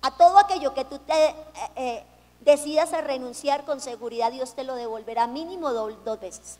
A 0.00 0.16
todo 0.16 0.38
aquello 0.38 0.74
que 0.74 0.84
tú 0.84 0.98
te 0.98 1.12
eh, 1.12 1.34
eh, 1.76 2.04
decidas 2.40 2.92
a 2.92 3.02
renunciar 3.02 3.64
con 3.64 3.80
seguridad, 3.80 4.32
Dios 4.32 4.54
te 4.54 4.64
lo 4.64 4.74
devolverá 4.74 5.26
mínimo 5.26 5.72
dos 5.72 6.20
veces. 6.20 6.58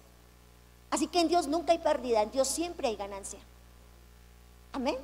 Así 0.91 1.07
que 1.07 1.21
en 1.21 1.29
Dios 1.29 1.47
nunca 1.47 1.73
hay 1.73 1.79
pérdida, 1.79 2.23
en 2.23 2.31
Dios 2.31 2.47
siempre 2.47 2.89
hay 2.89 2.97
ganancia. 2.97 3.41
Amén. 4.73 4.99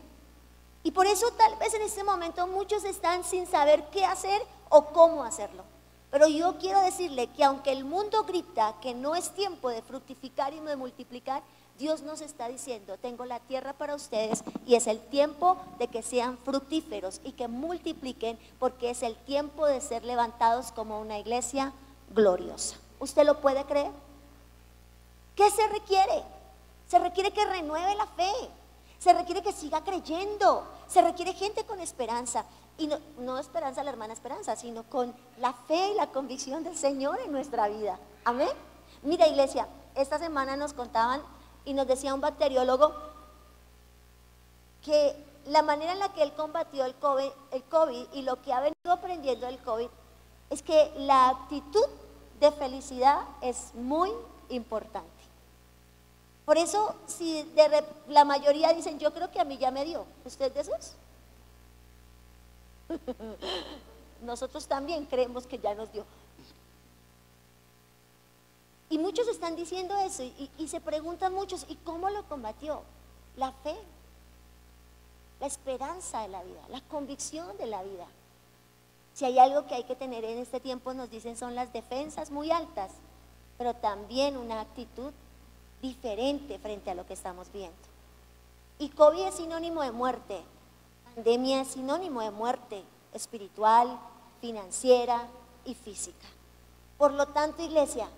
Y 0.83 0.91
por 0.91 1.07
eso 1.07 1.31
tal 1.33 1.57
vez 1.57 1.73
en 1.75 1.83
este 1.83 2.05
momento 2.05 2.47
muchos 2.47 2.85
están 2.85 3.25
sin 3.25 3.47
saber 3.47 3.89
qué 3.91 4.05
hacer 4.05 4.41
o 4.69 4.85
cómo 4.87 5.25
hacerlo. 5.25 5.65
Pero 6.11 6.27
yo 6.27 6.57
quiero 6.59 6.81
decirle 6.81 7.27
que 7.29 7.45
aunque 7.45 7.73
el 7.73 7.85
mundo 7.85 8.25
grita 8.25 8.75
que 8.81 8.95
no 8.95 9.15
es 9.15 9.31
tiempo 9.31 9.69
de 9.69 9.83
fructificar 9.83 10.55
y 10.55 10.61
de 10.61 10.77
multiplicar, 10.77 11.43
Dios 11.79 12.03
nos 12.03 12.23
está 12.23 12.49
diciendo, 12.49 12.97
tengo 12.99 13.25
la 13.25 13.39
tierra 13.39 13.73
para 13.73 13.95
ustedes 13.95 14.43
y 14.67 14.75
es 14.75 14.89
el 14.89 14.99
tiempo 14.99 15.57
de 15.79 15.87
que 15.87 16.03
sean 16.03 16.37
fructíferos 16.39 17.21
y 17.23 17.33
que 17.33 17.47
multipliquen 17.47 18.39
porque 18.59 18.91
es 18.91 19.03
el 19.03 19.15
tiempo 19.15 19.65
de 19.65 19.81
ser 19.81 20.05
levantados 20.05 20.73
como 20.73 21.01
una 21.01 21.19
iglesia 21.19 21.73
gloriosa. 22.11 22.77
¿Usted 22.99 23.25
lo 23.25 23.41
puede 23.41 23.65
creer? 23.65 23.93
¿Qué 25.37 25.49
se 25.51 25.69
requiere? 25.69 26.25
Se 26.89 26.99
requiere 26.99 27.31
que 27.31 27.45
renueve 27.45 27.95
la 27.95 28.07
fe, 28.07 28.33
se 28.99 29.13
requiere 29.13 29.43
que 29.43 29.53
siga 29.53 29.85
creyendo, 29.85 30.67
se 30.89 31.01
requiere 31.01 31.33
gente 31.33 31.65
con 31.65 31.79
esperanza. 31.79 32.45
Y 32.79 32.87
no, 32.87 32.99
no 33.19 33.39
esperanza 33.39 33.83
la 33.83 33.91
hermana 33.91 34.15
esperanza, 34.15 34.57
sino 34.57 34.85
con 34.85 35.15
la 35.39 35.53
fe 35.53 35.91
y 35.91 35.95
la 35.97 36.07
convicción 36.09 36.65
del 36.65 36.77
Señor 36.77 37.19
en 37.21 37.33
nuestra 37.33 37.69
vida. 37.69 37.99
Amén. 38.25 38.49
Mira 39.03 39.27
iglesia, 39.27 39.69
esta 39.95 40.19
semana 40.19 40.57
nos 40.57 40.73
contaban 40.73 41.21
y 41.65 41.75
nos 41.75 41.87
decía 41.87 42.15
un 42.15 42.21
bacteriólogo 42.21 42.93
que 44.85 45.17
la 45.47 45.63
manera 45.63 45.93
en 45.93 45.99
la 45.99 46.13
que 46.13 46.23
él 46.23 46.33
combatió 46.35 46.85
el 46.85 46.95
COVID, 46.95 47.31
el 47.53 47.63
COVID 47.65 48.07
y 48.13 48.23
lo 48.23 48.41
que 48.43 48.53
ha 48.53 48.61
venido 48.61 48.93
aprendiendo 48.93 49.47
el 49.47 49.59
COVID 49.59 49.89
es 50.51 50.63
que 50.63 50.93
la 50.97 51.29
actitud 51.29 51.87
de 52.41 52.53
felicidad 52.53 53.21
es 53.41 53.75
muy 53.75 54.11
importante. 54.49 55.09
Por 56.45 56.57
eso, 56.57 56.95
si 57.07 57.43
de 57.43 57.85
la 58.09 58.25
mayoría 58.25 58.73
dicen, 58.73 58.99
yo 58.99 59.13
creo 59.13 59.31
que 59.31 59.41
a 59.41 59.45
mí 59.45 59.59
ya 59.59 59.71
me 59.71 59.85
dio, 59.85 60.07
¿usted 60.25 60.53
de 60.53 60.61
esos? 60.61 60.95
Nosotros 64.23 64.67
también 64.67 65.07
creemos 65.07 65.47
que 65.47 65.59
ya 65.59 65.75
nos 65.75 65.93
dio. 65.93 66.05
Y 68.91 68.99
muchos 68.99 69.29
están 69.29 69.55
diciendo 69.55 69.97
eso 69.99 70.23
y, 70.23 70.69
se 70.69 70.81
preguntan 70.81 71.35
muchos, 71.35 71.67
¿y 71.69 71.77
cómo 71.77 72.09
lo 72.09 72.25
combatió? 72.25 72.83
La 73.37 73.53
fe, 73.53 73.77
la 75.41 75.47
esperanza 75.47 76.23
de 76.23 76.29
la 76.29 76.43
vida, 76.43 76.61
la 76.71 76.81
convicción 76.83 77.57
de 77.59 77.67
la 77.67 77.83
vida. 77.83 78.07
Si 79.13 79.27
hay 79.27 79.39
algo 79.39 79.67
que 79.67 79.75
hay 79.75 79.85
que 79.85 79.95
tener 79.95 80.25
en 80.25 80.39
este 80.39 80.59
tiempo, 80.59 80.95
nos 80.95 81.11
dicen, 81.11 81.37
son 81.37 81.55
las 81.55 81.73
defensas 81.73 82.31
muy 82.31 82.51
altas, 82.51 82.93
pero 83.59 83.75
también 83.75 84.37
una 84.37 84.61
actitud 84.61 85.13
diferente 85.83 86.59
frente 86.59 86.91
a 86.91 86.95
lo 86.95 87.07
que 87.07 87.13
estamos 87.13 87.53
viendo. 87.53 87.77
Y 88.79 88.89
COVID 88.89 89.27
es 89.27 89.35
sinónimo 89.35 89.83
de 89.83 89.93
muerte, 89.93 90.43
pandemia 91.19 91.63
es 91.63 91.69
sinónimo 91.69 92.21
de 92.21 92.31
muerte 92.31 92.85
espiritual, 93.13 93.99
financiera 94.41 95.27
y 95.65 95.75
física. 95.75 96.27
Por 96.97 97.13
lo 97.13 97.27
tanto, 97.27 97.61
iglesia, 97.61 98.09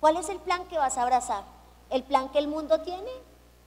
¿Cuál 0.00 0.18
es 0.18 0.28
el 0.28 0.38
plan 0.38 0.66
que 0.66 0.76
vas 0.76 0.98
a 0.98 1.02
abrazar? 1.02 1.44
¿El 1.88 2.02
plan 2.02 2.28
que 2.28 2.38
el 2.38 2.46
mundo 2.46 2.82
tiene 2.82 3.10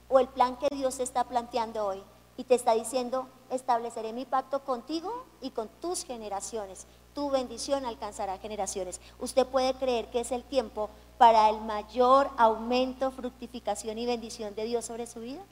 o 0.08 0.20
el 0.20 0.28
plan 0.28 0.56
que 0.56 0.68
Dios 0.72 1.00
está 1.00 1.24
planteando 1.24 1.84
hoy? 1.84 2.00
Y 2.36 2.44
te 2.44 2.54
está 2.54 2.74
diciendo, 2.74 3.26
estableceré 3.50 4.12
mi 4.12 4.24
pacto 4.24 4.62
contigo 4.62 5.24
y 5.40 5.50
con 5.50 5.66
tus 5.80 6.04
generaciones. 6.04 6.86
Tu 7.12 7.28
bendición 7.28 7.84
alcanzará 7.84 8.38
generaciones. 8.38 9.00
Usted 9.18 9.48
puede 9.48 9.74
creer 9.74 10.12
que 10.12 10.20
es 10.20 10.30
el 10.30 10.44
tiempo 10.44 10.90
para 11.18 11.50
el 11.50 11.60
mayor 11.60 12.30
aumento, 12.36 13.10
fructificación 13.10 13.98
y 13.98 14.06
bendición 14.06 14.54
de 14.54 14.62
Dios 14.62 14.84
sobre 14.84 15.08
su 15.08 15.18
vida. 15.18 15.42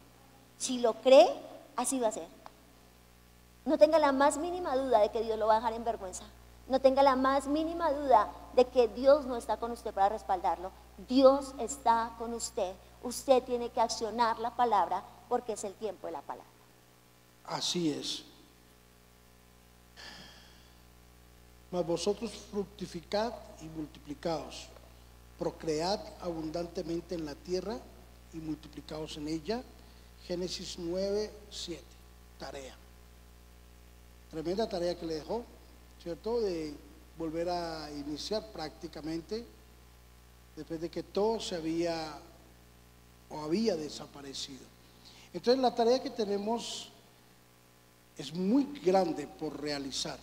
Si 0.57 0.79
lo 0.79 0.95
cree, 1.03 1.29
así 1.75 1.99
va 1.99 2.07
a 2.07 2.13
ser. 2.13 2.36
No 3.67 3.77
tenga 3.77 3.99
la 3.99 4.13
más 4.13 4.39
mínima 4.39 4.77
duda 4.77 5.01
de 5.01 5.11
que 5.11 5.23
Dios 5.23 5.37
lo 5.39 5.49
va 5.49 5.55
a 5.55 5.57
dejar 5.57 5.73
en 5.73 5.85
vergüenza. 5.85 6.23
No 6.69 6.81
tenga 6.81 7.03
la 7.03 7.17
más 7.17 7.49
mínima 7.49 7.91
duda 7.93 8.31
de 8.55 8.65
que 8.65 8.87
Dios 8.87 9.27
no 9.27 9.37
está 9.37 9.57
con 9.57 9.73
usted 9.73 9.93
para 9.93 10.09
respaldarlo. 10.09 10.71
Dios 11.09 11.53
está 11.59 12.15
con 12.17 12.33
usted. 12.33 12.75
Usted 13.03 13.43
tiene 13.43 13.71
que 13.71 13.81
accionar 13.81 14.39
la 14.39 14.55
palabra 14.55 15.03
porque 15.29 15.55
es 15.55 15.65
el 15.65 15.75
tiempo 15.75 16.07
de 16.07 16.13
la 16.13 16.23
palabra. 16.23 16.49
Así 17.45 17.91
es. 17.91 18.25
Mas 21.73 21.85
vosotros 21.85 22.31
fructificad 22.53 23.33
y 23.61 23.65
multiplicaos, 23.65 24.69
procread 25.39 26.01
abundantemente 26.21 27.17
en 27.17 27.27
la 27.27 27.35
tierra 27.35 27.77
y 28.33 28.37
multiplicaos 28.37 29.17
en 29.17 29.27
ella. 29.27 29.63
Génesis 30.25 30.79
9, 30.79 31.33
7, 31.51 31.83
tarea. 32.39 32.86
Tremenda 34.31 34.69
tarea 34.69 34.99
que 34.99 35.07
le 35.07 35.15
dejó, 35.17 35.45
¿cierto? 36.03 36.41
De 36.41 36.75
volver 37.19 37.49
a 37.49 37.91
iniciar 37.93 38.51
prácticamente 38.53 39.45
después 40.55 40.81
de 40.81 40.91
que 40.91 41.03
todo 41.03 41.41
se 41.41 41.55
había 41.55 42.19
o 43.29 43.41
había 43.41 43.77
desaparecido. 43.77 44.65
Entonces 45.33 45.61
la 45.61 45.75
tarea 45.75 46.03
que 46.03 46.11
tenemos 46.11 46.91
es 48.17 48.35
muy 48.35 48.65
grande 48.83 49.27
por 49.27 49.61
realizar. 49.61 50.19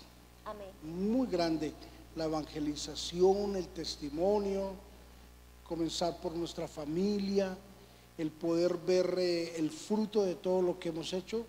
Amén. 0.45 0.69
Muy 0.83 1.27
grande. 1.27 1.73
La 2.15 2.25
evangelización, 2.25 3.55
el 3.55 3.67
testimonio, 3.67 4.73
comenzar 5.67 6.17
por 6.17 6.35
nuestra 6.35 6.67
familia, 6.67 7.57
el 8.17 8.31
poder 8.31 8.77
ver 8.77 9.15
eh, 9.17 9.55
el 9.57 9.71
fruto 9.71 10.23
de 10.23 10.35
todo 10.35 10.61
lo 10.61 10.79
que 10.79 10.89
hemos 10.89 11.13
hecho, 11.13 11.45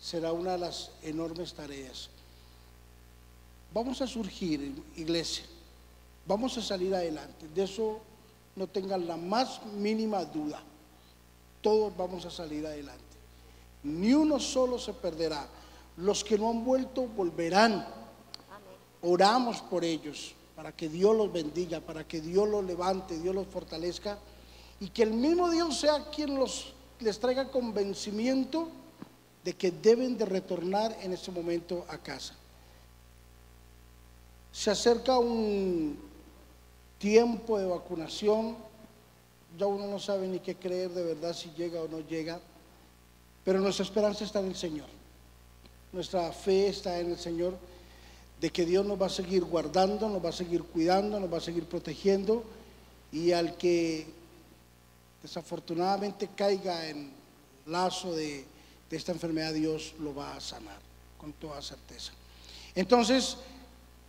será 0.00 0.32
una 0.32 0.52
de 0.52 0.58
las 0.58 0.90
enormes 1.02 1.54
tareas. 1.54 2.08
Vamos 3.72 4.00
a 4.00 4.06
surgir, 4.06 4.82
iglesia, 4.96 5.44
vamos 6.26 6.56
a 6.56 6.62
salir 6.62 6.94
adelante. 6.94 7.46
De 7.54 7.64
eso 7.64 8.00
no 8.56 8.66
tengan 8.66 9.06
la 9.06 9.16
más 9.16 9.64
mínima 9.66 10.24
duda. 10.24 10.62
Todos 11.60 11.96
vamos 11.96 12.24
a 12.24 12.30
salir 12.30 12.66
adelante. 12.66 13.02
Ni 13.82 14.14
uno 14.14 14.40
solo 14.40 14.78
se 14.78 14.92
perderá. 14.92 15.46
Los 15.96 16.24
que 16.24 16.38
no 16.38 16.50
han 16.50 16.64
vuelto 16.64 17.06
volverán. 17.06 17.86
Oramos 19.02 19.60
por 19.62 19.84
ellos 19.84 20.34
para 20.56 20.72
que 20.72 20.88
Dios 20.88 21.16
los 21.16 21.32
bendiga, 21.32 21.80
para 21.80 22.06
que 22.06 22.20
Dios 22.20 22.48
los 22.48 22.64
levante, 22.64 23.18
Dios 23.20 23.32
los 23.32 23.46
fortalezca 23.46 24.18
y 24.80 24.88
que 24.88 25.04
el 25.04 25.12
mismo 25.12 25.50
Dios 25.50 25.78
sea 25.78 26.10
quien 26.10 26.34
los, 26.34 26.72
les 26.98 27.20
traiga 27.20 27.50
convencimiento 27.50 28.68
de 29.48 29.56
que 29.56 29.70
deben 29.70 30.18
de 30.18 30.26
retornar 30.26 30.94
en 31.00 31.14
este 31.14 31.30
momento 31.30 31.86
a 31.88 31.96
casa. 31.96 32.34
Se 34.52 34.70
acerca 34.70 35.16
un 35.16 35.98
tiempo 36.98 37.58
de 37.58 37.64
vacunación, 37.64 38.58
ya 39.58 39.64
uno 39.64 39.86
no 39.86 39.98
sabe 39.98 40.28
ni 40.28 40.38
qué 40.38 40.54
creer 40.54 40.90
de 40.90 41.02
verdad 41.02 41.32
si 41.32 41.48
llega 41.56 41.80
o 41.80 41.88
no 41.88 42.00
llega, 42.00 42.38
pero 43.42 43.58
nuestra 43.58 43.86
esperanza 43.86 44.22
está 44.22 44.40
en 44.40 44.48
el 44.48 44.54
Señor. 44.54 44.88
Nuestra 45.94 46.30
fe 46.30 46.68
está 46.68 47.00
en 47.00 47.12
el 47.12 47.18
Señor 47.18 47.56
de 48.42 48.50
que 48.50 48.66
Dios 48.66 48.84
nos 48.84 49.00
va 49.00 49.06
a 49.06 49.08
seguir 49.08 49.44
guardando, 49.44 50.10
nos 50.10 50.22
va 50.22 50.28
a 50.28 50.32
seguir 50.32 50.62
cuidando, 50.62 51.18
nos 51.18 51.32
va 51.32 51.38
a 51.38 51.40
seguir 51.40 51.64
protegiendo 51.64 52.44
y 53.10 53.32
al 53.32 53.56
que 53.56 54.08
desafortunadamente 55.22 56.28
caiga 56.36 56.86
en 56.86 57.10
lazo 57.64 58.14
de, 58.14 58.44
de 58.90 58.96
esta 58.96 59.12
enfermedad, 59.12 59.52
Dios 59.52 59.94
lo 60.00 60.14
va 60.14 60.36
a 60.36 60.40
sanar 60.40 60.78
con 61.18 61.32
toda 61.32 61.60
certeza. 61.60 62.12
Entonces, 62.74 63.36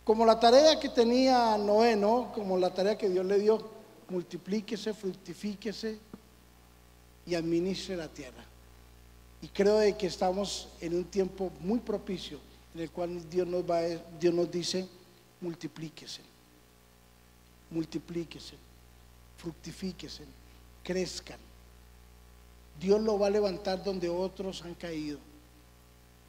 como 0.04 0.24
la 0.24 0.40
tarea 0.40 0.78
que 0.80 0.88
tenía 0.88 1.56
Noé, 1.58 1.96
¿no? 1.96 2.32
Como 2.32 2.56
la 2.56 2.72
tarea 2.72 2.96
que 2.96 3.08
Dios 3.08 3.24
le 3.26 3.38
dio, 3.38 3.70
multiplíquese, 4.08 4.94
fructifíquese 4.94 5.98
y 7.26 7.34
administre 7.34 7.96
la 7.96 8.08
tierra. 8.08 8.44
Y 9.42 9.48
creo 9.48 9.78
de 9.78 9.96
que 9.96 10.06
estamos 10.06 10.68
en 10.80 10.94
un 10.94 11.04
tiempo 11.04 11.50
muy 11.60 11.78
propicio 11.78 12.38
en 12.74 12.80
el 12.82 12.90
cual 12.90 13.28
Dios 13.28 13.46
nos, 13.46 13.68
va, 13.68 13.80
Dios 14.18 14.34
nos 14.34 14.50
dice, 14.50 14.86
multiplíquese, 15.40 16.22
multiplíquese, 17.70 18.54
fructifíquese, 19.36 20.24
crezcan. 20.82 21.49
Dios 22.80 23.00
lo 23.02 23.18
va 23.18 23.26
a 23.26 23.30
levantar 23.30 23.84
donde 23.84 24.08
otros 24.08 24.62
han 24.62 24.74
caído. 24.74 25.18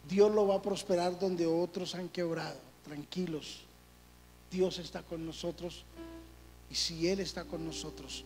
Dios 0.07 0.33
lo 0.33 0.47
va 0.47 0.55
a 0.55 0.61
prosperar 0.61 1.17
donde 1.17 1.45
otros 1.45 1.95
han 1.95 2.09
quebrado. 2.09 2.59
Tranquilos. 2.83 3.61
Dios 4.51 4.77
está 4.79 5.01
con 5.01 5.25
nosotros. 5.25 5.85
Y 6.69 6.75
si 6.75 7.07
Él 7.07 7.21
está 7.21 7.45
con 7.45 7.65
nosotros, 7.65 8.25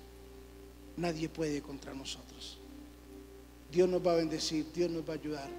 nadie 0.97 1.29
puede 1.29 1.61
contra 1.61 1.93
nosotros. 1.93 2.57
Dios 3.71 3.87
nos 3.89 4.05
va 4.05 4.13
a 4.13 4.15
bendecir, 4.15 4.71
Dios 4.73 4.89
nos 4.89 5.07
va 5.07 5.13
a 5.13 5.17
ayudar. 5.17 5.49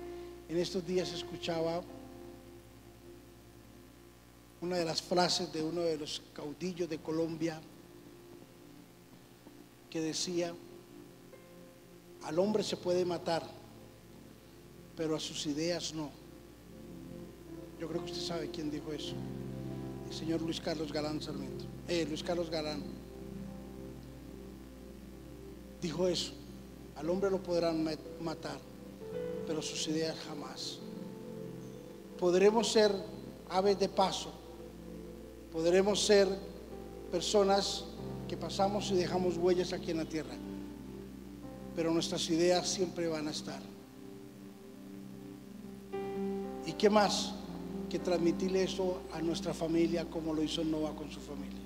En 0.48 0.56
estos 0.56 0.86
días 0.86 1.12
escuchaba 1.12 1.82
una 4.60 4.76
de 4.76 4.84
las 4.84 5.02
frases 5.02 5.52
de 5.52 5.62
uno 5.62 5.82
de 5.82 5.98
los 5.98 6.22
caudillos 6.32 6.88
de 6.88 6.98
Colombia 6.98 7.60
que 9.90 10.00
decía, 10.00 10.54
al 12.26 12.40
hombre 12.40 12.64
se 12.64 12.76
puede 12.76 13.04
matar, 13.04 13.44
pero 14.96 15.14
a 15.14 15.20
sus 15.20 15.46
ideas 15.46 15.94
no. 15.94 16.10
Yo 17.78 17.86
creo 17.86 18.04
que 18.04 18.10
usted 18.10 18.24
sabe 18.24 18.50
quién 18.50 18.68
dijo 18.68 18.92
eso. 18.92 19.14
El 20.08 20.12
señor 20.12 20.42
Luis 20.42 20.60
Carlos 20.60 20.92
Galán 20.92 21.22
Sarmiento. 21.22 21.64
Eh, 21.86 22.04
Luis 22.08 22.24
Carlos 22.24 22.50
Galán. 22.50 22.82
Dijo 25.80 26.08
eso. 26.08 26.32
Al 26.96 27.08
hombre 27.10 27.30
lo 27.30 27.40
podrán 27.40 27.86
matar, 28.20 28.58
pero 29.46 29.62
sus 29.62 29.86
ideas 29.86 30.16
jamás. 30.26 30.78
Podremos 32.18 32.72
ser 32.72 32.90
aves 33.48 33.78
de 33.78 33.88
paso. 33.88 34.32
Podremos 35.52 36.04
ser 36.04 36.26
personas 37.12 37.84
que 38.26 38.36
pasamos 38.36 38.90
y 38.90 38.96
dejamos 38.96 39.36
huellas 39.36 39.72
aquí 39.72 39.92
en 39.92 39.98
la 39.98 40.06
tierra 40.06 40.34
pero 41.76 41.92
nuestras 41.92 42.28
ideas 42.30 42.66
siempre 42.66 43.06
van 43.06 43.28
a 43.28 43.30
estar. 43.30 43.60
¿Y 46.64 46.72
qué 46.72 46.88
más 46.88 47.34
que 47.90 47.98
transmitirle 47.98 48.64
eso 48.64 49.02
a 49.12 49.20
nuestra 49.20 49.52
familia 49.52 50.06
como 50.06 50.32
lo 50.32 50.42
hizo 50.42 50.64
Noah 50.64 50.96
con 50.96 51.10
su 51.10 51.20
familia? 51.20 51.60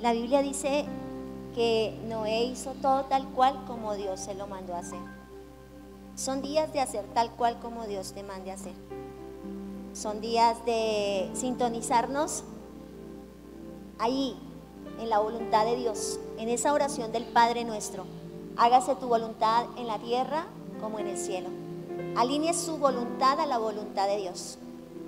La 0.00 0.12
Biblia 0.12 0.42
dice 0.42 0.84
que 1.54 1.96
Noé 2.08 2.44
hizo 2.44 2.72
todo 2.82 3.04
tal 3.04 3.28
cual 3.28 3.64
como 3.66 3.94
Dios 3.94 4.18
se 4.18 4.34
lo 4.34 4.48
mandó 4.48 4.74
a 4.74 4.80
hacer. 4.80 5.00
Son 6.16 6.42
días 6.42 6.72
de 6.72 6.80
hacer 6.80 7.04
tal 7.14 7.30
cual 7.36 7.60
como 7.60 7.86
Dios 7.86 8.12
te 8.12 8.24
mande 8.24 8.50
a 8.50 8.54
hacer. 8.54 8.74
Son 9.94 10.20
días 10.20 10.56
de 10.66 11.30
sintonizarnos 11.34 12.42
ahí, 13.98 14.36
en 14.98 15.08
la 15.08 15.20
voluntad 15.20 15.64
de 15.64 15.76
Dios, 15.76 16.18
en 16.36 16.48
esa 16.48 16.72
oración 16.72 17.12
del 17.12 17.24
Padre 17.24 17.64
nuestro 17.64 18.04
Hágase 18.56 18.94
tu 18.96 19.08
voluntad 19.08 19.64
en 19.76 19.86
la 19.86 19.98
tierra 19.98 20.46
como 20.80 20.98
en 20.98 21.08
el 21.08 21.18
cielo. 21.18 21.48
Alinee 22.16 22.52
su 22.52 22.76
voluntad 22.76 23.40
a 23.40 23.46
la 23.46 23.58
voluntad 23.58 24.06
de 24.06 24.18
Dios. 24.18 24.58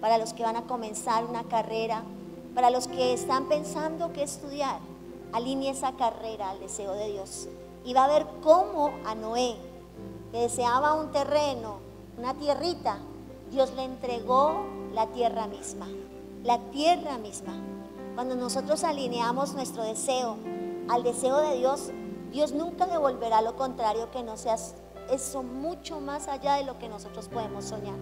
Para 0.00 0.18
los 0.18 0.32
que 0.32 0.42
van 0.42 0.56
a 0.56 0.62
comenzar 0.62 1.24
una 1.24 1.44
carrera, 1.44 2.02
para 2.54 2.70
los 2.70 2.88
que 2.88 3.12
están 3.12 3.46
pensando 3.48 4.12
qué 4.12 4.22
estudiar, 4.22 4.78
alinee 5.32 5.70
esa 5.70 5.92
carrera 5.92 6.50
al 6.50 6.60
deseo 6.60 6.92
de 6.92 7.12
Dios. 7.12 7.48
Y 7.84 7.92
va 7.92 8.04
a 8.04 8.08
ver 8.08 8.26
cómo 8.42 8.92
a 9.04 9.14
Noé, 9.14 9.56
que 10.32 10.38
deseaba 10.38 10.94
un 10.94 11.12
terreno, 11.12 11.78
una 12.16 12.34
tierrita, 12.34 12.98
Dios 13.50 13.72
le 13.74 13.84
entregó 13.84 14.64
la 14.94 15.08
tierra 15.08 15.46
misma. 15.46 15.86
La 16.44 16.58
tierra 16.70 17.18
misma. 17.18 17.54
Cuando 18.14 18.36
nosotros 18.36 18.84
alineamos 18.84 19.54
nuestro 19.54 19.82
deseo 19.82 20.36
al 20.88 21.02
deseo 21.02 21.38
de 21.38 21.58
Dios, 21.58 21.90
Dios 22.34 22.50
nunca 22.50 22.86
devolverá 22.86 23.42
lo 23.42 23.54
contrario 23.54 24.10
que 24.10 24.24
no 24.24 24.36
seas 24.36 24.74
eso 25.08 25.44
mucho 25.44 26.00
más 26.00 26.26
allá 26.26 26.54
de 26.54 26.64
lo 26.64 26.80
que 26.80 26.88
nosotros 26.88 27.28
podemos 27.28 27.64
soñar. 27.64 27.94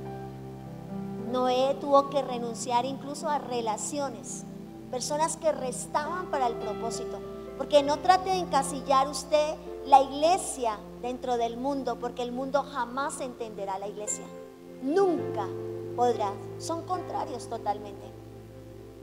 Noé 1.30 1.76
tuvo 1.82 2.08
que 2.08 2.22
renunciar 2.22 2.86
incluso 2.86 3.28
a 3.28 3.38
relaciones, 3.38 4.44
personas 4.90 5.36
que 5.36 5.52
restaban 5.52 6.30
para 6.30 6.46
el 6.46 6.54
propósito. 6.54 7.18
Porque 7.58 7.82
no 7.82 7.98
trate 7.98 8.30
de 8.30 8.38
encasillar 8.38 9.06
usted 9.06 9.54
la 9.84 10.00
iglesia 10.00 10.78
dentro 11.02 11.36
del 11.36 11.58
mundo, 11.58 11.98
porque 12.00 12.22
el 12.22 12.32
mundo 12.32 12.62
jamás 12.62 13.20
entenderá 13.20 13.78
la 13.78 13.88
iglesia. 13.88 14.24
Nunca 14.82 15.46
podrá. 15.94 16.32
Son 16.58 16.84
contrarios 16.84 17.50
totalmente. 17.50 18.06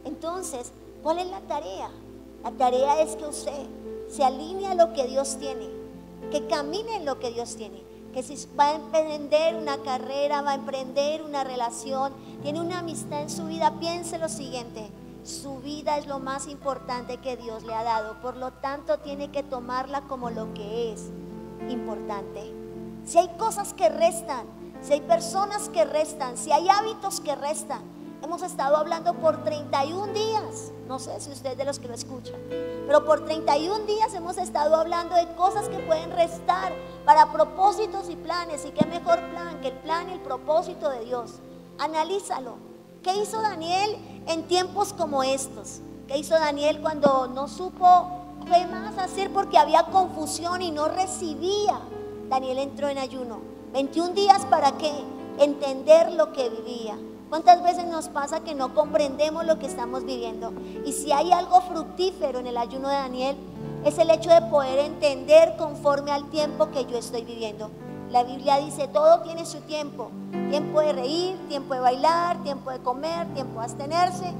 Entonces, 0.06 0.72
¿cuál 1.04 1.20
es 1.20 1.28
la 1.28 1.42
tarea? 1.42 1.92
La 2.44 2.52
tarea 2.52 3.00
es 3.02 3.16
que 3.16 3.26
usted 3.26 3.68
se 4.10 4.24
alinea 4.24 4.72
a 4.72 4.76
lo 4.76 4.94
que 4.94 5.08
Dios 5.08 5.38
tiene, 5.38 5.70
que 6.32 6.48
camine 6.48 6.98
en 6.98 7.06
lo 7.06 7.20
que 7.20 7.32
Dios 7.32 7.56
tiene, 7.56 7.84
que 8.14 8.24
si 8.24 8.48
va 8.60 8.70
a 8.70 8.76
emprender 8.76 9.56
una 9.56 9.78
carrera, 9.84 10.42
va 10.42 10.52
a 10.52 10.56
emprender 10.56 11.22
una 11.24 11.44
relación, 11.44 12.14
tiene 12.42 12.60
una 12.60 12.80
amistad 12.80 13.22
en 13.22 13.30
su 13.30 13.46
vida, 13.46 13.76
piense 13.80 14.18
lo 14.18 14.30
siguiente, 14.30 14.90
su 15.24 15.60
vida 15.60 15.98
es 15.98 16.08
lo 16.08 16.20
más 16.20 16.48
importante 16.48 17.18
que 17.18 17.38
Dios 17.38 17.64
le 17.64 17.74
ha 17.74 17.84
dado, 17.84 18.20
por 18.22 18.36
lo 18.36 18.52
tanto 18.52 19.00
tiene 19.00 19.30
que 19.30 19.44
tomarla 19.44 20.02
como 20.02 20.30
lo 20.30 20.54
que 20.54 20.94
es 20.94 21.10
importante. 21.70 22.52
Si 23.06 23.18
hay 23.18 23.30
cosas 23.38 23.74
que 23.74 23.90
restan, 23.90 24.46
si 24.82 24.94
hay 24.94 25.02
personas 25.02 25.70
que 25.70 25.86
restan, 25.86 26.38
si 26.38 26.52
hay 26.52 26.68
hábitos 26.70 27.20
que 27.20 27.36
restan, 27.36 27.82
Hemos 28.30 28.44
estado 28.44 28.78
hablando 28.78 29.16
por 29.16 29.44
31 29.44 30.14
días. 30.14 30.72
No 30.88 31.00
sé 31.00 31.20
si 31.20 31.32
usted 31.32 31.54
es 31.54 31.58
de 31.58 31.66
los 31.66 31.80
que 31.80 31.88
lo 31.88 31.96
escuchan. 31.96 32.40
Pero 32.86 33.04
por 33.04 33.26
31 33.26 33.88
días 33.88 34.14
hemos 34.14 34.38
estado 34.38 34.76
hablando 34.76 35.16
de 35.16 35.26
cosas 35.34 35.68
que 35.68 35.80
pueden 35.80 36.12
restar 36.12 36.72
para 37.06 37.32
propósitos 37.32 38.08
y 38.08 38.16
planes. 38.16 38.68
Y 38.68 38.70
qué 38.70 38.86
mejor 38.86 39.20
plan 39.32 39.60
que 39.62 39.70
el 39.70 39.78
plan 39.80 40.12
y 40.12 40.14
el 40.14 40.20
propósito 40.20 40.92
de 40.92 41.06
Dios. 41.06 41.40
Analízalo. 41.80 42.58
¿Qué 43.02 43.16
hizo 43.16 43.42
Daniel 43.42 43.98
en 44.28 44.48
tiempos 44.48 44.94
como 44.94 45.24
estos? 45.24 45.80
¿Qué 46.08 46.20
hizo 46.20 46.36
Daniel 46.36 46.82
cuando 46.82 47.26
no 47.26 47.48
supo 47.48 48.12
qué 48.46 48.68
más 48.68 48.96
hacer 49.00 49.34
porque 49.34 49.58
había 49.58 49.86
confusión 49.86 50.62
y 50.62 50.70
no 50.70 50.88
recibía? 50.88 51.80
Daniel 52.30 52.60
entró 52.60 52.90
en 52.90 53.00
ayuno. 53.00 53.40
21 53.74 54.14
días 54.14 54.46
para 54.46 54.74
qué? 54.74 54.94
Entender 55.40 56.12
lo 56.12 56.32
que 56.32 56.48
vivía. 56.50 56.96
¿Cuántas 57.30 57.62
veces 57.62 57.86
nos 57.86 58.10
pasa 58.10 58.40
que 58.40 58.56
no 58.56 58.74
comprendemos 58.74 59.46
lo 59.46 59.60
que 59.60 59.68
estamos 59.68 60.04
viviendo? 60.04 60.52
Y 60.84 60.94
si 60.94 61.12
hay 61.12 61.32
algo 61.32 61.62
fructífero 61.62 62.40
en 62.40 62.48
el 62.48 62.58
ayuno 62.58 62.90
de 62.90 62.96
Daniel, 62.96 63.38
es 63.86 64.00
el 64.00 64.10
hecho 64.10 64.32
de 64.32 64.42
poder 64.50 64.80
entender 64.80 65.56
conforme 65.56 66.12
al 66.12 66.28
tiempo 66.32 66.72
que 66.72 66.86
yo 66.86 66.98
estoy 66.98 67.24
viviendo. 67.24 67.70
La 68.10 68.24
Biblia 68.24 68.58
dice, 68.58 68.88
todo 68.88 69.22
tiene 69.22 69.46
su 69.46 69.62
tiempo. 69.62 70.10
Tiempo 70.50 70.82
de 70.82 70.94
reír, 70.94 71.38
tiempo 71.48 71.76
de 71.76 71.82
bailar, 71.82 72.42
tiempo 72.42 72.72
de 72.72 72.80
comer, 72.80 73.32
tiempo 73.36 73.60
de 73.60 73.66
abstenerse. 73.66 74.34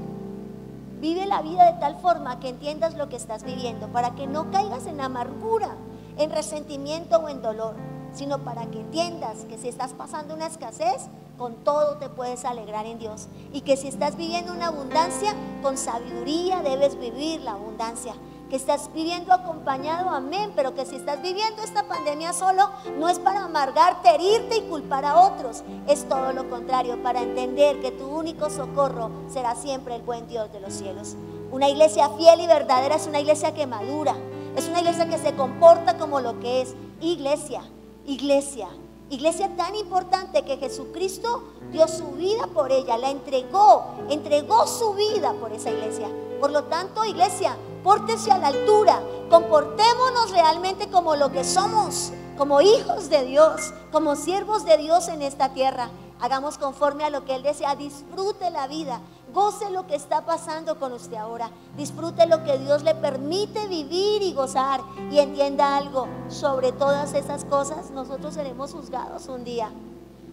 Vive 1.00 1.26
la 1.26 1.42
vida 1.42 1.72
de 1.72 1.78
tal 1.78 1.96
forma 2.00 2.40
que 2.40 2.48
entiendas 2.48 2.96
lo 2.96 3.08
que 3.08 3.16
estás 3.16 3.44
viviendo, 3.44 3.86
para 3.88 4.16
que 4.16 4.26
no 4.26 4.50
caigas 4.50 4.86
en 4.86 5.00
amargura, 5.00 5.76
en 6.18 6.30
resentimiento 6.32 7.18
o 7.18 7.28
en 7.28 7.40
dolor 7.40 7.76
sino 8.12 8.38
para 8.40 8.66
que 8.66 8.80
entiendas 8.80 9.44
que 9.48 9.58
si 9.58 9.68
estás 9.68 9.92
pasando 9.92 10.34
una 10.34 10.46
escasez, 10.46 11.08
con 11.40 11.54
todo 11.64 11.96
te 11.96 12.10
puedes 12.10 12.44
alegrar 12.44 12.84
en 12.84 12.98
Dios. 12.98 13.28
Y 13.50 13.62
que 13.62 13.78
si 13.78 13.88
estás 13.88 14.16
viviendo 14.16 14.52
una 14.52 14.66
abundancia, 14.66 15.34
con 15.62 15.78
sabiduría 15.78 16.62
debes 16.62 17.00
vivir 17.00 17.40
la 17.40 17.52
abundancia. 17.52 18.12
Que 18.50 18.56
estás 18.56 18.92
viviendo 18.92 19.32
acompañado, 19.32 20.10
amén, 20.10 20.52
pero 20.54 20.74
que 20.74 20.84
si 20.84 20.96
estás 20.96 21.22
viviendo 21.22 21.62
esta 21.62 21.88
pandemia 21.88 22.34
solo, 22.34 22.68
no 22.98 23.08
es 23.08 23.18
para 23.18 23.44
amargarte, 23.44 24.14
herirte 24.14 24.58
y 24.58 24.68
culpar 24.68 25.06
a 25.06 25.18
otros. 25.18 25.64
Es 25.88 26.06
todo 26.06 26.34
lo 26.34 26.50
contrario, 26.50 27.02
para 27.02 27.22
entender 27.22 27.80
que 27.80 27.90
tu 27.90 28.06
único 28.06 28.50
socorro 28.50 29.10
será 29.28 29.54
siempre 29.54 29.94
el 29.94 30.02
buen 30.02 30.28
Dios 30.28 30.52
de 30.52 30.60
los 30.60 30.74
cielos. 30.74 31.16
Una 31.50 31.70
iglesia 31.70 32.10
fiel 32.10 32.42
y 32.42 32.46
verdadera 32.46 32.96
es 32.96 33.06
una 33.06 33.20
iglesia 33.20 33.54
que 33.54 33.66
madura, 33.66 34.14
es 34.56 34.68
una 34.68 34.80
iglesia 34.80 35.08
que 35.08 35.16
se 35.16 35.34
comporta 35.34 35.96
como 35.96 36.20
lo 36.20 36.38
que 36.38 36.60
es 36.60 36.74
iglesia 37.00 37.62
iglesia. 38.06 38.68
Iglesia 39.10 39.50
tan 39.56 39.74
importante 39.74 40.44
que 40.44 40.56
Jesucristo 40.56 41.42
dio 41.72 41.88
su 41.88 42.12
vida 42.12 42.46
por 42.54 42.70
ella, 42.70 42.96
la 42.96 43.10
entregó, 43.10 43.84
entregó 44.08 44.68
su 44.68 44.94
vida 44.94 45.32
por 45.32 45.52
esa 45.52 45.70
iglesia. 45.70 46.06
Por 46.38 46.52
lo 46.52 46.64
tanto, 46.64 47.04
iglesia, 47.04 47.56
pórtese 47.82 48.30
a 48.30 48.38
la 48.38 48.46
altura, 48.46 49.02
comportémonos 49.28 50.30
realmente 50.30 50.88
como 50.90 51.16
lo 51.16 51.32
que 51.32 51.42
somos, 51.42 52.12
como 52.38 52.60
hijos 52.60 53.10
de 53.10 53.24
Dios, 53.24 53.74
como 53.90 54.14
siervos 54.14 54.64
de 54.64 54.76
Dios 54.76 55.08
en 55.08 55.22
esta 55.22 55.54
tierra. 55.54 55.90
Hagamos 56.20 56.56
conforme 56.56 57.02
a 57.02 57.10
lo 57.10 57.24
que 57.24 57.34
Él 57.34 57.42
desea, 57.42 57.74
disfrute 57.74 58.48
la 58.50 58.68
vida, 58.68 59.00
Goce 59.32 59.70
lo 59.70 59.86
que 59.86 59.94
está 59.94 60.24
pasando 60.24 60.78
con 60.78 60.92
usted 60.92 61.16
ahora. 61.16 61.50
Disfrute 61.76 62.26
lo 62.26 62.42
que 62.42 62.58
Dios 62.58 62.82
le 62.82 62.96
permite 62.96 63.68
vivir 63.68 64.22
y 64.22 64.32
gozar. 64.32 64.80
Y 65.10 65.18
entienda 65.18 65.76
algo, 65.76 66.08
sobre 66.28 66.72
todas 66.72 67.14
esas 67.14 67.44
cosas 67.44 67.90
nosotros 67.90 68.34
seremos 68.34 68.72
juzgados 68.72 69.28
un 69.28 69.44
día. 69.44 69.70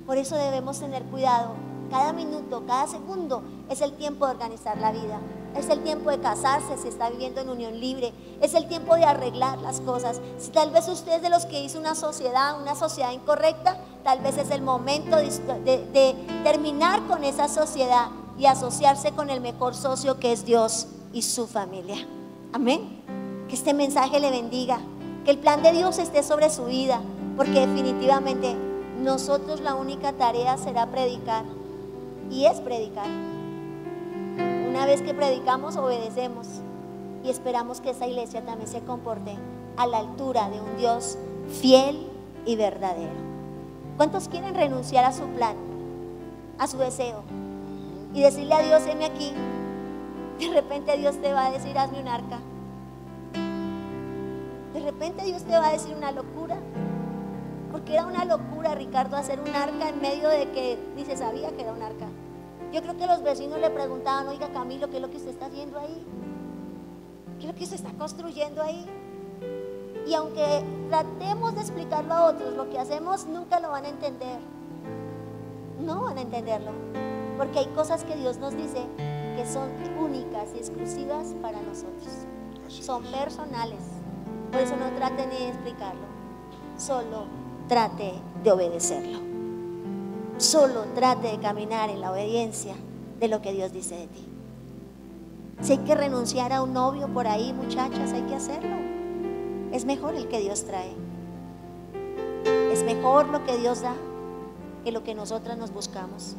Por 0.07 0.17
eso 0.17 0.35
debemos 0.35 0.79
tener 0.79 1.03
cuidado. 1.03 1.51
Cada 1.91 2.11
minuto, 2.11 2.63
cada 2.65 2.87
segundo 2.87 3.43
es 3.69 3.81
el 3.81 3.93
tiempo 3.93 4.25
de 4.25 4.31
organizar 4.31 4.77
la 4.79 4.91
vida. 4.91 5.19
Es 5.55 5.69
el 5.69 5.83
tiempo 5.83 6.09
de 6.09 6.19
casarse 6.19 6.77
si 6.77 6.87
está 6.87 7.09
viviendo 7.09 7.41
en 7.41 7.49
unión 7.49 7.79
libre. 7.79 8.13
Es 8.41 8.55
el 8.55 8.67
tiempo 8.67 8.95
de 8.95 9.05
arreglar 9.05 9.59
las 9.59 9.79
cosas. 9.81 10.19
Si 10.39 10.49
tal 10.49 10.71
vez 10.71 10.87
usted 10.87 11.13
es 11.13 11.21
de 11.21 11.29
los 11.29 11.45
que 11.45 11.61
hizo 11.61 11.79
una 11.79 11.93
sociedad, 11.93 12.59
una 12.59 12.75
sociedad 12.75 13.11
incorrecta, 13.11 13.77
tal 14.03 14.19
vez 14.21 14.37
es 14.37 14.49
el 14.49 14.63
momento 14.63 15.17
de, 15.17 15.29
de 15.93 16.15
terminar 16.43 17.05
con 17.07 17.23
esa 17.23 17.47
sociedad 17.47 18.07
y 18.38 18.45
asociarse 18.45 19.11
con 19.11 19.29
el 19.29 19.41
mejor 19.41 19.75
socio 19.75 20.19
que 20.19 20.31
es 20.31 20.45
Dios 20.45 20.88
y 21.13 21.23
su 21.23 21.47
familia. 21.47 21.97
Amén. 22.53 23.01
Que 23.47 23.55
este 23.55 23.73
mensaje 23.73 24.19
le 24.19 24.29
bendiga, 24.29 24.79
que 25.25 25.31
el 25.31 25.39
plan 25.39 25.63
de 25.63 25.71
Dios 25.71 25.97
esté 25.97 26.23
sobre 26.23 26.49
su 26.49 26.65
vida, 26.65 27.01
porque 27.35 27.65
definitivamente 27.65 28.55
nosotros 29.01 29.61
la 29.61 29.75
única 29.75 30.13
tarea 30.13 30.57
será 30.57 30.88
predicar 30.88 31.45
y 32.29 32.45
es 32.45 32.59
predicar. 32.59 33.07
Una 34.69 34.85
vez 34.85 35.01
que 35.01 35.13
predicamos, 35.13 35.75
obedecemos 35.75 36.47
y 37.23 37.29
esperamos 37.29 37.81
que 37.81 37.91
esa 37.91 38.07
iglesia 38.07 38.45
también 38.45 38.69
se 38.69 38.81
comporte 38.81 39.35
a 39.77 39.88
la 39.88 39.99
altura 39.99 40.49
de 40.49 40.61
un 40.61 40.77
Dios 40.77 41.17
fiel 41.61 42.07
y 42.45 42.55
verdadero. 42.55 43.27
¿Cuántos 43.97 44.27
quieren 44.27 44.53
renunciar 44.53 45.05
a 45.05 45.13
su 45.13 45.23
plan, 45.29 45.55
a 46.59 46.67
su 46.67 46.77
deseo? 46.77 47.23
Y 48.18 48.24
decirle 48.24 48.55
a 48.55 48.63
Dios, 48.63 48.84
heme 48.88 49.05
aquí, 49.05 49.32
de 50.39 50.51
repente 50.51 50.97
Dios 50.97 51.22
te 51.22 51.32
va 51.34 51.45
a 51.45 51.51
decir, 51.51 51.78
hazme 51.78 52.01
un 52.01 52.07
arca. 52.07 52.39
De 54.74 54.80
repente 54.80 55.24
Dios 55.24 55.43
te 55.43 55.51
va 55.51 55.68
a 55.68 55.72
decir 55.72 55.95
una 55.95 56.11
locura. 56.11 56.57
Porque 57.72 57.93
era 57.93 58.07
una 58.07 58.26
locura, 58.26 58.74
Ricardo, 58.74 59.18
hacer 59.18 59.39
un 59.39 59.55
arca 59.55 59.89
en 59.89 60.01
medio 60.01 60.30
de 60.30 60.49
que 60.49 60.80
ni 60.95 61.05
se 61.05 61.15
sabía 61.15 61.51
que 61.51 61.61
era 61.61 61.74
un 61.74 61.84
arca. 61.84 62.07
Yo 62.74 62.82
creo 62.82 62.97
que 62.97 63.05
los 63.05 63.22
vecinos 63.22 63.59
le 63.59 63.70
preguntaban, 63.70 64.28
oiga 64.30 64.49
Camilo, 64.49 64.89
¿qué 64.89 64.95
es 64.95 65.01
lo 65.03 65.11
que 65.11 65.18
usted 65.18 65.30
está 65.30 65.45
haciendo 65.45 65.78
ahí? 65.78 66.03
¿Qué 67.38 67.45
es 67.45 67.53
lo 67.53 67.59
que 67.59 67.68
se 67.68 67.76
está 67.76 67.91
construyendo 67.99 68.63
ahí? 68.63 68.84
Y 70.07 70.15
aunque 70.15 70.63
tratemos 70.89 71.53
de 71.53 71.61
explicarlo 71.61 72.15
a 72.15 72.26
otros, 72.32 72.55
lo 72.55 72.68
que 72.72 72.80
hacemos 72.80 73.28
nunca 73.28 73.59
lo 73.59 73.70
van 73.70 73.86
a 73.86 73.89
entender. 73.89 74.39
No 75.80 76.01
van 76.01 76.18
a 76.18 76.22
entenderlo. 76.22 76.72
Porque 77.38 77.59
hay 77.59 77.67
cosas 77.67 78.03
que 78.03 78.15
Dios 78.15 78.38
nos 78.38 78.57
dice 78.57 78.81
que 78.97 79.45
son 79.45 79.69
únicas 79.99 80.49
y 80.55 80.57
exclusivas 80.57 81.35
para 81.41 81.61
nosotros. 81.61 82.25
son 82.69 83.03
personales. 83.03 83.79
Por 84.51 84.61
eso 84.61 84.75
no 84.75 84.89
trate 84.97 85.27
ni 85.27 85.38
de 85.38 85.49
explicarlo. 85.49 86.07
Solo 86.77 87.25
trate 87.67 88.13
de 88.43 88.51
obedecerlo. 88.51 89.19
Solo 90.38 90.85
trate 90.95 91.27
de 91.27 91.39
caminar 91.39 91.89
en 91.89 92.01
la 92.01 92.11
obediencia 92.11 92.75
de 93.19 93.27
lo 93.27 93.41
que 93.41 93.53
Dios 93.53 93.71
dice 93.71 93.95
de 93.95 94.07
ti. 94.07 94.27
Si 95.61 95.73
hay 95.73 95.79
que 95.79 95.95
renunciar 95.95 96.53
a 96.53 96.61
un 96.61 96.73
novio 96.73 97.07
por 97.07 97.27
ahí, 97.27 97.53
muchachas, 97.53 98.13
hay 98.13 98.21
que 98.23 98.35
hacerlo. 98.35 98.75
Es 99.71 99.85
mejor 99.85 100.15
el 100.15 100.27
que 100.27 100.39
Dios 100.39 100.65
trae. 100.65 100.95
Es 102.71 102.83
mejor 102.83 103.29
lo 103.29 103.43
que 103.43 103.57
Dios 103.57 103.81
da 103.81 103.95
que 104.83 104.91
lo 104.91 105.03
que 105.03 105.15
nosotras 105.15 105.57
nos 105.57 105.73
buscamos. 105.73 106.35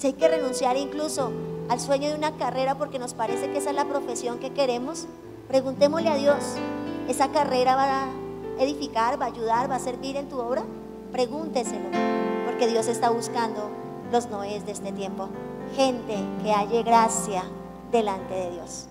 Si 0.00 0.06
hay 0.06 0.12
que 0.14 0.28
renunciar 0.28 0.78
incluso 0.78 1.30
al 1.68 1.78
sueño 1.78 2.08
de 2.08 2.14
una 2.14 2.34
carrera 2.38 2.78
porque 2.78 2.98
nos 2.98 3.12
parece 3.12 3.50
que 3.50 3.58
esa 3.58 3.68
es 3.68 3.76
la 3.76 3.84
profesión 3.84 4.38
que 4.38 4.48
queremos, 4.50 5.06
preguntémosle 5.46 6.08
a 6.08 6.16
Dios, 6.16 6.38
¿esa 7.06 7.28
carrera 7.32 7.76
va 7.76 8.04
a 8.04 8.08
edificar, 8.62 9.20
va 9.20 9.26
a 9.26 9.28
ayudar, 9.28 9.70
va 9.70 9.74
a 9.74 9.78
servir 9.78 10.16
en 10.16 10.30
tu 10.30 10.38
obra? 10.38 10.62
Pregúnteselo, 11.12 11.90
porque 12.46 12.66
Dios 12.66 12.86
está 12.86 13.10
buscando 13.10 13.68
los 14.10 14.30
noes 14.30 14.64
de 14.64 14.72
este 14.72 14.90
tiempo. 14.90 15.28
Gente 15.76 16.16
que 16.42 16.50
halle 16.50 16.82
gracia 16.82 17.44
delante 17.92 18.32
de 18.32 18.52
Dios. 18.52 18.89